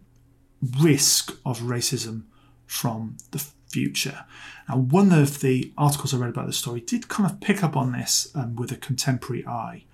risk 0.79 1.37
of 1.45 1.59
racism 1.59 2.23
from 2.65 3.17
the 3.31 3.43
future. 3.69 4.25
Now, 4.69 4.77
one 4.77 5.11
of 5.11 5.41
the 5.41 5.73
articles 5.77 6.13
I 6.13 6.17
read 6.17 6.29
about 6.29 6.47
the 6.47 6.53
story 6.53 6.81
did 6.81 7.07
kind 7.07 7.29
of 7.29 7.41
pick 7.41 7.63
up 7.63 7.75
on 7.75 7.91
this 7.91 8.29
um, 8.35 8.55
with 8.55 8.71
a 8.71 8.77
contemporary 8.77 9.45
eye. 9.45 9.85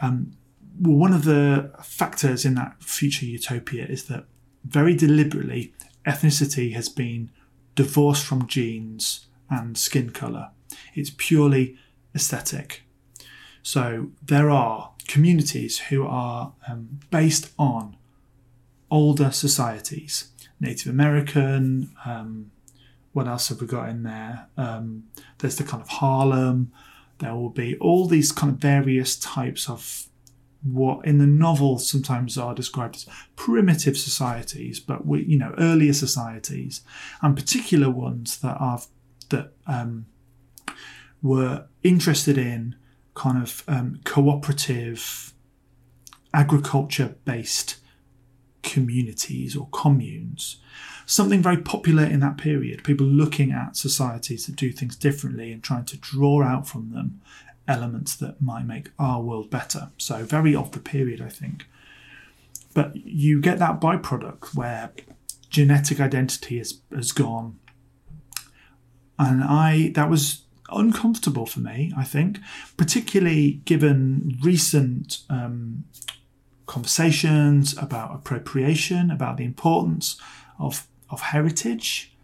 Um, 0.00 0.32
well, 0.80 0.96
one 0.96 1.12
of 1.12 1.24
the 1.24 1.72
factors 1.82 2.44
in 2.44 2.54
that 2.54 2.82
future 2.82 3.26
utopia 3.26 3.84
is 3.86 4.04
that 4.04 4.24
very 4.64 4.94
deliberately 4.94 5.74
ethnicity 6.06 6.74
has 6.74 6.88
been 6.88 7.30
divorced 7.74 8.24
from 8.24 8.46
genes 8.46 9.26
and 9.50 9.76
skin 9.76 10.10
colour. 10.10 10.50
It's 10.94 11.10
purely 11.16 11.76
aesthetic. 12.14 12.82
So 13.62 14.10
there 14.22 14.50
are 14.50 14.92
communities 15.08 15.78
who 15.78 16.06
are 16.06 16.52
um, 16.68 17.00
based 17.10 17.52
on 17.58 17.96
older 18.90 19.30
societies. 19.30 20.28
Native 20.60 20.92
American, 20.92 21.92
um, 22.04 22.50
what 23.12 23.26
else 23.26 23.48
have 23.48 23.60
we 23.60 23.66
got 23.66 23.88
in 23.88 24.02
there? 24.02 24.46
Um, 24.56 25.04
there's 25.38 25.56
the 25.56 25.64
kind 25.64 25.82
of 25.82 25.88
Harlem. 25.88 26.72
There 27.18 27.34
will 27.34 27.50
be 27.50 27.76
all 27.78 28.06
these 28.06 28.32
kind 28.32 28.52
of 28.52 28.58
various 28.58 29.16
types 29.16 29.68
of 29.68 30.06
what 30.64 31.04
in 31.04 31.18
the 31.18 31.26
novel 31.26 31.78
sometimes 31.78 32.38
are 32.38 32.54
described 32.54 32.96
as 32.96 33.06
primitive 33.36 33.96
societies, 33.96 34.78
but 34.78 35.06
we, 35.06 35.24
you 35.24 35.38
know, 35.38 35.54
earlier 35.58 35.92
societies, 35.92 36.82
and 37.20 37.36
particular 37.36 37.90
ones 37.90 38.38
that 38.38 38.56
are 38.60 38.80
that 39.30 39.52
um, 39.66 40.06
were 41.22 41.66
interested 41.82 42.38
in 42.38 42.76
kind 43.14 43.42
of 43.42 43.64
um, 43.68 44.00
cooperative 44.04 45.34
agriculture 46.34 47.16
based 47.24 47.76
communities 48.62 49.56
or 49.56 49.68
communes. 49.72 50.58
Something 51.04 51.42
very 51.42 51.56
popular 51.56 52.04
in 52.04 52.20
that 52.20 52.38
period, 52.38 52.84
people 52.84 53.06
looking 53.06 53.50
at 53.50 53.76
societies 53.76 54.46
that 54.46 54.56
do 54.56 54.70
things 54.70 54.96
differently 54.96 55.52
and 55.52 55.62
trying 55.62 55.84
to 55.86 55.96
draw 55.96 56.42
out 56.42 56.68
from 56.68 56.92
them 56.92 57.20
elements 57.68 58.16
that 58.16 58.40
might 58.40 58.64
make 58.64 58.90
our 58.98 59.20
world 59.20 59.50
better. 59.50 59.90
So, 59.98 60.24
very 60.24 60.54
of 60.54 60.72
the 60.72 60.80
period, 60.80 61.20
I 61.20 61.28
think. 61.28 61.66
But 62.74 62.96
you 62.96 63.40
get 63.40 63.58
that 63.58 63.80
byproduct 63.80 64.54
where 64.54 64.92
genetic 65.50 66.00
identity 66.00 66.58
has, 66.58 66.80
has 66.94 67.12
gone. 67.12 67.58
And 69.18 69.44
I 69.44 69.92
that 69.94 70.08
was 70.08 70.42
uncomfortable 70.70 71.46
for 71.46 71.60
me, 71.60 71.92
I 71.96 72.04
think, 72.04 72.38
particularly 72.76 73.60
given 73.64 74.38
recent 74.42 75.18
um, 75.28 75.84
conversations 76.66 77.76
about 77.76 78.14
appropriation, 78.14 79.10
about 79.10 79.36
the 79.36 79.44
importance 79.44 80.16
of, 80.58 80.86
of 81.10 81.20
heritage. 81.20 82.16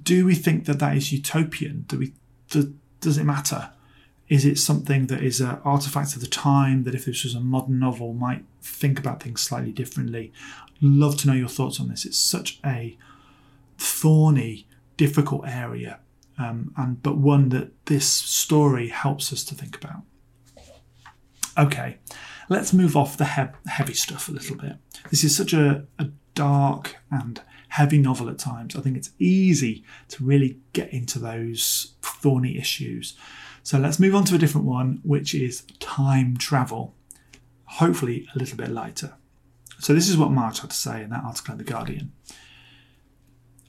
Do 0.00 0.26
we 0.26 0.34
think 0.34 0.66
that 0.66 0.78
that 0.78 0.96
is 0.96 1.12
utopian? 1.12 1.84
Do 1.88 1.98
we, 1.98 2.12
do, 2.50 2.74
does 3.00 3.18
it 3.18 3.24
matter? 3.24 3.70
Is 4.30 4.44
it 4.44 4.58
something 4.58 5.08
that 5.08 5.24
is 5.24 5.40
an 5.40 5.58
artifact 5.64 6.14
of 6.14 6.20
the 6.20 6.28
time 6.28 6.84
that 6.84 6.94
if 6.94 7.04
this 7.04 7.24
was 7.24 7.34
a 7.34 7.40
modern 7.40 7.80
novel 7.80 8.14
might 8.14 8.44
think 8.62 8.96
about 8.96 9.20
things 9.20 9.40
slightly 9.40 9.72
differently? 9.72 10.32
Love 10.80 11.18
to 11.18 11.26
know 11.26 11.34
your 11.34 11.48
thoughts 11.48 11.80
on 11.80 11.88
this. 11.88 12.06
It's 12.06 12.16
such 12.16 12.60
a 12.64 12.96
thorny, 13.76 14.68
difficult 14.96 15.48
area, 15.48 15.98
um, 16.38 16.72
and 16.76 17.02
but 17.02 17.18
one 17.18 17.48
that 17.48 17.72
this 17.86 18.06
story 18.06 18.88
helps 18.88 19.32
us 19.32 19.42
to 19.44 19.54
think 19.56 19.76
about. 19.76 20.02
Okay, 21.58 21.98
let's 22.48 22.72
move 22.72 22.96
off 22.96 23.16
the 23.16 23.24
he- 23.24 23.68
heavy 23.68 23.94
stuff 23.94 24.28
a 24.28 24.32
little 24.32 24.56
bit. 24.56 24.76
This 25.10 25.24
is 25.24 25.36
such 25.36 25.52
a, 25.52 25.86
a 25.98 26.06
dark 26.36 26.96
and 27.10 27.42
heavy 27.70 27.98
novel 27.98 28.28
at 28.28 28.38
times. 28.38 28.76
I 28.76 28.80
think 28.80 28.96
it's 28.96 29.10
easy 29.18 29.84
to 30.08 30.24
really 30.24 30.60
get 30.72 30.92
into 30.92 31.18
those 31.18 31.94
thorny 32.00 32.56
issues. 32.56 33.16
So 33.70 33.78
let's 33.78 34.00
move 34.00 34.16
on 34.16 34.24
to 34.24 34.34
a 34.34 34.38
different 34.38 34.66
one, 34.66 34.98
which 35.04 35.32
is 35.32 35.62
time 35.78 36.36
travel. 36.36 36.92
Hopefully, 37.66 38.26
a 38.34 38.38
little 38.40 38.56
bit 38.56 38.68
lighter. 38.68 39.12
So, 39.78 39.94
this 39.94 40.08
is 40.08 40.16
what 40.16 40.32
Marge 40.32 40.58
had 40.58 40.70
to 40.70 40.76
say 40.76 41.04
in 41.04 41.10
that 41.10 41.22
article 41.22 41.52
in 41.52 41.58
The 41.58 41.62
Guardian. 41.62 42.10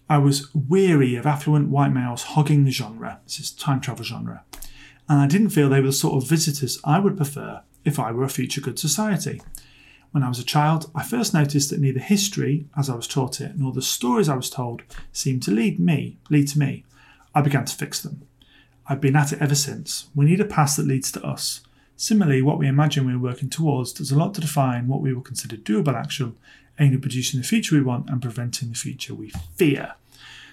I 0.10 0.18
was 0.18 0.50
weary 0.56 1.14
of 1.18 1.28
affluent 1.28 1.70
white 1.70 1.94
males 1.94 2.24
hogging 2.24 2.66
the 2.66 2.72
genre, 2.72 3.20
this 3.26 3.40
is 3.40 3.52
time 3.52 3.80
travel 3.80 4.04
genre, 4.04 4.44
and 5.08 5.20
I 5.20 5.28
didn't 5.28 5.52
feel 5.52 5.70
they 5.70 5.82
were 5.82 5.86
the 5.86 5.94
sort 5.94 6.16
of 6.16 6.28
visitors 6.28 6.80
I 6.84 6.98
would 6.98 7.16
prefer 7.16 7.62
if 7.86 8.00
I 8.00 8.12
were 8.12 8.24
a 8.24 8.28
future 8.28 8.60
good 8.60 8.80
society. 8.80 9.40
When 10.10 10.24
I 10.24 10.30
was 10.30 10.40
a 10.40 10.44
child, 10.44 10.90
I 10.96 11.04
first 11.04 11.32
noticed 11.32 11.70
that 11.70 11.80
neither 11.80 12.00
history, 12.00 12.66
as 12.76 12.90
I 12.90 12.96
was 12.96 13.08
taught 13.08 13.40
it, 13.40 13.56
nor 13.56 13.72
the 13.72 13.84
stories 13.84 14.30
I 14.30 14.36
was 14.36 14.50
told 14.50 14.82
seemed 15.12 15.44
to 15.44 15.52
lead 15.52 15.80
me, 15.80 16.18
lead 16.32 16.48
to 16.48 16.58
me. 16.58 16.86
I 17.36 17.42
began 17.42 17.66
to 17.66 17.76
fix 17.76 18.02
them. 18.02 18.24
I've 18.88 19.02
been 19.02 19.16
at 19.16 19.32
it 19.32 19.42
ever 19.42 19.56
since. 19.56 20.10
We 20.16 20.26
need 20.26 20.40
a 20.40 20.46
past 20.46 20.78
that 20.78 20.88
leads 20.88 21.12
to 21.14 21.24
us. 21.24 21.62
Similarly, 21.96 22.42
what 22.42 22.58
we 22.58 22.68
imagine 22.68 23.06
we're 23.06 23.20
working 23.20 23.50
towards 23.50 23.94
does 23.94 24.12
a 24.12 24.18
lot 24.18 24.34
to 24.34 24.42
define 24.42 24.88
what 24.88 25.02
we 25.02 25.14
will 25.14 25.22
consider 25.22 25.56
doable 25.56 25.94
action, 25.94 26.36
aiming 26.80 26.96
at 26.96 27.02
producing 27.02 27.40
the 27.40 27.48
future 27.48 27.76
we 27.76 27.82
want 27.82 28.10
and 28.10 28.22
preventing 28.22 28.70
the 28.70 28.76
future 28.76 29.14
we 29.14 29.32
fear. 29.56 29.94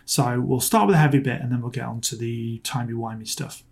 So 0.05 0.41
we'll 0.41 0.61
start 0.61 0.87
with 0.87 0.97
a 0.97 0.99
heavy 0.99 1.18
bit 1.18 1.41
and 1.41 1.51
then 1.51 1.61
we'll 1.61 1.70
get 1.70 1.85
on 1.85 2.01
to 2.03 2.16
the 2.16 2.59
timey-wimey 2.59 3.26
stuff. 3.26 3.62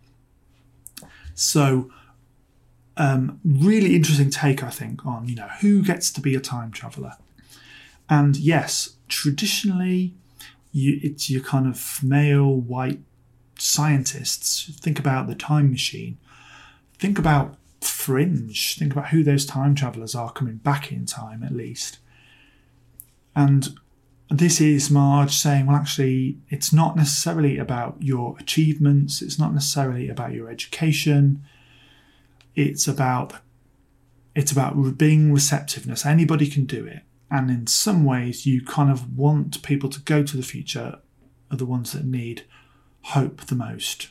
So 1.34 1.90
um, 2.96 3.40
really 3.44 3.94
interesting 3.94 4.30
take, 4.30 4.62
I 4.62 4.70
think, 4.70 5.04
on 5.04 5.28
you 5.28 5.34
know 5.34 5.48
who 5.60 5.82
gets 5.82 6.10
to 6.12 6.20
be 6.20 6.34
a 6.34 6.40
time 6.40 6.70
traveler. 6.70 7.12
And 8.08 8.36
yes, 8.36 8.96
traditionally, 9.08 10.14
you, 10.72 10.98
it's 11.02 11.28
your 11.28 11.42
kind 11.42 11.66
of 11.66 12.00
male 12.02 12.54
white 12.54 13.00
scientists. 13.58 14.72
Think 14.80 14.98
about 14.98 15.26
the 15.26 15.34
time 15.34 15.70
machine. 15.70 16.18
Think 16.98 17.18
about 17.18 17.56
Fringe. 17.80 18.76
Think 18.78 18.92
about 18.92 19.08
who 19.08 19.22
those 19.22 19.46
time 19.46 19.74
travelers 19.74 20.14
are 20.14 20.32
coming 20.32 20.56
back 20.56 20.90
in 20.92 21.06
time, 21.06 21.42
at 21.42 21.52
least. 21.52 21.98
And 23.34 23.68
this 24.30 24.60
is 24.60 24.90
Marge 24.90 25.36
saying, 25.36 25.66
well, 25.66 25.76
actually, 25.76 26.38
it's 26.48 26.72
not 26.72 26.96
necessarily 26.96 27.58
about 27.58 27.96
your 28.00 28.36
achievements, 28.40 29.22
it's 29.22 29.38
not 29.38 29.52
necessarily 29.52 30.08
about 30.08 30.32
your 30.32 30.50
education 30.50 31.44
it's 32.56 32.88
about 32.88 33.34
it's 34.34 34.52
about 34.52 34.98
being 34.98 35.32
receptiveness. 35.32 36.04
Anybody 36.04 36.46
can 36.48 36.64
do 36.64 36.84
it, 36.84 37.02
and 37.30 37.50
in 37.50 37.66
some 37.66 38.04
ways, 38.04 38.44
you 38.44 38.64
kind 38.64 38.90
of 38.90 39.16
want 39.16 39.62
people 39.62 39.88
to 39.90 40.00
go 40.00 40.22
to 40.22 40.36
the 40.36 40.42
future 40.42 40.98
are 41.50 41.56
the 41.56 41.64
ones 41.64 41.92
that 41.92 42.04
need 42.04 42.44
hope 43.06 43.42
the 43.46 43.54
most. 43.54 44.08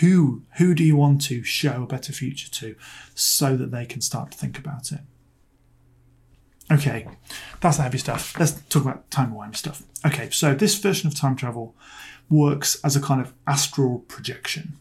Who 0.00 0.42
who 0.56 0.74
do 0.74 0.84
you 0.84 0.96
want 0.96 1.20
to 1.22 1.42
show 1.42 1.82
a 1.82 1.86
better 1.86 2.12
future 2.12 2.50
to, 2.50 2.76
so 3.14 3.56
that 3.56 3.70
they 3.70 3.86
can 3.86 4.00
start 4.00 4.32
to 4.32 4.38
think 4.38 4.58
about 4.58 4.92
it? 4.92 5.00
Okay, 6.70 7.06
that's 7.60 7.76
the 7.76 7.82
heavy 7.82 7.98
stuff. 7.98 8.38
Let's 8.38 8.52
talk 8.68 8.82
about 8.82 9.10
time 9.10 9.34
wimey 9.34 9.56
stuff. 9.56 9.82
Okay, 10.06 10.30
so 10.30 10.54
this 10.54 10.78
version 10.78 11.08
of 11.08 11.14
time 11.14 11.36
travel 11.36 11.76
works 12.30 12.80
as 12.82 12.96
a 12.96 13.00
kind 13.00 13.20
of 13.20 13.32
astral 13.46 14.00
projection. 14.00 14.78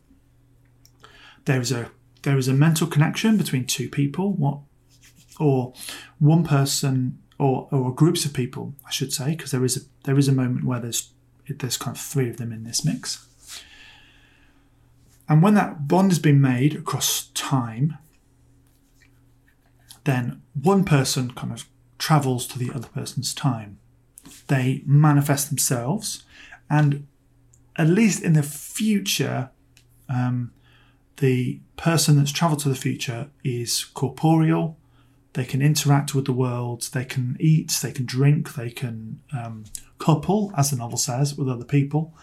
There 1.46 1.60
is 1.60 1.72
a 1.72 1.92
there 2.24 2.38
is 2.38 2.48
a 2.48 2.54
mental 2.54 2.88
connection 2.88 3.38
between 3.38 3.66
two 3.66 3.90
people, 3.90 4.32
what, 4.34 4.60
or 5.40 5.74
one 6.20 6.44
person, 6.44 7.20
or 7.38 7.68
or 7.72 7.94
groups 7.94 8.26
of 8.26 8.34
people, 8.34 8.74
I 8.88 8.92
should 8.92 9.12
say, 9.12 9.32
because 9.32 9.52
there 9.52 9.66
is 9.66 9.78
a 9.78 9.82
there 10.06 10.18
is 10.18 10.28
a 10.28 10.34
moment 10.34 10.66
where 10.66 10.80
there's 10.80 11.14
there's 11.48 11.78
kind 11.78 11.96
of 11.96 12.02
three 12.02 12.30
of 12.30 12.38
them 12.38 12.52
in 12.52 12.64
this 12.64 12.86
mix. 12.86 13.28
And 15.28 15.42
when 15.42 15.54
that 15.56 15.88
bond 15.88 16.12
has 16.12 16.20
been 16.20 16.42
made 16.42 16.76
across 16.76 17.28
time, 17.34 17.98
then 20.04 20.42
one 20.62 20.84
person 20.84 21.32
kind 21.32 21.54
of 21.54 21.66
travels 21.98 22.46
to 22.48 22.60
the 22.60 22.72
other 22.74 22.90
person's 22.90 23.34
time. 23.34 23.80
They 24.48 24.84
manifest 24.86 25.50
themselves, 25.50 26.24
and 26.70 27.08
at 27.76 27.88
least 27.88 28.22
in 28.22 28.34
the 28.34 28.44
future, 28.44 29.50
um, 30.10 30.52
the 31.18 31.62
person 31.78 32.18
that's 32.18 32.32
travelled 32.32 32.60
to 32.62 32.70
the 32.70 32.76
future 32.76 33.30
is 33.44 33.86
corporeal. 33.86 34.78
They 35.34 35.46
can 35.46 35.62
interact 35.62 36.14
with 36.14 36.26
the 36.26 36.34
world. 36.34 36.90
They 36.94 37.06
can 37.06 37.38
eat. 37.40 37.72
They 37.82 37.92
can 37.92 38.06
drink. 38.06 38.56
They 38.56 38.70
can 38.70 39.22
um, 39.36 39.66
couple, 40.04 40.52
as 40.58 40.72
the 40.72 40.78
novel 40.78 40.98
says, 40.98 41.36
with 41.36 41.50
other 41.50 41.66
people. 41.66 42.14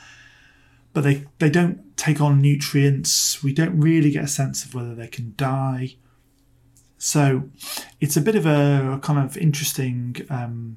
But 0.92 1.02
they, 1.02 1.26
they 1.38 1.50
don't 1.50 1.96
take 1.96 2.20
on 2.20 2.40
nutrients. 2.40 3.42
We 3.42 3.52
don't 3.52 3.78
really 3.78 4.10
get 4.10 4.24
a 4.24 4.28
sense 4.28 4.64
of 4.64 4.74
whether 4.74 4.94
they 4.94 5.06
can 5.06 5.34
die. 5.36 5.96
So 6.98 7.50
it's 8.00 8.16
a 8.16 8.20
bit 8.20 8.34
of 8.34 8.44
a, 8.46 8.98
kind 9.02 9.18
of 9.18 9.36
interesting 9.36 10.16
um, 10.28 10.76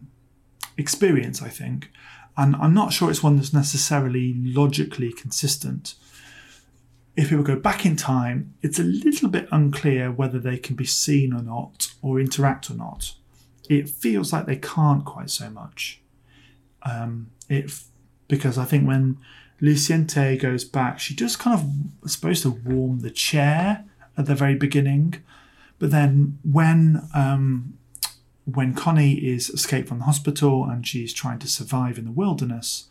experience, 0.77 1.41
I 1.41 1.49
think. 1.49 1.89
And 2.37 2.55
I'm 2.55 2.73
not 2.73 2.93
sure 2.93 3.09
it's 3.09 3.23
one 3.23 3.35
that's 3.37 3.53
necessarily 3.53 4.33
logically 4.35 5.11
consistent 5.11 5.95
if 7.15 7.29
people 7.29 7.43
go 7.43 7.55
back 7.55 7.85
in 7.85 7.95
time, 7.95 8.53
it's 8.61 8.79
a 8.79 8.83
little 8.83 9.29
bit 9.29 9.47
unclear 9.51 10.11
whether 10.11 10.39
they 10.39 10.57
can 10.57 10.75
be 10.75 10.85
seen 10.85 11.33
or 11.33 11.43
not, 11.43 11.93
or 12.01 12.19
interact 12.19 12.69
or 12.69 12.73
not. 12.73 13.13
It 13.69 13.87
feels 13.87 14.33
like 14.33 14.45
they 14.45 14.55
can't 14.55 15.05
quite 15.05 15.29
so 15.29 15.49
much. 15.49 16.01
Um, 16.83 17.31
it 17.49 17.71
because 18.27 18.57
I 18.57 18.65
think 18.65 18.87
when 18.87 19.17
Luciente 19.61 20.39
goes 20.39 20.63
back, 20.63 20.99
she 20.99 21.15
just 21.15 21.39
kind 21.39 21.59
of 21.59 22.09
supposed 22.09 22.43
to 22.43 22.49
warm 22.49 22.99
the 22.99 23.11
chair 23.11 23.85
at 24.17 24.25
the 24.25 24.35
very 24.35 24.55
beginning, 24.55 25.15
but 25.79 25.91
then 25.91 26.39
when 26.43 27.07
um, 27.13 27.77
when 28.45 28.73
Connie 28.73 29.13
is 29.13 29.49
escaped 29.49 29.87
from 29.87 29.99
the 29.99 30.05
hospital 30.05 30.65
and 30.65 30.85
she's 30.85 31.13
trying 31.13 31.39
to 31.39 31.47
survive 31.47 31.97
in 31.97 32.05
the 32.05 32.11
wilderness, 32.11 32.89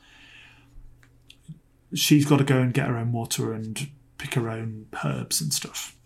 she's 1.94 2.24
got 2.24 2.38
to 2.38 2.44
go 2.44 2.58
and 2.58 2.72
get 2.72 2.86
her 2.86 2.96
own 2.96 3.12
water 3.12 3.52
and 3.52 3.88
pick 4.18 4.34
her 4.34 4.48
own 4.48 4.86
herbs 5.04 5.40
and 5.40 5.52
stuff. 5.52 5.96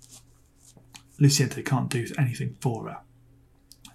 Luciente 1.21 1.65
can't 1.65 1.89
do 1.89 2.07
anything 2.19 2.57
for 2.61 2.89
her. 2.89 2.99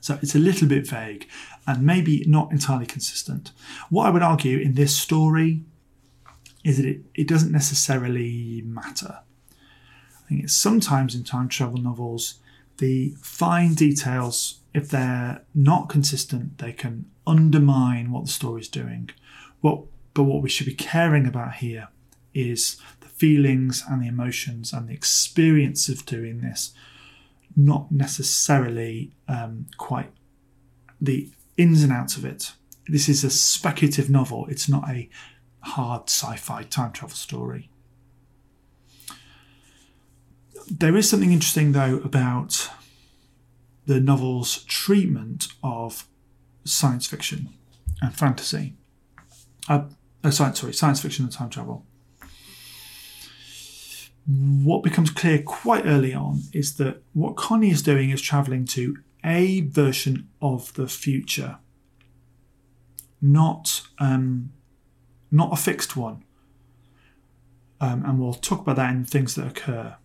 So 0.02 0.18
it's 0.22 0.36
a 0.36 0.40
little 0.40 0.68
bit 0.68 0.88
vague 0.88 1.28
and 1.66 1.86
maybe 1.86 2.26
not 2.28 2.52
entirely 2.52 2.88
consistent. 2.88 3.52
What 3.90 4.08
I 4.08 4.10
would 4.10 4.24
argue 4.24 4.58
in 4.58 4.74
this 4.74 4.98
story 4.98 5.64
is 6.64 6.78
that 6.78 6.86
it, 6.86 7.02
it 7.14 7.28
doesn't 7.28 7.52
necessarily 7.52 8.62
matter. 8.66 9.20
I 9.52 10.28
think 10.28 10.44
it's 10.44 10.54
sometimes 10.54 11.16
in 11.16 11.24
time 11.24 11.48
travel 11.48 11.78
novels, 11.78 12.40
the 12.80 13.16
fine 13.22 13.76
details, 13.76 14.60
if 14.74 14.90
they're 14.90 15.44
not 15.54 15.88
consistent, 15.88 16.58
they 16.58 16.74
can 16.74 17.06
undermine 17.28 18.12
what 18.12 18.26
the 18.26 18.32
story's 18.32 18.68
doing. 18.68 19.12
What, 19.62 19.84
but 20.14 20.24
what 20.24 20.42
we 20.42 20.50
should 20.50 20.66
be 20.66 20.74
caring 20.74 21.28
about 21.28 21.56
here 21.56 21.90
is 22.34 22.78
the 23.02 23.08
feelings 23.08 23.84
and 23.88 24.02
the 24.02 24.08
emotions 24.08 24.74
and 24.74 24.88
the 24.88 24.94
experience 24.94 25.90
of 25.90 26.06
doing 26.06 26.42
this, 26.42 26.74
not 27.56 27.92
necessarily 27.92 29.12
um, 29.28 29.68
quite 29.78 30.12
the 31.00 31.30
ins 31.58 31.84
and 31.84 31.92
outs 31.92 32.18
of 32.18 32.26
it. 32.26 32.54
This 32.88 33.10
is 33.10 33.24
a 33.24 33.30
speculative 33.30 34.10
novel, 34.10 34.48
it's 34.50 34.70
not 34.70 34.90
a 34.90 35.10
hard 35.62 36.04
sci 36.10 36.36
fi 36.36 36.64
time 36.64 36.92
travel 36.92 37.16
story. 37.16 37.70
There 40.68 40.96
is 40.96 41.10
something 41.10 41.32
interesting, 41.32 41.72
though, 41.72 41.98
about 41.98 42.70
the 43.86 44.00
novel's 44.00 44.64
treatment 44.66 45.48
of 45.64 46.08
science 46.64 47.08
fiction 47.08 47.50
and 48.02 48.14
fantasy. 48.14 48.76
Uh, 49.68 49.86
uh, 50.24 50.32
science, 50.32 50.62
sorry, 50.62 50.74
science 50.74 51.02
fiction 51.02 51.26
and 51.26 51.34
time 51.34 51.50
travel 51.50 51.86
what 54.28 54.84
becomes 54.84 55.10
clear 55.10 55.42
quite 55.42 55.86
early 55.86 56.14
on 56.14 56.44
is 56.54 56.76
that 56.76 57.02
what 57.14 57.36
Connie 57.36 57.72
is 57.72 57.82
doing 57.82 58.12
is 58.12 58.22
traveling 58.22 58.66
to 58.66 58.98
a 59.24 59.62
version 59.62 60.30
of 60.42 60.74
the 60.74 60.88
future, 60.88 61.58
not 63.22 63.82
um, 64.00 64.52
not 65.32 65.54
a 65.54 65.56
fixed 65.56 65.96
one. 65.96 66.24
Um, 67.80 68.06
and 68.06 68.20
we'll 68.20 68.34
talk 68.34 68.62
about 68.62 68.76
that 68.76 68.94
in 68.94 69.06
things 69.06 69.34
that 69.36 69.48
occur. 69.48 69.96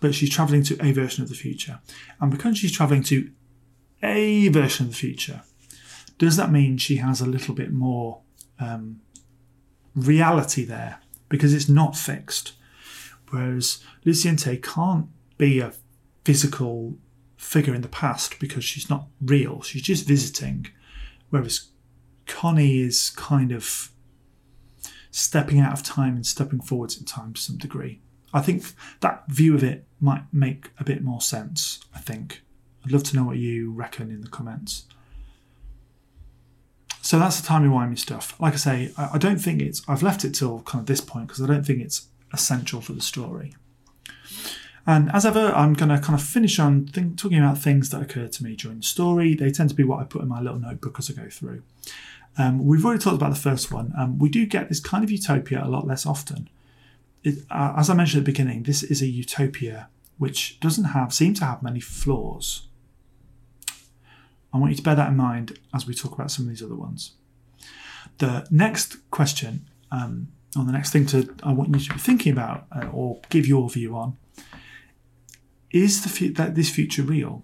But 0.00 0.14
she's 0.14 0.28
traveling 0.28 0.62
to 0.64 0.76
a 0.84 0.92
version 0.92 1.22
of 1.22 1.30
the 1.30 1.34
future, 1.34 1.80
and 2.20 2.30
because 2.30 2.58
she's 2.58 2.72
traveling 2.72 3.02
to 3.04 3.30
a 4.02 4.48
version 4.48 4.86
of 4.86 4.92
the 4.92 4.98
future, 4.98 5.42
does 6.18 6.36
that 6.36 6.52
mean 6.52 6.76
she 6.76 6.96
has 6.96 7.20
a 7.20 7.26
little 7.26 7.54
bit 7.54 7.72
more 7.72 8.20
um, 8.58 9.00
reality 9.94 10.64
there 10.64 11.00
because 11.28 11.54
it's 11.54 11.68
not 11.68 11.96
fixed. 11.96 12.52
Whereas 13.30 13.82
Luciente 14.04 14.62
can't 14.62 15.06
be 15.36 15.60
a 15.60 15.72
physical 16.24 16.96
figure 17.36 17.74
in 17.74 17.82
the 17.82 17.88
past 17.88 18.38
because 18.40 18.64
she's 18.64 18.88
not 18.88 19.06
real, 19.20 19.62
she's 19.62 19.82
just 19.82 20.06
visiting. 20.06 20.66
Whereas 21.30 21.68
Connie 22.26 22.80
is 22.80 23.10
kind 23.10 23.52
of 23.52 23.90
stepping 25.10 25.60
out 25.60 25.72
of 25.72 25.82
time 25.82 26.14
and 26.14 26.26
stepping 26.26 26.60
forwards 26.60 26.98
in 26.98 27.04
time 27.04 27.32
to 27.34 27.40
some 27.40 27.58
degree. 27.58 28.00
I 28.34 28.42
think 28.42 28.64
that 29.00 29.24
view 29.28 29.54
of 29.54 29.64
it 29.64 29.86
might 30.00 30.24
make 30.32 30.70
a 30.78 30.84
bit 30.84 31.02
more 31.02 31.20
sense, 31.20 31.80
I 31.94 32.00
think. 32.00 32.42
I'd 32.84 32.92
love 32.92 33.04
to 33.04 33.16
know 33.16 33.24
what 33.24 33.38
you 33.38 33.72
reckon 33.72 34.10
in 34.10 34.20
the 34.20 34.28
comments. 34.28 34.84
So 37.00 37.18
that's 37.18 37.40
the 37.40 37.46
timey-wimey 37.46 37.98
stuff. 37.98 38.38
Like 38.40 38.54
I 38.54 38.56
say, 38.56 38.92
I 38.98 39.16
don't 39.16 39.38
think 39.38 39.62
it's. 39.62 39.80
I've 39.88 40.02
left 40.02 40.24
it 40.24 40.34
till 40.34 40.60
kind 40.62 40.82
of 40.82 40.86
this 40.86 41.00
point 41.00 41.28
because 41.28 41.42
I 41.42 41.46
don't 41.46 41.64
think 41.64 41.80
it's 41.80 42.08
essential 42.32 42.80
for 42.80 42.92
the 42.92 43.00
story. 43.00 43.54
And 44.86 45.10
as 45.12 45.26
ever, 45.26 45.48
I'm 45.48 45.74
going 45.74 45.88
to 45.88 45.98
kind 45.98 46.18
of 46.18 46.24
finish 46.24 46.60
on 46.60 46.86
think, 46.86 47.18
talking 47.18 47.38
about 47.38 47.58
things 47.58 47.90
that 47.90 48.00
occur 48.00 48.28
to 48.28 48.44
me 48.44 48.54
during 48.54 48.78
the 48.78 48.84
story. 48.84 49.34
They 49.34 49.50
tend 49.50 49.68
to 49.70 49.74
be 49.74 49.82
what 49.82 50.00
I 50.00 50.04
put 50.04 50.22
in 50.22 50.28
my 50.28 50.40
little 50.40 50.60
notebook 50.60 50.96
as 50.98 51.10
I 51.10 51.14
go 51.14 51.28
through. 51.28 51.62
Um, 52.38 52.64
we've 52.64 52.84
already 52.84 53.02
talked 53.02 53.16
about 53.16 53.30
the 53.30 53.40
first 53.40 53.72
one. 53.72 53.92
Um, 53.98 54.18
we 54.18 54.28
do 54.28 54.46
get 54.46 54.68
this 54.68 54.78
kind 54.78 55.02
of 55.02 55.10
utopia 55.10 55.64
a 55.64 55.68
lot 55.68 55.86
less 55.86 56.06
often. 56.06 56.48
It, 57.24 57.38
uh, 57.50 57.74
as 57.76 57.90
I 57.90 57.94
mentioned 57.94 58.20
at 58.20 58.26
the 58.26 58.32
beginning, 58.32 58.62
this 58.62 58.84
is 58.84 59.02
a 59.02 59.06
utopia 59.06 59.88
which 60.18 60.60
doesn't 60.60 60.84
have, 60.84 61.12
seem 61.12 61.34
to 61.34 61.44
have 61.44 61.62
many 61.62 61.80
flaws. 61.80 62.68
I 64.52 64.58
want 64.58 64.70
you 64.70 64.76
to 64.76 64.82
bear 64.82 64.94
that 64.94 65.08
in 65.08 65.16
mind 65.16 65.58
as 65.74 65.86
we 65.86 65.94
talk 65.94 66.12
about 66.12 66.30
some 66.30 66.44
of 66.44 66.50
these 66.50 66.62
other 66.62 66.76
ones. 66.76 67.12
The 68.18 68.46
next 68.50 69.10
question, 69.10 69.66
um, 69.90 70.28
or 70.56 70.64
the 70.64 70.72
next 70.72 70.90
thing 70.90 71.06
to 71.06 71.34
I 71.42 71.52
want 71.52 71.74
you 71.74 71.80
to 71.80 71.94
be 71.94 71.98
thinking 71.98 72.32
about 72.32 72.66
uh, 72.74 72.88
or 72.92 73.20
give 73.28 73.46
your 73.46 73.68
view 73.68 73.96
on, 73.96 74.16
is 75.70 76.02
the 76.02 76.28
that 76.30 76.54
this 76.54 76.70
future 76.70 77.02
real? 77.02 77.42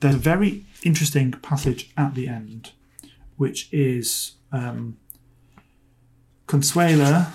There's 0.00 0.16
a 0.16 0.18
very 0.18 0.64
interesting 0.82 1.32
passage 1.32 1.90
at 1.96 2.14
the 2.14 2.28
end, 2.28 2.72
which 3.36 3.68
is 3.72 4.32
um, 4.52 4.98
Consuela 6.46 7.30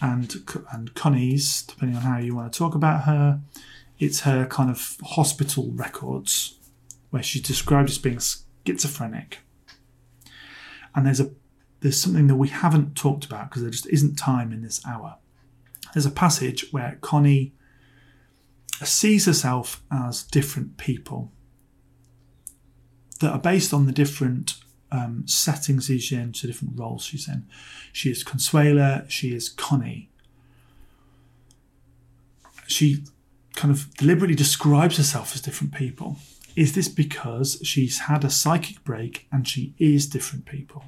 and 0.00 0.34
and 0.72 0.94
Connie's, 0.94 1.62
depending 1.62 1.96
on 1.96 2.02
how 2.02 2.18
you 2.18 2.34
want 2.34 2.52
to 2.52 2.58
talk 2.58 2.74
about 2.74 3.04
her. 3.04 3.40
It's 3.98 4.20
her 4.20 4.46
kind 4.46 4.70
of 4.70 4.96
hospital 5.02 5.70
records, 5.72 6.58
where 7.10 7.22
she's 7.22 7.42
described 7.42 7.90
as 7.90 7.98
being 7.98 8.20
schizophrenic. 8.64 9.38
And 10.94 11.04
there's 11.04 11.20
a 11.20 11.30
there's 11.80 12.00
something 12.00 12.26
that 12.26 12.36
we 12.36 12.48
haven't 12.48 12.96
talked 12.96 13.24
about 13.24 13.48
because 13.48 13.62
there 13.62 13.70
just 13.70 13.86
isn't 13.86 14.16
time 14.16 14.52
in 14.52 14.62
this 14.62 14.84
hour. 14.86 15.16
There's 15.94 16.06
a 16.06 16.10
passage 16.10 16.66
where 16.72 16.98
Connie 17.00 17.54
sees 18.84 19.26
herself 19.26 19.82
as 19.90 20.22
different 20.22 20.76
people 20.76 21.32
that 23.20 23.32
are 23.32 23.38
based 23.38 23.72
on 23.74 23.86
the 23.86 23.92
different 23.92 24.54
um, 24.90 25.26
settings 25.26 25.86
she's 25.86 26.12
in, 26.12 26.32
to 26.32 26.46
different 26.46 26.78
roles 26.78 27.04
she's 27.04 27.28
in. 27.28 27.46
She 27.92 28.10
is 28.10 28.24
Consuela, 28.24 29.08
she 29.10 29.34
is 29.34 29.48
Connie. 29.48 30.10
She 32.66 33.04
kind 33.54 33.72
of 33.72 33.92
deliberately 33.96 34.36
describes 34.36 34.96
herself 34.96 35.34
as 35.34 35.40
different 35.40 35.74
people. 35.74 36.16
Is 36.54 36.74
this 36.74 36.88
because 36.88 37.60
she's 37.62 38.00
had 38.00 38.24
a 38.24 38.30
psychic 38.30 38.84
break 38.84 39.26
and 39.32 39.46
she 39.46 39.74
is 39.78 40.06
different 40.06 40.44
people? 40.44 40.84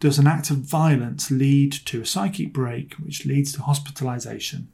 Does 0.00 0.18
an 0.18 0.26
act 0.26 0.50
of 0.50 0.56
violence 0.56 1.30
lead 1.30 1.72
to 1.72 2.00
a 2.00 2.06
psychic 2.06 2.52
break, 2.52 2.94
which 2.94 3.26
leads 3.26 3.52
to 3.52 3.62
hospitalization? 3.62 4.68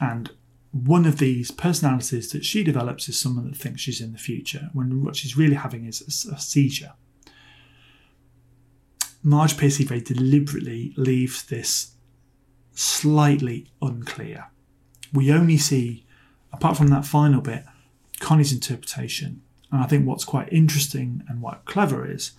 And 0.00 0.30
one 0.70 1.06
of 1.06 1.18
these 1.18 1.50
personalities 1.50 2.30
that 2.30 2.44
she 2.44 2.64
develops 2.64 3.08
is 3.08 3.18
someone 3.18 3.50
that 3.50 3.56
thinks 3.56 3.80
she's 3.80 4.00
in 4.00 4.12
the 4.12 4.18
future, 4.18 4.70
when 4.72 5.04
what 5.04 5.16
she's 5.16 5.36
really 5.36 5.56
having 5.56 5.86
is 5.86 6.00
a, 6.02 6.34
a 6.34 6.38
seizure. 6.38 6.92
Marge 9.22 9.56
Piercy 9.56 9.84
very 9.84 10.00
deliberately 10.00 10.92
leaves 10.96 11.44
this 11.44 11.92
slightly 12.74 13.68
unclear. 13.80 14.46
We 15.12 15.32
only 15.32 15.56
see, 15.56 16.04
apart 16.52 16.76
from 16.76 16.88
that 16.88 17.06
final 17.06 17.40
bit, 17.40 17.64
Connie's 18.20 18.52
interpretation. 18.52 19.42
And 19.72 19.82
I 19.82 19.86
think 19.86 20.06
what's 20.06 20.24
quite 20.24 20.52
interesting 20.52 21.24
and 21.28 21.40
what 21.40 21.64
clever 21.64 22.08
is 22.08 22.32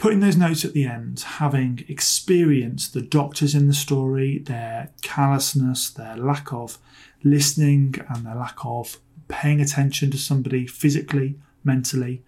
putting 0.00 0.20
those 0.20 0.36
notes 0.36 0.64
at 0.64 0.72
the 0.72 0.86
end, 0.86 1.20
having 1.20 1.84
experienced 1.86 2.94
the 2.94 3.02
doctors 3.02 3.54
in 3.54 3.66
the 3.66 3.74
story, 3.74 4.38
their 4.38 4.90
callousness, 5.02 5.90
their 5.90 6.16
lack 6.16 6.54
of 6.54 6.78
listening, 7.22 7.94
and 8.08 8.24
their 8.24 8.34
lack 8.34 8.56
of 8.64 8.96
paying 9.28 9.60
attention 9.60 10.10
to 10.10 10.16
somebody 10.16 10.66
physically, 10.66 11.38
mentally, 11.64 12.22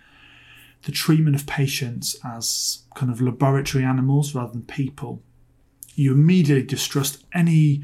the 0.83 0.93
treatment 0.93 1.35
of 1.35 1.47
patients 1.47 2.15
as 2.23 2.83
kind 2.95 3.11
of 3.11 3.23
laboratory 3.23 3.85
animals 3.85 4.35
rather 4.35 4.53
than 4.53 4.65
people, 4.65 5.23
you 5.95 6.13
immediately 6.13 6.67
distrust 6.67 7.25
any 7.33 7.83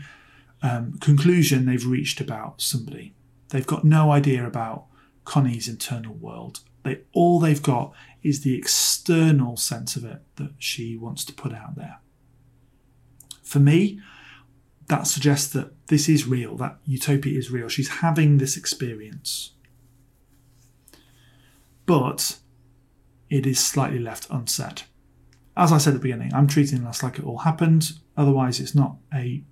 um, 0.61 0.99
conclusion 1.01 1.64
they've 1.64 1.86
reached 1.86 2.20
about 2.20 2.61
somebody. 2.61 3.14
They've 3.49 3.66
got 3.66 3.84
no 3.84 4.11
idea 4.11 4.47
about 4.47 4.84
Connie's 5.24 5.66
internal 5.66 6.12
world. 6.12 6.61
They 6.83 7.01
all 7.12 7.39
they've 7.39 7.62
got 7.62 7.93
is 8.22 8.43
the 8.43 8.57
external 8.57 9.57
sense 9.57 9.97
of 9.97 10.05
it 10.05 10.22
that 10.37 10.53
she 10.59 10.97
wants 10.97 11.24
to 11.26 11.33
put 11.33 11.53
out 11.53 11.76
there. 11.76 12.01
For 13.43 13.59
me, 13.59 14.01
that 14.89 15.07
suggests 15.07 15.53
that 15.53 15.87
this 15.89 16.09
is 16.09 16.26
real, 16.26 16.57
that 16.57 16.79
utopia 16.85 17.39
is 17.39 17.51
real. 17.51 17.68
She's 17.68 17.89
having 17.89 18.39
this 18.39 18.57
experience. 18.57 19.53
But 21.87 22.39
it 23.31 23.47
is 23.47 23.59
slightly 23.59 23.99
left 23.99 24.26
unsaid. 24.31 24.83
As 25.57 25.72
I 25.72 25.79
said 25.79 25.91
at 25.91 25.95
the 25.95 26.01
beginning, 26.01 26.33
I'm 26.35 26.47
treating 26.47 26.85
this 26.85 27.03
like 27.03 27.18
it 27.18 27.24
all 27.24 27.39
happened. 27.39 27.93
Otherwise, 28.16 28.61
it's 28.61 28.74
not 28.74 28.97
a 29.12 29.43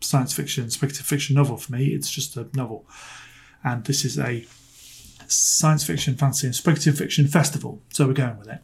science 0.00 0.32
fiction, 0.32 0.70
speculative 0.70 1.06
fiction 1.06 1.36
novel 1.36 1.56
for 1.56 1.72
me. 1.72 1.86
It's 1.86 2.10
just 2.10 2.36
a 2.36 2.48
novel. 2.54 2.86
And 3.62 3.84
this 3.84 4.04
is 4.04 4.18
a 4.18 4.44
science 5.28 5.84
fiction, 5.84 6.16
fantasy, 6.16 6.46
and 6.46 6.54
speculative 6.54 6.98
fiction 6.98 7.26
festival. 7.26 7.82
So 7.90 8.06
we're 8.06 8.14
going 8.14 8.38
with 8.38 8.48
it. 8.48 8.58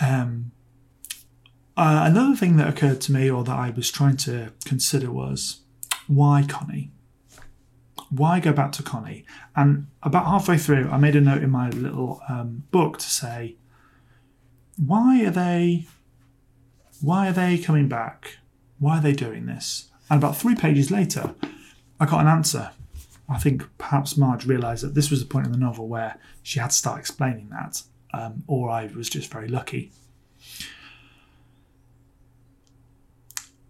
Um, 0.00 0.52
uh, 1.76 2.04
another 2.06 2.36
thing 2.36 2.56
that 2.56 2.68
occurred 2.68 3.00
to 3.02 3.12
me, 3.12 3.30
or 3.30 3.44
that 3.44 3.56
I 3.56 3.70
was 3.70 3.90
trying 3.90 4.16
to 4.18 4.52
consider, 4.64 5.10
was 5.10 5.60
why 6.06 6.44
Connie? 6.48 6.90
Why 8.10 8.38
go 8.38 8.52
back 8.52 8.72
to 8.72 8.82
Connie? 8.82 9.24
And 9.56 9.88
about 10.02 10.26
halfway 10.26 10.58
through, 10.58 10.88
I 10.90 10.98
made 10.98 11.16
a 11.16 11.20
note 11.20 11.42
in 11.42 11.50
my 11.50 11.70
little 11.70 12.20
um, 12.28 12.64
book 12.70 12.98
to 12.98 13.10
say, 13.10 13.56
why 14.76 15.24
are 15.24 15.30
they? 15.30 15.86
Why 17.00 17.28
are 17.28 17.32
they 17.32 17.58
coming 17.58 17.88
back? 17.88 18.38
Why 18.78 18.98
are 18.98 19.02
they 19.02 19.12
doing 19.12 19.46
this? 19.46 19.90
And 20.08 20.22
about 20.22 20.36
three 20.36 20.54
pages 20.54 20.90
later, 20.90 21.34
I 21.98 22.06
got 22.06 22.20
an 22.20 22.26
answer 22.28 22.70
I 23.28 23.38
think 23.38 23.64
perhaps 23.78 24.16
Marge 24.16 24.44
realised 24.44 24.84
that 24.84 24.94
this 24.94 25.10
was 25.10 25.20
the 25.20 25.26
point 25.26 25.46
in 25.46 25.52
the 25.52 25.58
novel 25.58 25.88
where 25.88 26.18
she 26.42 26.60
had 26.60 26.70
to 26.70 26.76
start 26.76 26.98
explaining 26.98 27.48
that, 27.50 27.82
um, 28.12 28.44
or 28.46 28.68
I 28.70 28.86
was 28.94 29.08
just 29.08 29.32
very 29.32 29.48
lucky. 29.48 29.92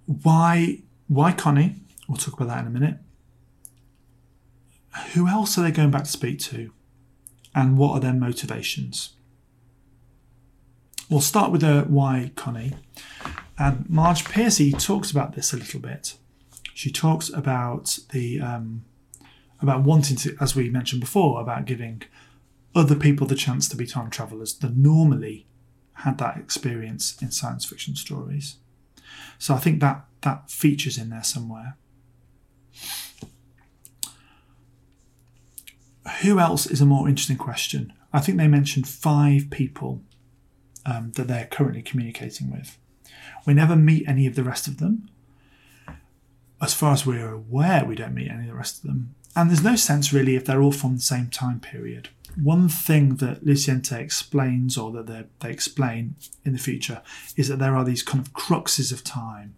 Why, 0.06 0.82
why 1.06 1.32
Connie? 1.32 1.76
We'll 2.08 2.18
talk 2.18 2.34
about 2.34 2.48
that 2.48 2.60
in 2.60 2.66
a 2.66 2.70
minute. 2.70 2.98
Who 5.14 5.28
else 5.28 5.56
are 5.56 5.62
they 5.62 5.70
going 5.70 5.90
back 5.90 6.04
to 6.04 6.10
speak 6.10 6.38
to, 6.40 6.72
and 7.54 7.78
what 7.78 7.92
are 7.92 8.00
their 8.00 8.12
motivations? 8.12 9.14
We'll 11.08 11.20
start 11.20 11.52
with 11.52 11.60
the 11.60 11.82
why 11.82 12.32
Connie, 12.34 12.74
and 13.58 13.88
Marge 13.88 14.24
Piercy 14.24 14.72
talks 14.72 15.10
about 15.10 15.34
this 15.34 15.52
a 15.52 15.56
little 15.56 15.80
bit. 15.80 16.16
She 16.74 16.90
talks 16.90 17.28
about 17.28 17.98
the 18.10 18.40
um, 18.40 18.84
about 19.60 19.82
wanting 19.82 20.16
to, 20.18 20.36
as 20.40 20.54
we 20.54 20.68
mentioned 20.68 21.00
before, 21.00 21.40
about 21.40 21.64
giving 21.64 22.02
other 22.74 22.96
people 22.96 23.26
the 23.26 23.34
chance 23.34 23.68
to 23.68 23.76
be 23.76 23.86
time 23.86 24.10
travelers 24.10 24.54
that 24.58 24.76
normally 24.76 25.46
had 25.98 26.18
that 26.18 26.36
experience 26.36 27.20
in 27.22 27.30
science 27.30 27.64
fiction 27.64 27.94
stories. 27.94 28.56
So 29.38 29.54
I 29.54 29.58
think 29.58 29.80
that 29.80 30.04
that 30.22 30.50
features 30.50 30.98
in 30.98 31.10
there 31.10 31.22
somewhere. 31.22 31.76
Who 36.22 36.38
else 36.38 36.66
is 36.66 36.80
a 36.80 36.86
more 36.86 37.08
interesting 37.08 37.36
question? 37.36 37.92
I 38.12 38.20
think 38.20 38.38
they 38.38 38.48
mentioned 38.48 38.88
five 38.88 39.50
people 39.50 40.02
um, 40.86 41.12
that 41.12 41.28
they're 41.28 41.46
currently 41.46 41.82
communicating 41.82 42.50
with. 42.50 42.78
We 43.46 43.54
never 43.54 43.76
meet 43.76 44.08
any 44.08 44.26
of 44.26 44.34
the 44.34 44.44
rest 44.44 44.66
of 44.66 44.78
them. 44.78 45.08
As 46.60 46.74
far 46.74 46.92
as 46.92 47.04
we're 47.04 47.32
aware, 47.32 47.84
we 47.84 47.94
don't 47.94 48.14
meet 48.14 48.30
any 48.30 48.42
of 48.42 48.48
the 48.48 48.54
rest 48.54 48.78
of 48.78 48.82
them 48.84 49.14
and 49.36 49.50
there's 49.50 49.62
no 49.62 49.76
sense 49.76 50.12
really 50.12 50.36
if 50.36 50.44
they're 50.44 50.62
all 50.62 50.72
from 50.72 50.96
the 50.96 51.02
same 51.02 51.28
time 51.28 51.60
period. 51.60 52.08
One 52.40 52.68
thing 52.68 53.16
that 53.16 53.44
Luciente 53.44 53.98
explains, 53.98 54.76
or 54.76 54.90
that 54.92 55.28
they, 55.40 55.50
explain 55.50 56.16
in 56.44 56.52
the 56.52 56.58
future, 56.58 57.02
is 57.36 57.48
that 57.48 57.58
there 57.58 57.76
are 57.76 57.84
these 57.84 58.02
kind 58.02 58.24
of 58.24 58.32
cruxes 58.32 58.92
of 58.92 59.04
time, 59.04 59.54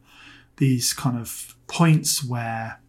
these 0.57 0.93
kind 0.93 1.19
of 1.19 1.57
points 1.69 2.25
where 2.25 2.81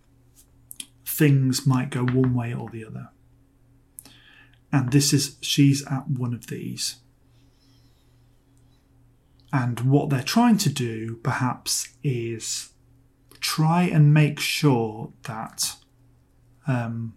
things 1.05 1.65
might 1.65 1.89
go 1.89 2.03
one 2.03 2.33
way 2.33 2.53
or 2.53 2.69
the 2.69 2.85
other. 2.85 3.09
And 4.71 4.91
this 4.91 5.13
is, 5.13 5.37
she's 5.41 5.85
at 5.87 6.09
one 6.09 6.33
of 6.33 6.47
these. 6.47 6.97
And 9.53 9.79
what 9.81 10.09
they're 10.09 10.21
trying 10.21 10.57
to 10.59 10.69
do, 10.69 11.15
perhaps, 11.23 11.89
is 12.03 12.71
try 13.39 13.83
and 13.83 14.13
make 14.13 14.39
sure 14.39 15.11
that 15.23 15.75
um, 16.67 17.13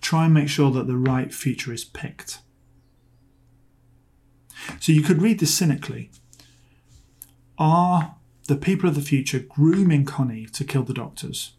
try 0.00 0.26
and 0.26 0.34
make 0.34 0.48
sure 0.48 0.70
that 0.70 0.86
the 0.86 0.96
right 0.96 1.32
future 1.32 1.72
is 1.72 1.84
picked. 1.84 2.40
So 4.80 4.92
you 4.92 5.02
could 5.02 5.22
read 5.22 5.40
this 5.40 5.54
cynically. 5.54 6.10
Are 7.58 8.16
the 8.48 8.56
people 8.56 8.88
of 8.88 8.94
the 8.94 9.02
future 9.02 9.38
grooming 9.38 10.04
Connie 10.04 10.46
to 10.46 10.64
kill 10.64 10.82
the 10.82 10.94
doctors? 10.94 11.52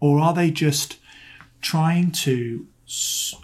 Or 0.00 0.18
are 0.18 0.34
they 0.34 0.50
just 0.50 0.98
trying 1.60 2.12
to 2.12 2.66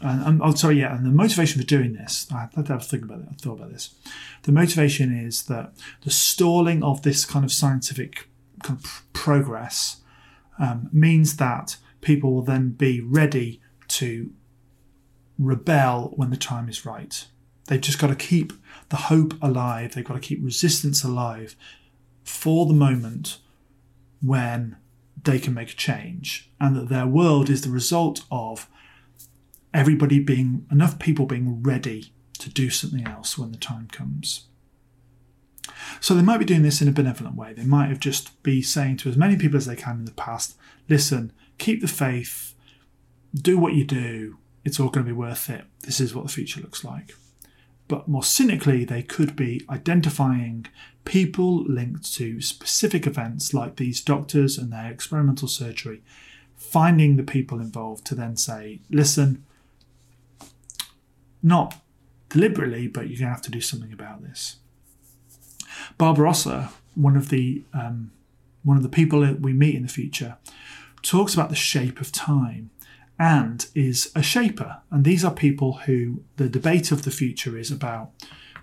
and, 0.01 0.24
and 0.24 0.43
oh, 0.43 0.55
sorry, 0.55 0.78
yeah, 0.78 0.95
and 0.95 1.05
the 1.05 1.11
motivation 1.11 1.61
for 1.61 1.66
doing 1.66 1.95
this, 1.95 2.26
I 2.32 2.43
had 2.43 2.66
to 2.66 2.72
have 2.72 2.82
a 2.82 2.84
think 2.84 3.05
about 3.05 3.20
it. 3.20 3.28
I 3.30 3.34
thought 3.34 3.59
about 3.59 3.72
this. 3.72 3.95
The 4.43 4.53
motivation 4.53 5.12
is 5.12 5.45
that 5.45 5.72
the 6.03 6.11
stalling 6.11 6.82
of 6.84 7.03
this 7.03 7.24
kind 7.24 7.45
of 7.45 7.53
scientific 7.53 8.28
kind 8.62 8.78
of 8.78 9.03
progress 9.12 10.03
um, 10.61 10.88
means 10.93 11.36
that 11.36 11.76
people 12.01 12.32
will 12.32 12.43
then 12.43 12.70
be 12.70 13.01
ready 13.01 13.61
to 13.88 14.32
rebel 15.38 16.12
when 16.16 16.30
the 16.30 16.36
time 16.36 16.68
is 16.68 16.86
right. 16.86 17.26
They've 17.66 17.80
just 17.80 17.99
got 17.99 18.09
to 18.09 18.16
keep 18.16 18.53
the 18.90 18.97
hope 18.97 19.34
alive. 19.43 19.95
They've 19.95 20.05
got 20.05 20.14
to 20.14 20.20
keep 20.20 20.43
resistance 20.43 21.03
alive 21.03 21.57
for 22.22 22.66
the 22.66 22.74
moment 22.74 23.38
when 24.20 24.76
they 25.24 25.38
can 25.38 25.55
make 25.55 25.70
a 25.70 25.76
change, 25.76 26.51
and 26.61 26.76
that 26.76 26.88
their 26.88 27.07
world 27.07 27.49
is 27.49 27.62
the 27.62 27.70
result 27.70 28.24
of 28.30 28.68
everybody 29.75 30.20
being 30.20 30.66
enough 30.70 30.99
people 30.99 31.27
being 31.27 31.62
ready 31.62 32.12
to 32.39 32.51
do 32.51 32.70
something 32.70 33.07
else 33.07 33.39
when 33.39 33.53
the 33.53 33.59
time 33.59 33.89
comes. 33.89 34.47
So 36.01 36.14
they 36.14 36.23
might 36.23 36.39
be 36.39 36.45
doing 36.45 36.62
this 36.62 36.83
in 36.83 36.89
a 36.89 36.93
benevolent 36.93 37.37
way. 37.37 37.53
They 37.53 37.64
might 37.64 37.89
have 37.89 38.01
just 38.01 38.43
be 38.43 38.62
saying 38.62 38.99
to 38.99 39.09
as 39.09 39.16
many 39.16 39.37
people 39.37 39.57
as 39.57 39.66
they 39.66 39.77
can 39.77 39.99
in 39.99 40.05
the 40.05 40.12
past, 40.12 40.57
listen, 40.89 41.33
keep 41.59 41.81
the 41.81 41.89
faith, 41.89 42.55
do 43.35 43.59
what 43.59 43.75
you 43.75 43.85
do, 43.85 44.39
it's 44.64 44.79
all 44.79 44.89
going 44.89 45.07
to 45.07 45.12
be 45.12 45.16
worth 45.16 45.49
it. 45.51 45.64
This 45.81 46.01
is 46.01 46.14
what 46.14 46.27
the 46.27 46.33
future 46.33 46.61
looks 46.61 46.85
like. 46.85 47.14
But 47.89 48.09
more 48.09 48.23
cynically, 48.23 48.85
they 48.85 49.03
could 49.03 49.37
be 49.37 49.64
identifying 49.68 50.66
people 51.05 51.64
linked 51.64 52.12
to 52.14 52.41
specific 52.41 53.07
events 53.07 53.53
like 53.53 53.77
these 53.77 54.01
doctors 54.01 54.57
and 54.57 54.73
their 54.73 54.91
experimental 54.91 55.49
surgery, 55.49 56.03
finding 56.57 57.16
the 57.16 57.23
people 57.23 57.61
involved 57.61 58.07
to 58.07 58.14
then 58.14 58.37
say, 58.37 58.81
listen, 58.89 59.45
not 61.43 61.74
deliberately, 62.28 62.88
but 62.88 63.09
you're 63.09 63.18
going 63.18 63.28
to 63.28 63.34
have 63.34 63.43
to 63.43 63.51
do 63.51 63.61
something 63.61 63.93
about 63.93 64.22
this. 64.22 64.57
Barbarossa, 65.99 66.70
one 66.95 67.16
of 67.16 67.28
the 67.28 67.64
um, 67.72 68.12
one 68.64 68.76
of 68.76 68.82
the 68.82 68.88
people 68.88 69.20
that 69.20 69.40
we 69.40 69.53
meet 69.53 69.74
in 69.74 69.82
the 69.82 69.88
future, 69.88 70.36
talks 71.03 71.34
about 71.34 71.49
the 71.49 71.57
shape 71.57 72.01
of 72.01 72.12
time 72.12 72.70
and 73.18 73.66
is 73.74 74.11
a 74.14 74.22
shaper. 74.22 74.78
And 74.90 75.05
these 75.05 75.24
are 75.24 75.32
people 75.32 75.74
who 75.84 76.22
the 76.36 76.49
debate 76.49 76.93
of 76.93 77.03
the 77.03 77.11
future 77.11 77.59
is 77.59 77.70
about 77.70 78.11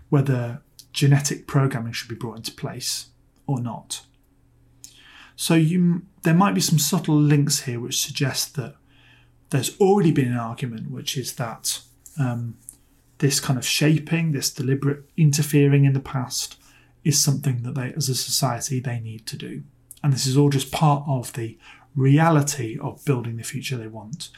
whether 0.09 0.61
genetic 0.91 1.47
programming 1.47 1.93
should 1.93 2.09
be 2.09 2.15
brought 2.15 2.37
into 2.37 2.51
place 2.51 3.07
or 3.45 3.61
not. 3.61 4.01
So 5.35 5.53
you, 5.53 6.03
there 6.23 6.33
might 6.33 6.55
be 6.55 6.61
some 6.61 6.79
subtle 6.79 7.15
links 7.15 7.61
here 7.61 7.79
which 7.79 8.01
suggest 8.01 8.55
that 8.55 8.75
there's 9.51 9.79
already 9.79 10.11
been 10.11 10.31
an 10.31 10.37
argument, 10.37 10.91
which 10.91 11.17
is 11.17 11.35
that 11.35 11.81
um, 12.19 12.57
this 13.19 13.39
kind 13.39 13.57
of 13.57 13.65
shaping, 13.65 14.31
this 14.31 14.51
deliberate 14.51 15.03
interfering 15.15 15.85
in 15.85 15.93
the 15.93 15.99
past, 15.99 16.57
is 17.03 17.19
something 17.19 17.63
that 17.63 17.75
they, 17.75 17.93
as 17.95 18.09
a 18.09 18.15
society, 18.15 18.79
they 18.79 18.99
need 18.99 19.25
to 19.27 19.37
do. 19.37 19.63
And 20.03 20.11
this 20.11 20.25
is 20.25 20.37
all 20.37 20.49
just 20.49 20.71
part 20.71 21.03
of 21.07 21.33
the 21.33 21.57
reality 21.95 22.77
of 22.79 23.03
building 23.05 23.37
the 23.37 23.43
future 23.43 23.77
they 23.77 23.87
want. 23.87 24.29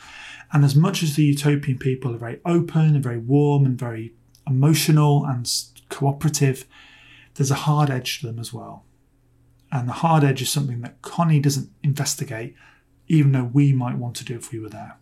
And 0.52 0.66
as 0.66 0.76
much 0.76 1.02
as 1.04 1.16
the 1.16 1.24
utopian 1.24 1.78
people 1.78 2.14
are 2.14 2.20
very 2.20 2.40
open 2.46 2.96
and 2.96 3.04
very 3.04 3.18
warm 3.18 3.66
and 3.66 3.78
very 3.78 4.14
emotional 4.48 5.26
and 5.26 5.50
cooperative, 5.90 6.66
there's 7.36 7.52
a 7.52 7.56
hard 7.56 7.90
edge 7.90 8.20
to 8.20 8.28
them 8.28 8.40
as 8.40 8.52
well. 8.52 8.86
And 9.72 9.88
the 9.88 9.94
hard 9.94 10.24
edge 10.24 10.42
is 10.42 10.50
something 10.50 10.82
that 10.82 11.02
Connie 11.02 11.40
doesn't 11.40 11.70
investigate, 11.84 12.56
even 13.08 13.32
though 13.32 13.50
we 13.54 13.72
might 13.72 13.98
want 13.98 14.16
to 14.18 14.26
do 14.26 14.36
if 14.36 14.52
we 14.52 14.60
were 14.60 14.70
there. 14.70 14.98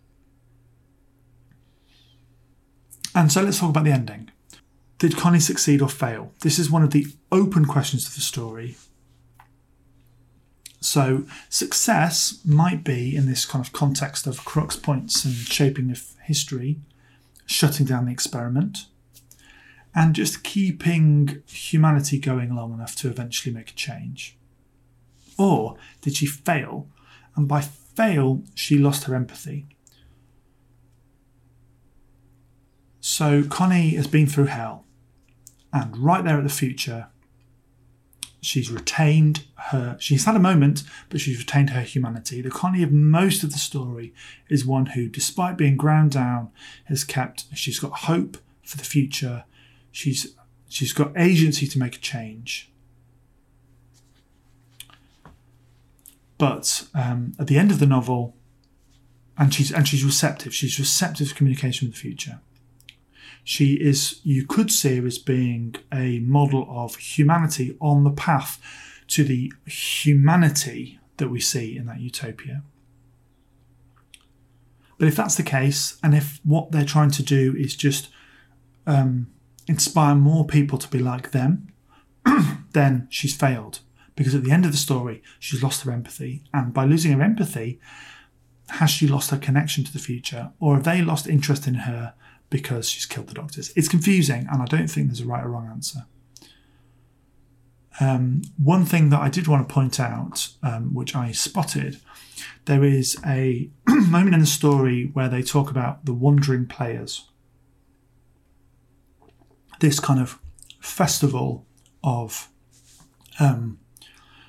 And 3.14 3.32
so 3.32 3.42
let's 3.42 3.58
talk 3.58 3.70
about 3.70 3.84
the 3.84 3.92
ending. 3.92 4.30
Did 4.98 5.16
Connie 5.16 5.40
succeed 5.40 5.80
or 5.80 5.88
fail? 5.88 6.32
This 6.40 6.58
is 6.58 6.70
one 6.70 6.82
of 6.82 6.90
the 6.90 7.06
open 7.32 7.64
questions 7.64 8.06
of 8.06 8.14
the 8.14 8.20
story. 8.20 8.76
So, 10.82 11.24
success 11.48 12.40
might 12.44 12.84
be 12.84 13.14
in 13.14 13.26
this 13.26 13.44
kind 13.44 13.64
of 13.64 13.72
context 13.72 14.26
of 14.26 14.44
crux 14.44 14.76
points 14.76 15.24
and 15.24 15.34
shaping 15.34 15.90
of 15.90 16.02
history, 16.24 16.80
shutting 17.44 17.84
down 17.84 18.06
the 18.06 18.12
experiment, 18.12 18.86
and 19.94 20.14
just 20.14 20.42
keeping 20.42 21.42
humanity 21.46 22.18
going 22.18 22.54
long 22.54 22.72
enough 22.72 22.96
to 22.96 23.08
eventually 23.08 23.54
make 23.54 23.70
a 23.70 23.74
change. 23.74 24.38
Or 25.36 25.76
did 26.00 26.16
she 26.16 26.26
fail? 26.26 26.88
And 27.36 27.46
by 27.48 27.60
fail, 27.60 28.42
she 28.54 28.78
lost 28.78 29.04
her 29.04 29.14
empathy. 29.14 29.66
So 33.00 33.42
Connie 33.42 33.90
has 33.90 34.06
been 34.06 34.26
through 34.26 34.46
hell, 34.46 34.84
and 35.72 35.96
right 35.96 36.22
there 36.22 36.36
at 36.36 36.44
the 36.44 36.50
future, 36.50 37.08
she's 38.42 38.70
retained 38.70 39.44
her. 39.54 39.96
She's 39.98 40.24
had 40.24 40.36
a 40.36 40.40
moment, 40.40 40.82
but 41.08 41.20
she's 41.20 41.38
retained 41.38 41.70
her 41.70 41.80
humanity. 41.80 42.42
The 42.42 42.50
Connie 42.50 42.82
of 42.82 42.92
most 42.92 43.42
of 43.42 43.52
the 43.52 43.58
story 43.58 44.12
is 44.48 44.66
one 44.66 44.86
who, 44.86 45.08
despite 45.08 45.56
being 45.56 45.76
ground 45.76 46.10
down, 46.10 46.50
has 46.84 47.04
kept. 47.04 47.44
She's 47.54 47.78
got 47.78 48.00
hope 48.00 48.36
for 48.62 48.76
the 48.76 48.84
future. 48.84 49.44
She's 49.90 50.34
she's 50.68 50.92
got 50.92 51.12
agency 51.16 51.66
to 51.66 51.78
make 51.78 51.96
a 51.96 52.00
change. 52.00 52.70
But 56.38 56.86
um, 56.94 57.34
at 57.38 57.48
the 57.48 57.58
end 57.58 57.70
of 57.70 57.80
the 57.80 57.86
novel, 57.86 58.34
and 59.36 59.52
she's 59.52 59.72
and 59.72 59.88
she's 59.88 60.04
receptive. 60.04 60.54
She's 60.54 60.78
receptive 60.78 61.28
to 61.28 61.34
communication 61.34 61.88
with 61.88 61.94
the 61.94 62.00
future. 62.00 62.40
She 63.44 63.74
is, 63.74 64.20
you 64.22 64.46
could 64.46 64.70
see 64.70 64.96
her 64.96 65.06
as 65.06 65.18
being 65.18 65.74
a 65.92 66.20
model 66.20 66.66
of 66.68 66.96
humanity 66.96 67.76
on 67.80 68.04
the 68.04 68.10
path 68.10 68.60
to 69.08 69.24
the 69.24 69.52
humanity 69.66 70.98
that 71.16 71.28
we 71.28 71.40
see 71.40 71.76
in 71.76 71.86
that 71.86 72.00
utopia. 72.00 72.62
But 74.98 75.08
if 75.08 75.16
that's 75.16 75.34
the 75.34 75.42
case, 75.42 75.98
and 76.02 76.14
if 76.14 76.40
what 76.44 76.72
they're 76.72 76.84
trying 76.84 77.10
to 77.12 77.22
do 77.22 77.56
is 77.56 77.74
just 77.74 78.10
um, 78.86 79.28
inspire 79.66 80.14
more 80.14 80.46
people 80.46 80.78
to 80.78 80.88
be 80.88 80.98
like 80.98 81.30
them, 81.30 81.72
then 82.72 83.08
she's 83.10 83.34
failed. 83.34 83.80
Because 84.14 84.34
at 84.34 84.44
the 84.44 84.50
end 84.50 84.66
of 84.66 84.72
the 84.72 84.76
story, 84.76 85.22
she's 85.38 85.62
lost 85.62 85.84
her 85.84 85.90
empathy. 85.90 86.42
And 86.52 86.74
by 86.74 86.84
losing 86.84 87.12
her 87.12 87.22
empathy, 87.22 87.80
has 88.68 88.90
she 88.90 89.08
lost 89.08 89.30
her 89.30 89.38
connection 89.38 89.84
to 89.84 89.92
the 89.92 89.98
future? 89.98 90.52
Or 90.60 90.74
have 90.74 90.84
they 90.84 91.00
lost 91.00 91.26
interest 91.26 91.66
in 91.66 91.74
her 91.74 92.12
because 92.50 92.88
she's 92.88 93.06
killed 93.06 93.28
the 93.28 93.34
doctors. 93.34 93.72
It's 93.76 93.88
confusing, 93.88 94.46
and 94.50 94.60
I 94.60 94.66
don't 94.66 94.88
think 94.88 95.06
there's 95.06 95.20
a 95.20 95.26
right 95.26 95.44
or 95.44 95.48
wrong 95.48 95.68
answer. 95.68 96.00
Um, 98.00 98.42
one 98.56 98.84
thing 98.84 99.10
that 99.10 99.20
I 99.20 99.28
did 99.28 99.46
want 99.46 99.68
to 99.68 99.72
point 99.72 100.00
out, 100.00 100.48
um, 100.62 100.94
which 100.94 101.14
I 101.14 101.32
spotted, 101.32 102.00
there 102.64 102.82
is 102.82 103.16
a 103.26 103.70
moment 103.88 104.34
in 104.34 104.40
the 104.40 104.46
story 104.46 105.10
where 105.12 105.28
they 105.28 105.42
talk 105.42 105.70
about 105.70 106.04
the 106.06 106.14
wandering 106.14 106.66
players. 106.66 107.28
This 109.80 110.00
kind 110.00 110.20
of 110.20 110.38
festival 110.80 111.66
of 112.02 112.48
um, 113.38 113.78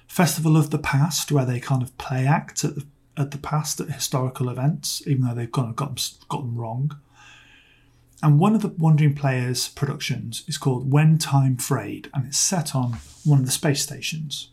festival 0.08 0.58
of 0.58 0.70
the 0.72 0.80
past, 0.80 1.32
where 1.32 1.46
they 1.46 1.60
kind 1.60 1.82
of 1.82 1.98
play 1.98 2.26
act 2.26 2.64
at 2.64 2.76
the 2.76 2.86
at 3.18 3.32
the 3.32 3.38
past 3.38 3.80
at 3.80 3.90
historical 3.90 4.50
events, 4.50 5.06
even 5.06 5.26
though 5.26 5.34
they've 5.34 5.52
kind 5.52 5.70
of 5.70 5.76
got 5.76 5.96
them, 5.96 5.96
got 6.30 6.42
them 6.42 6.56
wrong. 6.56 6.98
And 8.24 8.40
one 8.40 8.54
of 8.54 8.62
the 8.62 8.70
Wandering 8.70 9.16
Players 9.16 9.70
productions 9.70 10.44
is 10.48 10.58
called 10.58 10.92
When 10.92 11.18
Time 11.18 11.58
Frayed, 11.58 12.10
and 12.14 12.28
it's 12.28 12.38
set 12.38 12.76
on 12.76 12.98
one 13.24 13.40
of 13.40 13.46
the 13.46 13.52
space 13.52 13.82
stations. 13.82 14.50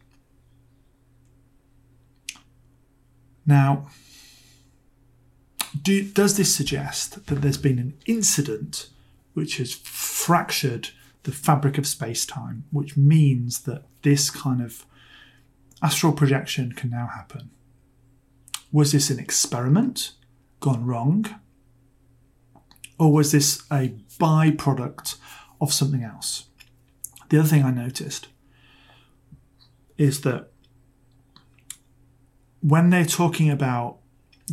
Now, 3.45 3.89
do, 5.83 6.03
does 6.03 6.37
this 6.37 6.55
suggest 6.55 7.27
that 7.27 7.43
there's 7.43 7.59
been 7.59 7.79
an 7.79 7.95
incident 8.07 8.89
which 9.35 9.59
has 9.59 9.75
fractured 9.75 10.91
the 11.25 11.33
fabric 11.33 11.79
of 11.79 11.87
space 11.87 12.25
time, 12.25 12.65
which 12.71 12.97
means 12.97 13.63
that 13.63 13.85
this 14.03 14.31
kind 14.31 14.63
of 14.63 14.87
astral 15.83 16.13
projection 16.13 16.73
can 16.73 16.91
now 16.91 17.07
happen? 17.07 17.51
Was 18.73 18.93
this 18.93 19.11
an 19.11 19.19
experiment 19.19 20.13
gone 20.61 20.85
wrong? 20.85 21.27
Or 22.99 23.13
was 23.13 23.33
this 23.33 23.63
a 23.71 23.95
byproduct 24.19 25.17
of 25.61 25.73
something 25.73 26.03
else? 26.03 26.45
The 27.29 27.39
other 27.39 27.49
thing 27.49 27.65
I 27.65 27.71
noticed 27.71 28.29
is 29.97 30.23
that 30.23 30.49
when 32.61 32.91
they're 32.91 33.05
talking 33.05 33.51
about 33.51 33.99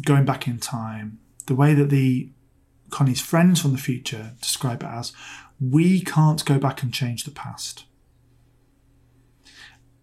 going 0.03 0.25
back 0.25 0.47
in 0.47 0.59
time, 0.59 1.19
the 1.47 1.55
way 1.55 1.73
that 1.73 1.89
the 1.89 2.29
Connie's 2.89 3.21
friends 3.21 3.61
from 3.61 3.71
the 3.71 3.77
future 3.77 4.33
describe 4.41 4.83
it 4.83 4.89
as, 4.89 5.13
we 5.59 6.01
can't 6.01 6.43
go 6.45 6.59
back 6.59 6.83
and 6.83 6.93
change 6.93 7.23
the 7.23 7.31
past. 7.31 7.85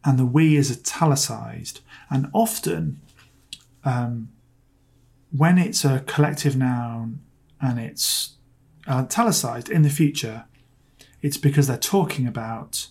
And 0.04 0.18
the 0.18 0.26
we 0.26 0.56
is 0.56 0.70
italicized. 0.70 1.80
And 2.10 2.28
often, 2.32 3.00
um, 3.84 4.30
when 5.30 5.58
it's 5.58 5.84
a 5.84 6.00
collective 6.00 6.56
noun 6.56 7.20
and 7.62 7.78
it's 7.78 8.34
italicized 8.88 9.70
in 9.70 9.82
the 9.82 9.88
future, 9.88 10.44
it's 11.22 11.36
because 11.36 11.68
they're 11.68 11.76
talking 11.78 12.26
about 12.26 12.88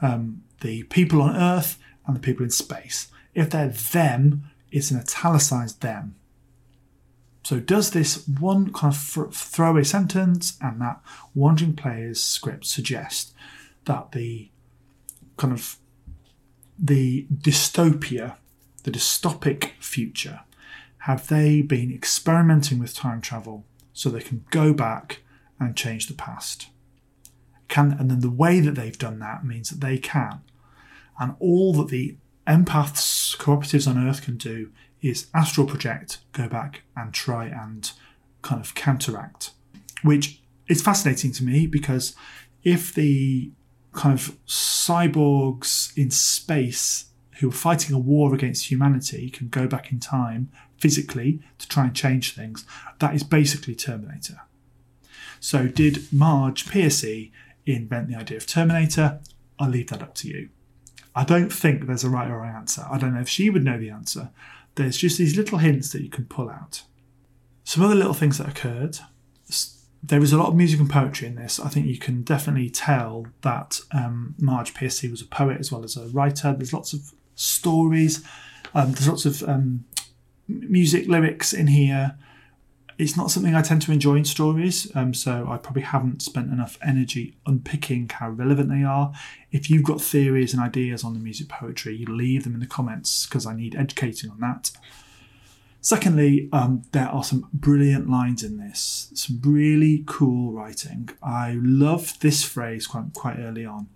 um, 0.00 0.44
the 0.60 0.84
people 0.84 1.20
on 1.20 1.36
Earth 1.36 1.78
and 2.06 2.14
the 2.14 2.20
people 2.20 2.44
in 2.44 2.50
space. 2.50 3.08
If 3.34 3.50
they're 3.50 3.68
them, 3.68 4.44
it's 4.70 4.90
an 4.90 5.00
italicized 5.00 5.82
them. 5.82 6.14
So, 7.42 7.60
does 7.60 7.90
this 7.90 8.26
one 8.28 8.72
kind 8.72 8.94
of 8.94 9.34
throwaway 9.34 9.82
sentence 9.82 10.58
and 10.60 10.80
that 10.80 11.00
Wandering 11.34 11.74
Players 11.74 12.20
script 12.22 12.66
suggest 12.66 13.32
that 13.86 14.12
the 14.12 14.50
kind 15.36 15.52
of 15.52 15.76
the 16.78 17.26
dystopia, 17.32 18.36
the 18.82 18.90
dystopic 18.90 19.70
future, 19.80 20.40
have 21.02 21.28
they 21.28 21.62
been 21.62 21.92
experimenting 21.92 22.78
with 22.78 22.94
time 22.94 23.20
travel 23.20 23.64
so 23.98 24.08
they 24.08 24.20
can 24.20 24.44
go 24.50 24.72
back 24.72 25.22
and 25.58 25.76
change 25.76 26.06
the 26.06 26.14
past? 26.14 26.68
Can 27.66 27.96
and 27.98 28.08
then 28.08 28.20
the 28.20 28.30
way 28.30 28.60
that 28.60 28.76
they've 28.76 28.96
done 28.96 29.18
that 29.18 29.44
means 29.44 29.70
that 29.70 29.80
they 29.80 29.98
can. 29.98 30.42
And 31.18 31.34
all 31.40 31.72
that 31.74 31.88
the 31.88 32.16
empaths, 32.46 33.36
cooperatives 33.36 33.88
on 33.88 33.98
Earth 33.98 34.22
can 34.22 34.36
do 34.36 34.70
is 35.02 35.26
astral 35.34 35.66
project, 35.66 36.18
go 36.32 36.48
back 36.48 36.82
and 36.96 37.12
try 37.12 37.46
and 37.46 37.90
kind 38.40 38.60
of 38.60 38.76
counteract, 38.76 39.50
which 40.02 40.42
is 40.68 40.80
fascinating 40.80 41.32
to 41.32 41.44
me 41.44 41.66
because 41.66 42.14
if 42.62 42.94
the 42.94 43.50
kind 43.92 44.16
of 44.16 44.36
cyborgs 44.46 45.96
in 45.96 46.12
space 46.12 47.06
who 47.38 47.48
are 47.48 47.52
fighting 47.52 47.94
a 47.94 47.98
war 47.98 48.34
against 48.34 48.70
humanity 48.70 49.30
can 49.30 49.48
go 49.48 49.66
back 49.66 49.92
in 49.92 50.00
time 50.00 50.50
physically 50.78 51.40
to 51.58 51.68
try 51.68 51.84
and 51.84 51.94
change 51.94 52.34
things, 52.34 52.64
that 52.98 53.14
is 53.14 53.22
basically 53.22 53.74
Terminator. 53.74 54.40
So, 55.40 55.68
did 55.68 56.12
Marge 56.12 56.68
Piercy 56.68 57.32
invent 57.64 58.08
the 58.08 58.16
idea 58.16 58.36
of 58.36 58.46
Terminator? 58.46 59.20
I'll 59.58 59.68
leave 59.68 59.88
that 59.88 60.02
up 60.02 60.14
to 60.16 60.28
you. 60.28 60.48
I 61.14 61.24
don't 61.24 61.52
think 61.52 61.86
there's 61.86 62.04
a 62.04 62.10
right 62.10 62.30
or 62.30 62.38
wrong 62.38 62.54
answer. 62.54 62.86
I 62.90 62.98
don't 62.98 63.14
know 63.14 63.20
if 63.20 63.28
she 63.28 63.50
would 63.50 63.64
know 63.64 63.78
the 63.78 63.90
answer. 63.90 64.30
There's 64.74 64.96
just 64.96 65.18
these 65.18 65.36
little 65.36 65.58
hints 65.58 65.92
that 65.92 66.02
you 66.02 66.10
can 66.10 66.26
pull 66.26 66.48
out. 66.48 66.82
Some 67.64 67.84
other 67.84 67.94
little 67.94 68.14
things 68.14 68.38
that 68.38 68.48
occurred. 68.48 68.98
There 70.02 70.22
is 70.22 70.32
a 70.32 70.38
lot 70.38 70.48
of 70.48 70.54
music 70.54 70.78
and 70.78 70.88
poetry 70.88 71.26
in 71.26 71.34
this. 71.34 71.58
I 71.58 71.68
think 71.68 71.86
you 71.86 71.98
can 71.98 72.22
definitely 72.22 72.70
tell 72.70 73.26
that 73.42 73.80
um, 73.92 74.36
Marge 74.38 74.74
Piercy 74.74 75.10
was 75.10 75.20
a 75.20 75.26
poet 75.26 75.58
as 75.58 75.72
well 75.72 75.82
as 75.82 75.96
a 75.96 76.06
writer. 76.08 76.54
There's 76.56 76.72
lots 76.72 76.92
of 76.92 77.12
stories. 77.38 78.24
Um, 78.74 78.92
there's 78.92 79.08
lots 79.08 79.24
of 79.24 79.42
um, 79.48 79.84
music 80.46 81.08
lyrics 81.08 81.52
in 81.52 81.68
here 81.68 82.16
it's 82.98 83.16
not 83.16 83.30
something 83.30 83.54
I 83.54 83.62
tend 83.62 83.80
to 83.82 83.92
enjoy 83.92 84.16
in 84.16 84.24
stories, 84.24 84.90
um, 84.96 85.14
so 85.14 85.46
I 85.48 85.56
probably 85.56 85.82
haven't 85.82 86.20
spent 86.20 86.50
enough 86.50 86.76
energy 86.82 87.36
unpicking 87.46 88.08
how 88.12 88.30
relevant 88.30 88.70
they 88.70 88.82
are. 88.82 89.12
If 89.52 89.70
you've 89.70 89.84
got 89.84 90.00
theories 90.00 90.52
and 90.52 90.60
ideas 90.60 91.04
on 91.04 91.14
the 91.14 91.20
music 91.20 91.48
poetry, 91.48 92.04
leave 92.08 92.42
them 92.42 92.54
in 92.54 92.60
the 92.60 92.66
comments 92.66 93.24
because 93.24 93.46
I 93.46 93.54
need 93.54 93.76
educating 93.76 94.30
on 94.30 94.40
that. 94.40 94.72
Secondly, 95.80 96.48
um, 96.52 96.82
there 96.90 97.06
are 97.06 97.22
some 97.22 97.48
brilliant 97.52 98.10
lines 98.10 98.42
in 98.42 98.58
this, 98.58 99.12
some 99.14 99.40
really 99.44 100.02
cool 100.06 100.50
writing. 100.50 101.08
I 101.22 101.56
love 101.62 102.18
this 102.18 102.42
phrase 102.42 102.88
quite, 102.88 103.12
quite 103.14 103.38
early 103.38 103.64
on. 103.64 103.86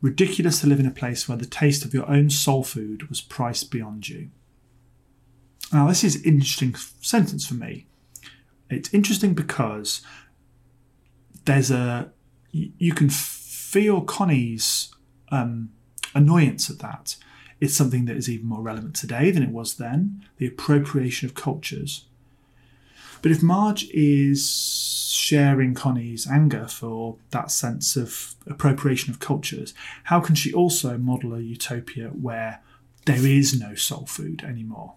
Ridiculous 0.00 0.60
to 0.60 0.66
live 0.66 0.80
in 0.80 0.86
a 0.86 0.90
place 0.90 1.28
where 1.28 1.38
the 1.38 1.46
taste 1.46 1.84
of 1.84 1.94
your 1.94 2.08
own 2.08 2.30
soul 2.30 2.64
food 2.64 3.08
was 3.08 3.20
priced 3.20 3.70
beyond 3.70 4.08
you. 4.08 4.30
Now, 5.72 5.88
this 5.88 6.04
is 6.04 6.22
interesting 6.22 6.74
sentence 7.00 7.46
for 7.46 7.54
me 7.54 7.86
it's 8.72 8.92
interesting 8.92 9.34
because 9.34 10.02
there's 11.44 11.70
a 11.70 12.10
you 12.50 12.92
can 12.92 13.08
feel 13.08 14.02
Connie's 14.02 14.94
um, 15.30 15.70
annoyance 16.14 16.68
at 16.68 16.80
that. 16.80 17.16
It's 17.60 17.74
something 17.74 18.04
that 18.06 18.16
is 18.16 18.28
even 18.28 18.46
more 18.46 18.60
relevant 18.60 18.94
today 18.94 19.30
than 19.30 19.42
it 19.42 19.50
was 19.50 19.76
then. 19.76 20.26
The 20.36 20.46
appropriation 20.46 21.26
of 21.26 21.34
cultures. 21.34 22.06
But 23.22 23.30
if 23.30 23.42
Marge 23.42 23.88
is 23.90 25.10
sharing 25.10 25.74
Connie's 25.74 26.26
anger 26.26 26.66
for 26.66 27.16
that 27.30 27.50
sense 27.50 27.96
of 27.96 28.34
appropriation 28.46 29.10
of 29.10 29.20
cultures, 29.20 29.72
how 30.04 30.20
can 30.20 30.34
she 30.34 30.52
also 30.52 30.98
model 30.98 31.34
a 31.34 31.40
utopia 31.40 32.08
where 32.08 32.60
there 33.06 33.24
is 33.24 33.58
no 33.58 33.74
soul 33.74 34.06
food 34.06 34.44
anymore? 34.44 34.94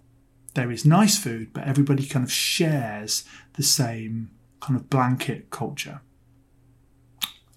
there 0.55 0.71
is 0.71 0.86
nice 0.86 1.17
food, 1.17 1.53
but 1.53 1.67
everybody 1.67 2.05
kind 2.05 2.26
of 2.26 2.32
shares 2.32 3.23
the 3.53 3.63
same 3.63 4.32
kind 4.61 4.80
of 4.80 4.89
blanket 4.89 5.49
culture. 5.51 6.01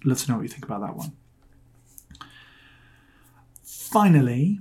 Love 0.05 0.19
to 0.19 0.29
know 0.29 0.37
what 0.37 0.43
you 0.43 0.49
think 0.49 0.65
about 0.65 0.81
that 0.81 0.95
one. 0.95 1.13
Finally, 3.63 4.59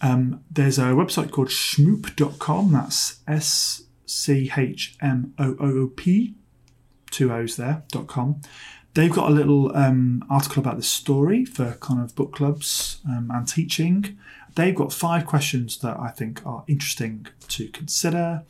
um, 0.00 0.42
there's 0.50 0.78
a 0.78 0.84
website 0.92 1.30
called 1.30 1.48
schmoop.com. 1.48 2.72
That's 2.72 3.20
S 3.26 3.82
C 4.06 4.50
H 4.56 4.96
M 5.02 5.34
O 5.38 5.56
O 5.60 5.88
P, 5.88 6.34
two 7.10 7.32
O's 7.32 7.56
there, 7.56 7.82
dot 7.92 8.06
com. 8.06 8.40
They've 8.94 9.12
got 9.12 9.30
a 9.30 9.34
little 9.34 9.76
um, 9.76 10.24
article 10.30 10.60
about 10.60 10.78
the 10.78 10.82
story 10.82 11.44
for 11.44 11.72
kind 11.80 12.00
of 12.00 12.14
book 12.14 12.32
clubs 12.32 13.02
um, 13.06 13.30
and 13.30 13.46
teaching 13.46 14.16
they've 14.56 14.74
got 14.74 14.92
five 14.92 15.24
questions 15.24 15.78
that 15.78 15.96
I 16.00 16.08
think 16.08 16.44
are 16.44 16.64
interesting 16.66 17.28
to 17.48 17.68
consider. 17.68 18.42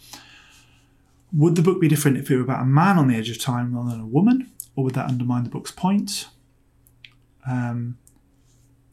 Would 1.33 1.57
the 1.57 1.63
book 1.63 1.81
be 1.81 1.89
different 1.89 2.17
if 2.17 2.31
it 2.31 2.37
were 2.37 2.43
about 2.43 2.63
a 2.63 2.67
man 2.67 2.97
on 2.97 3.09
the 3.09 3.17
edge 3.17 3.29
of 3.29 3.39
time 3.39 3.77
rather 3.77 3.91
than 3.91 4.01
a 4.01 4.07
woman, 4.07 4.51
or 4.75 4.85
would 4.85 4.95
that 4.95 5.09
undermine 5.09 5.45
the 5.45 5.51
book's 5.51 5.73
point? 5.73 6.29
Um, 7.47 7.99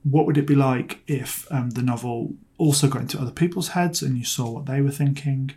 what 0.04 0.26
would 0.26 0.38
it 0.38 0.48
be 0.48 0.56
like 0.56 1.00
if 1.08 1.50
um, 1.52 1.70
the 1.72 1.82
novel 1.82 2.34
also 2.58 2.88
got 2.88 3.04
into 3.04 3.20
other 3.20 3.32
people's 3.32 3.70
heads 3.70 4.02
and 4.02 4.18
you 4.18 4.26
saw 4.26 4.50
what 4.50 4.66
they 4.66 4.82
were 4.82 4.92
thinking? 4.92 5.52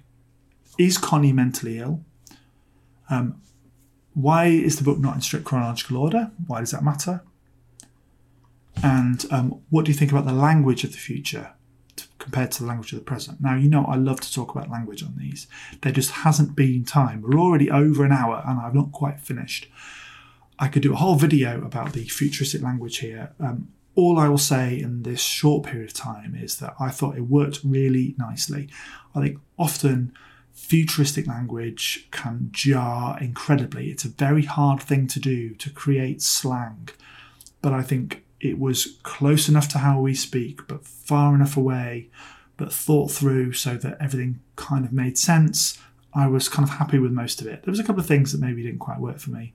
Is 0.78 0.98
Connie 0.98 1.32
mentally 1.32 1.78
ill? 1.78 2.04
Um, 3.08 3.40
why 4.14 4.46
is 4.46 4.76
the 4.76 4.84
book 4.84 4.98
not 4.98 5.14
in 5.14 5.20
strict 5.20 5.44
chronological 5.44 5.98
order? 5.98 6.30
Why 6.46 6.60
does 6.60 6.70
that 6.70 6.82
matter? 6.82 7.22
And 8.82 9.24
um, 9.30 9.62
what 9.70 9.84
do 9.84 9.90
you 9.90 9.96
think 9.96 10.10
about 10.10 10.26
the 10.26 10.32
language 10.32 10.84
of 10.84 10.92
the 10.92 10.98
future 10.98 11.52
compared 12.18 12.50
to 12.52 12.62
the 12.62 12.68
language 12.68 12.92
of 12.92 12.98
the 12.98 13.04
present? 13.04 13.40
Now, 13.40 13.56
you 13.56 13.68
know, 13.68 13.84
I 13.84 13.96
love 13.96 14.20
to 14.20 14.32
talk 14.32 14.54
about 14.54 14.70
language 14.70 15.02
on 15.02 15.14
these. 15.18 15.46
There 15.82 15.92
just 15.92 16.10
hasn't 16.10 16.56
been 16.56 16.84
time. 16.84 17.22
We're 17.22 17.38
already 17.38 17.70
over 17.70 18.04
an 18.04 18.12
hour 18.12 18.42
and 18.46 18.58
I've 18.58 18.74
not 18.74 18.92
quite 18.92 19.20
finished. 19.20 19.68
I 20.58 20.68
could 20.68 20.82
do 20.82 20.92
a 20.92 20.96
whole 20.96 21.16
video 21.16 21.62
about 21.64 21.92
the 21.92 22.04
futuristic 22.04 22.62
language 22.62 22.98
here. 22.98 23.34
Um, 23.38 23.68
all 23.94 24.18
I 24.18 24.28
will 24.28 24.38
say 24.38 24.78
in 24.78 25.02
this 25.02 25.20
short 25.20 25.66
period 25.66 25.90
of 25.90 25.94
time 25.94 26.34
is 26.34 26.56
that 26.56 26.74
I 26.78 26.90
thought 26.90 27.16
it 27.16 27.22
worked 27.22 27.60
really 27.64 28.14
nicely. 28.18 28.68
I 29.14 29.20
think 29.20 29.38
often 29.58 30.12
futuristic 30.56 31.26
language 31.26 32.08
can 32.10 32.48
jar 32.50 33.18
incredibly. 33.20 33.90
It's 33.90 34.06
a 34.06 34.08
very 34.08 34.44
hard 34.44 34.82
thing 34.82 35.06
to 35.08 35.20
do 35.20 35.54
to 35.54 35.70
create 35.70 36.22
slang, 36.22 36.88
but 37.60 37.74
I 37.74 37.82
think 37.82 38.24
it 38.40 38.58
was 38.58 38.98
close 39.02 39.48
enough 39.48 39.68
to 39.68 39.78
how 39.78 40.00
we 40.00 40.14
speak, 40.14 40.66
but 40.66 40.84
far 40.84 41.34
enough 41.34 41.56
away, 41.56 42.08
but 42.56 42.72
thought 42.72 43.10
through 43.10 43.52
so 43.52 43.76
that 43.76 43.98
everything 44.00 44.40
kind 44.56 44.84
of 44.84 44.92
made 44.92 45.18
sense. 45.18 45.78
I 46.14 46.26
was 46.26 46.48
kind 46.48 46.66
of 46.66 46.76
happy 46.76 46.98
with 46.98 47.12
most 47.12 47.42
of 47.42 47.46
it. 47.46 47.62
There 47.62 47.70
was 47.70 47.78
a 47.78 47.84
couple 47.84 48.00
of 48.00 48.06
things 48.06 48.32
that 48.32 48.40
maybe 48.40 48.62
didn't 48.62 48.78
quite 48.78 48.98
work 48.98 49.18
for 49.18 49.30
me, 49.30 49.52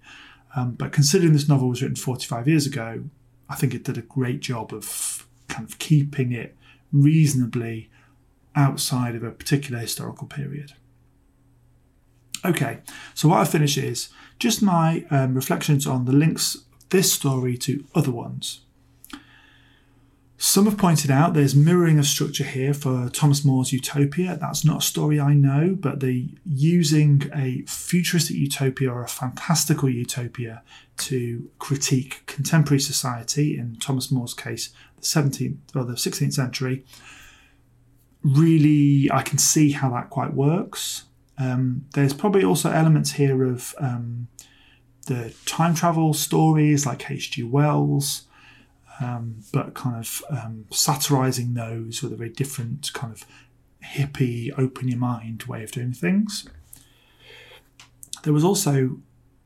um, 0.55 0.73
but 0.73 0.91
considering 0.91 1.33
this 1.33 1.49
novel 1.49 1.67
was 1.67 1.81
written 1.81 1.95
45 1.95 2.47
years 2.47 2.67
ago, 2.67 3.03
I 3.49 3.55
think 3.55 3.73
it 3.73 3.83
did 3.83 3.97
a 3.97 4.03
great 4.03 4.39
job 4.39 4.71
of 4.71 5.27
kind 5.47 5.67
of 5.67 5.79
keeping 5.79 6.31
it 6.31 6.55
reasonably 6.93 7.89
outside 8.55 9.15
of 9.15 9.23
a 9.23 9.31
particular 9.31 9.79
historical 9.79 10.27
period. 10.27 10.73
Okay, 12.43 12.79
so 13.13 13.29
what 13.29 13.39
I 13.39 13.45
finish 13.45 13.77
is 13.77 14.09
just 14.39 14.61
my 14.61 15.05
um, 15.11 15.35
reflections 15.35 15.85
on 15.85 16.05
the 16.05 16.11
links 16.11 16.57
this 16.89 17.11
story 17.11 17.57
to 17.57 17.85
other 17.95 18.11
ones. 18.11 18.61
Some 20.43 20.65
have 20.65 20.77
pointed 20.77 21.11
out 21.11 21.35
there's 21.35 21.55
mirroring 21.55 21.99
of 21.99 22.07
structure 22.07 22.43
here 22.43 22.73
for 22.73 23.09
Thomas 23.09 23.45
More's 23.45 23.71
Utopia. 23.71 24.35
That's 24.41 24.65
not 24.65 24.79
a 24.79 24.85
story 24.85 25.19
I 25.19 25.35
know, 25.35 25.77
but 25.79 25.99
the 25.99 26.29
using 26.43 27.29
a 27.31 27.61
futuristic 27.67 28.37
utopia 28.37 28.91
or 28.91 29.03
a 29.03 29.07
fantastical 29.07 29.87
utopia 29.87 30.63
to 30.97 31.51
critique 31.59 32.23
contemporary 32.25 32.79
society, 32.79 33.55
in 33.55 33.75
Thomas 33.75 34.09
More's 34.09 34.33
case, 34.33 34.71
the 34.95 35.03
17th 35.03 35.57
or 35.75 35.83
the 35.83 35.93
16th 35.93 36.33
century, 36.33 36.85
really 38.23 39.11
I 39.11 39.21
can 39.21 39.37
see 39.37 39.73
how 39.73 39.91
that 39.91 40.09
quite 40.09 40.33
works. 40.33 41.03
Um, 41.41 41.85
there's 41.93 42.13
probably 42.13 42.43
also 42.43 42.69
elements 42.69 43.13
here 43.13 43.43
of 43.43 43.73
um, 43.79 44.27
the 45.07 45.33
time 45.45 45.73
travel 45.73 46.13
stories 46.13 46.85
like 46.85 47.09
H.G. 47.09 47.43
Wells 47.43 48.27
um, 49.01 49.37
but 49.51 49.73
kind 49.73 49.97
of 49.97 50.23
um, 50.29 50.65
satirizing 50.69 51.53
those 51.53 52.01
with 52.01 52.13
a 52.13 52.15
very 52.15 52.29
different 52.29 52.91
kind 52.93 53.11
of 53.11 53.25
hippie, 53.83 54.51
open 54.57 54.87
your 54.87 54.99
mind 54.99 55.43
way 55.43 55.63
of 55.63 55.71
doing 55.71 55.93
things. 55.93 56.47
There 58.23 58.33
was 58.33 58.43
also, 58.43 58.99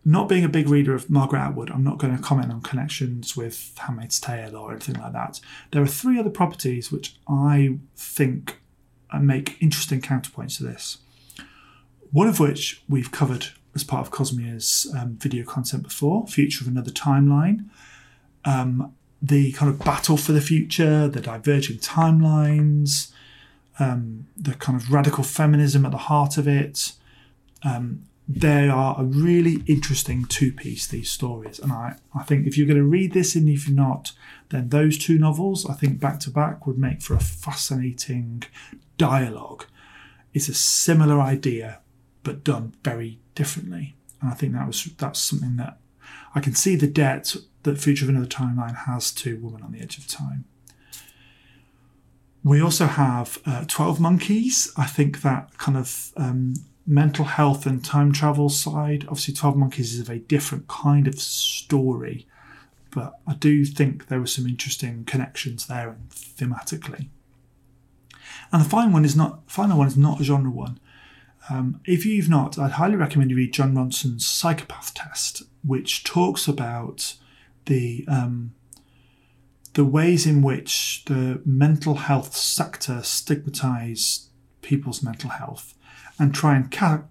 not 0.03 0.27
being 0.27 0.43
a 0.43 0.49
big 0.49 0.69
reader 0.69 0.93
of 0.93 1.09
Margaret 1.09 1.39
Atwood, 1.39 1.71
I'm 1.71 1.83
not 1.83 1.97
going 1.97 2.15
to 2.15 2.21
comment 2.21 2.51
on 2.51 2.61
connections 2.61 3.37
with 3.37 3.73
Handmaid's 3.77 4.19
Tale 4.19 4.55
or 4.55 4.71
anything 4.71 4.95
like 4.95 5.13
that. 5.13 5.39
There 5.71 5.81
are 5.81 5.87
three 5.87 6.19
other 6.19 6.29
properties 6.29 6.91
which 6.91 7.15
I 7.27 7.79
think 7.95 8.59
make 9.19 9.57
interesting 9.61 10.01
counterpoints 10.01 10.57
to 10.57 10.63
this. 10.63 10.97
One 12.15 12.29
of 12.29 12.39
which 12.39 12.81
we've 12.87 13.11
covered 13.11 13.47
as 13.75 13.83
part 13.83 14.07
of 14.07 14.09
Cosmia's 14.09 14.89
um, 14.97 15.17
video 15.17 15.43
content 15.43 15.83
before, 15.83 16.25
Future 16.27 16.63
of 16.63 16.69
Another 16.69 16.89
Timeline. 16.89 17.65
Um, 18.45 18.93
the 19.21 19.51
kind 19.51 19.69
of 19.69 19.79
battle 19.79 20.15
for 20.15 20.31
the 20.31 20.39
future, 20.39 21.09
the 21.09 21.19
diverging 21.19 21.79
timelines, 21.79 23.11
um, 23.79 24.27
the 24.37 24.53
kind 24.53 24.81
of 24.81 24.93
radical 24.93 25.25
feminism 25.25 25.85
at 25.85 25.91
the 25.91 25.97
heart 25.97 26.37
of 26.37 26.47
it. 26.47 26.93
Um, 27.63 28.05
they 28.29 28.69
are 28.69 28.95
a 28.97 29.03
really 29.03 29.63
interesting 29.67 30.23
two 30.23 30.53
piece, 30.53 30.87
these 30.87 31.09
stories. 31.09 31.59
And 31.59 31.73
I, 31.73 31.97
I 32.17 32.23
think 32.23 32.47
if 32.47 32.57
you're 32.57 32.65
going 32.65 32.77
to 32.79 32.85
read 32.85 33.11
this, 33.11 33.35
and 33.35 33.49
if 33.49 33.67
you're 33.67 33.75
not, 33.75 34.13
then 34.51 34.69
those 34.69 34.97
two 34.97 35.19
novels, 35.19 35.69
I 35.69 35.73
think 35.73 35.99
back 35.99 36.21
to 36.21 36.29
back, 36.29 36.65
would 36.65 36.77
make 36.77 37.01
for 37.01 37.13
a 37.13 37.19
fascinating 37.19 38.43
dialogue. 38.97 39.65
It's 40.33 40.47
a 40.47 40.53
similar 40.53 41.19
idea, 41.19 41.79
but 42.25 42.43
done 42.43 42.73
very 42.83 43.19
differently. 43.35 43.95
And 44.19 44.29
I 44.29 44.33
think 44.33 44.51
that 44.53 44.67
was 44.67 44.83
that's 44.97 45.21
something 45.21 45.55
that 45.55 45.77
I 46.33 46.41
can 46.41 46.55
see 46.55 46.75
the 46.75 46.87
debt 46.87 47.35
that 47.63 47.79
Future 47.79 48.03
of 48.03 48.09
Another 48.09 48.25
Timeline 48.25 48.85
has 48.85 49.11
to 49.13 49.37
Woman 49.37 49.61
on 49.61 49.71
the 49.71 49.79
Edge 49.79 49.97
of 49.97 50.07
Time. 50.07 50.43
We 52.43 52.61
also 52.61 52.85
have 52.85 53.39
uh, 53.45 53.65
12 53.67 53.99
Monkeys. 53.99 54.71
I 54.77 54.85
think 54.85 55.21
that 55.21 55.57
kind 55.57 55.77
of 55.77 56.11
um, 56.17 56.55
mental 56.85 57.25
health 57.25 57.65
and 57.65 57.83
time 57.83 58.11
travel 58.11 58.49
side, 58.49 59.05
obviously, 59.07 59.33
12 59.33 59.55
Monkeys 59.55 59.93
is 59.93 60.01
a 60.01 60.03
very 60.03 60.19
different 60.19 60.67
kind 60.67 61.07
of 61.07 61.19
story, 61.19 62.27
but 62.91 63.19
I 63.25 63.33
do 63.33 63.65
think 63.65 64.07
there 64.07 64.19
were 64.19 64.27
some 64.27 64.45
interesting 64.45 65.05
connections 65.05 65.65
there 65.65 65.95
thematically. 66.11 67.07
And 68.51 68.63
the 68.63 68.69
final 68.69 68.93
one 68.93 69.05
is 69.05 69.15
not 69.15 69.39
final 69.47 69.77
one 69.77 69.87
is 69.87 69.97
not 69.97 70.21
a 70.21 70.23
genre 70.23 70.51
one. 70.51 70.79
Um, 71.49 71.79
if 71.85 72.05
you've 72.05 72.29
not, 72.29 72.57
I'd 72.57 72.71
highly 72.71 72.95
recommend 72.95 73.29
you 73.29 73.37
read 73.37 73.53
Jon 73.53 73.75
Ronson's 73.75 74.25
Psychopath 74.25 74.93
Test, 74.93 75.43
which 75.63 76.03
talks 76.03 76.47
about 76.47 77.15
the 77.65 78.05
um, 78.07 78.53
the 79.73 79.85
ways 79.85 80.25
in 80.25 80.41
which 80.41 81.03
the 81.05 81.41
mental 81.45 81.95
health 81.95 82.35
sector 82.35 83.03
stigmatize 83.03 84.29
people's 84.61 85.03
mental 85.03 85.31
health 85.31 85.75
and 86.17 86.33
try 86.33 86.55
and 86.55 86.71
ca- 86.71 87.03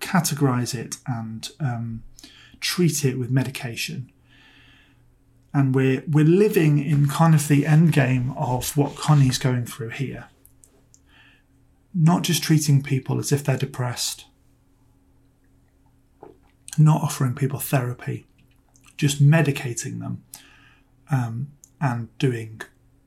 categorize 0.00 0.74
it 0.74 0.96
and 1.06 1.50
um, 1.58 2.02
treat 2.60 3.04
it 3.04 3.18
with 3.18 3.30
medication. 3.30 4.12
And 5.54 5.74
we're 5.74 6.04
we're 6.06 6.24
living 6.24 6.78
in 6.78 7.08
kind 7.08 7.34
of 7.34 7.48
the 7.48 7.66
end 7.66 7.92
game 7.92 8.34
of 8.36 8.76
what 8.76 8.94
Connie's 8.94 9.38
going 9.38 9.64
through 9.64 9.90
here. 9.90 10.28
Not 11.98 12.22
just 12.22 12.42
treating 12.42 12.82
people 12.82 13.18
as 13.18 13.32
if 13.32 13.42
they're 13.42 13.56
depressed, 13.56 14.26
not 16.78 17.02
offering 17.02 17.34
people 17.34 17.58
therapy, 17.58 18.26
just 18.98 19.22
medicating 19.22 20.00
them 20.00 20.22
um, 21.10 21.48
and 21.80 22.16
doing 22.18 22.60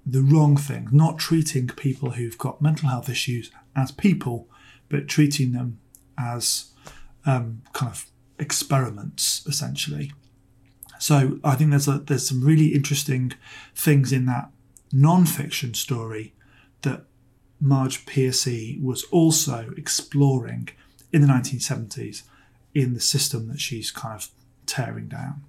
the 0.05 0.21
wrong 0.21 0.57
thing, 0.57 0.87
not 0.91 1.19
treating 1.19 1.67
people 1.67 2.11
who've 2.11 2.37
got 2.37 2.61
mental 2.61 2.89
health 2.89 3.09
issues 3.09 3.51
as 3.75 3.91
people, 3.91 4.47
but 4.89 5.07
treating 5.07 5.51
them 5.51 5.79
as 6.17 6.71
um, 7.25 7.61
kind 7.73 7.91
of 7.91 8.07
experiments, 8.39 9.45
essentially. 9.45 10.11
So 10.99 11.39
I 11.43 11.55
think 11.55 11.69
there's 11.69 11.87
a, 11.87 11.99
there's 11.99 12.27
some 12.27 12.43
really 12.43 12.73
interesting 12.73 13.33
things 13.75 14.11
in 14.11 14.25
that 14.25 14.49
non-fiction 14.91 15.75
story 15.75 16.33
that 16.81 17.05
Marge 17.59 18.05
Piercy 18.05 18.79
was 18.81 19.03
also 19.05 19.71
exploring 19.77 20.69
in 21.11 21.21
the 21.21 21.27
1970s 21.27 22.23
in 22.73 22.93
the 22.93 22.99
system 22.99 23.47
that 23.49 23.59
she's 23.59 23.91
kind 23.91 24.15
of 24.15 24.29
tearing 24.65 25.07
down. 25.07 25.43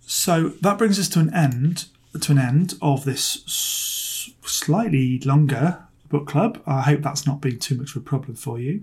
So 0.00 0.50
that 0.60 0.78
brings 0.78 0.98
us 0.98 1.08
to 1.10 1.20
an 1.20 1.32
end 1.34 1.86
to 2.20 2.32
an 2.32 2.38
end 2.38 2.74
of 2.82 3.04
this 3.04 3.42
s- 3.46 4.30
slightly 4.44 5.18
longer 5.20 5.84
book 6.10 6.26
club. 6.26 6.62
I 6.66 6.82
hope 6.82 7.00
that's 7.00 7.26
not 7.26 7.40
been 7.40 7.58
too 7.58 7.74
much 7.74 7.96
of 7.96 8.02
a 8.02 8.04
problem 8.04 8.36
for 8.36 8.58
you. 8.58 8.82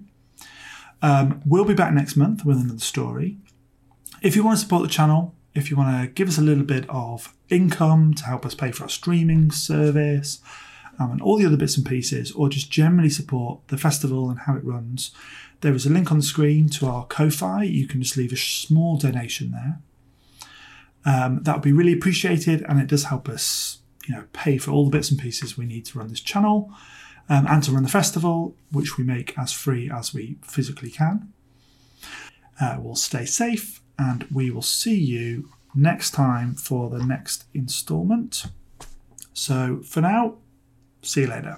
Um, 1.02 1.42
we'll 1.46 1.66
be 1.66 1.76
back 1.76 1.94
next 1.94 2.16
month 2.16 2.44
with 2.44 2.58
another 2.58 2.80
story. 2.80 3.38
If 4.22 4.36
you 4.36 4.44
want 4.44 4.58
to 4.58 4.64
support 4.64 4.82
the 4.82 4.90
channel, 4.90 5.36
if 5.54 5.70
you 5.70 5.78
want 5.78 6.02
to 6.02 6.12
give 6.12 6.28
us 6.28 6.38
a 6.38 6.42
little 6.42 6.64
bit 6.64 6.86
of 6.90 7.34
income 7.50 8.14
to 8.16 8.26
help 8.26 8.46
us 8.46 8.56
pay 8.56 8.72
for 8.72 8.84
our 8.84 8.90
streaming 8.90 9.52
service 9.52 10.40
um, 11.00 11.12
and 11.12 11.22
all 11.22 11.38
the 11.38 11.46
other 11.46 11.58
bits 11.58 11.78
and 11.78 11.86
pieces, 11.86 12.32
or 12.34 12.50
just 12.50 12.70
generally 12.70 13.10
support 13.10 13.60
the 13.70 13.78
festival 13.78 14.30
and 14.30 14.40
how 14.40 14.56
it 14.56 14.64
runs, 14.64 15.12
there 15.62 15.74
is 15.74 15.86
a 15.86 15.90
link 15.90 16.12
on 16.12 16.18
the 16.18 16.24
screen 16.24 16.70
to 16.70 16.86
our 16.86 17.06
Ko-fi. 17.06 17.64
You 17.64 17.88
can 17.88 18.02
just 18.02 18.18
leave 18.18 18.34
a 18.34 18.38
small 18.38 18.98
donation 18.98 19.52
there. 19.52 19.80
Um, 21.06 21.44
that 21.44 21.56
would 21.56 21.64
be 21.64 21.72
really 21.72 21.94
appreciated, 21.94 22.64
and 22.68 22.80
it 22.80 22.88
does 22.88 23.06
help 23.06 23.30
us, 23.30 23.80
you 24.06 24.14
know, 24.14 24.26
pay 24.34 24.58
for 24.58 24.72
all 24.72 24.86
the 24.86 24.92
bits 24.92 25.10
and 25.10 25.20
pieces 25.20 25.58
we 25.58 25.66
need 25.66 25.86
to 25.86 25.98
run 25.98 26.10
this 26.10 26.20
channel 26.20 26.72
um, 27.30 27.48
and 27.48 27.64
to 27.64 27.72
run 27.72 27.84
the 27.84 27.90
festival, 27.90 28.56
which 28.72 28.98
we 28.98 29.04
make 29.04 29.38
as 29.38 29.52
free 29.52 29.90
as 29.90 30.14
we 30.14 30.38
physically 30.42 30.92
can. 30.92 31.32
Uh, 32.62 32.78
we'll 32.80 32.96
stay 32.96 33.26
safe, 33.26 33.82
and 33.98 34.28
we 34.32 34.52
will 34.52 34.62
see 34.62 34.98
you 34.98 35.50
next 35.74 36.12
time 36.12 36.56
for 36.56 36.90
the 36.90 37.04
next 37.06 37.46
instalment. 37.54 38.46
So 39.34 39.82
for 39.84 40.02
now, 40.02 40.36
see 41.02 41.22
you 41.22 41.28
later. 41.28 41.58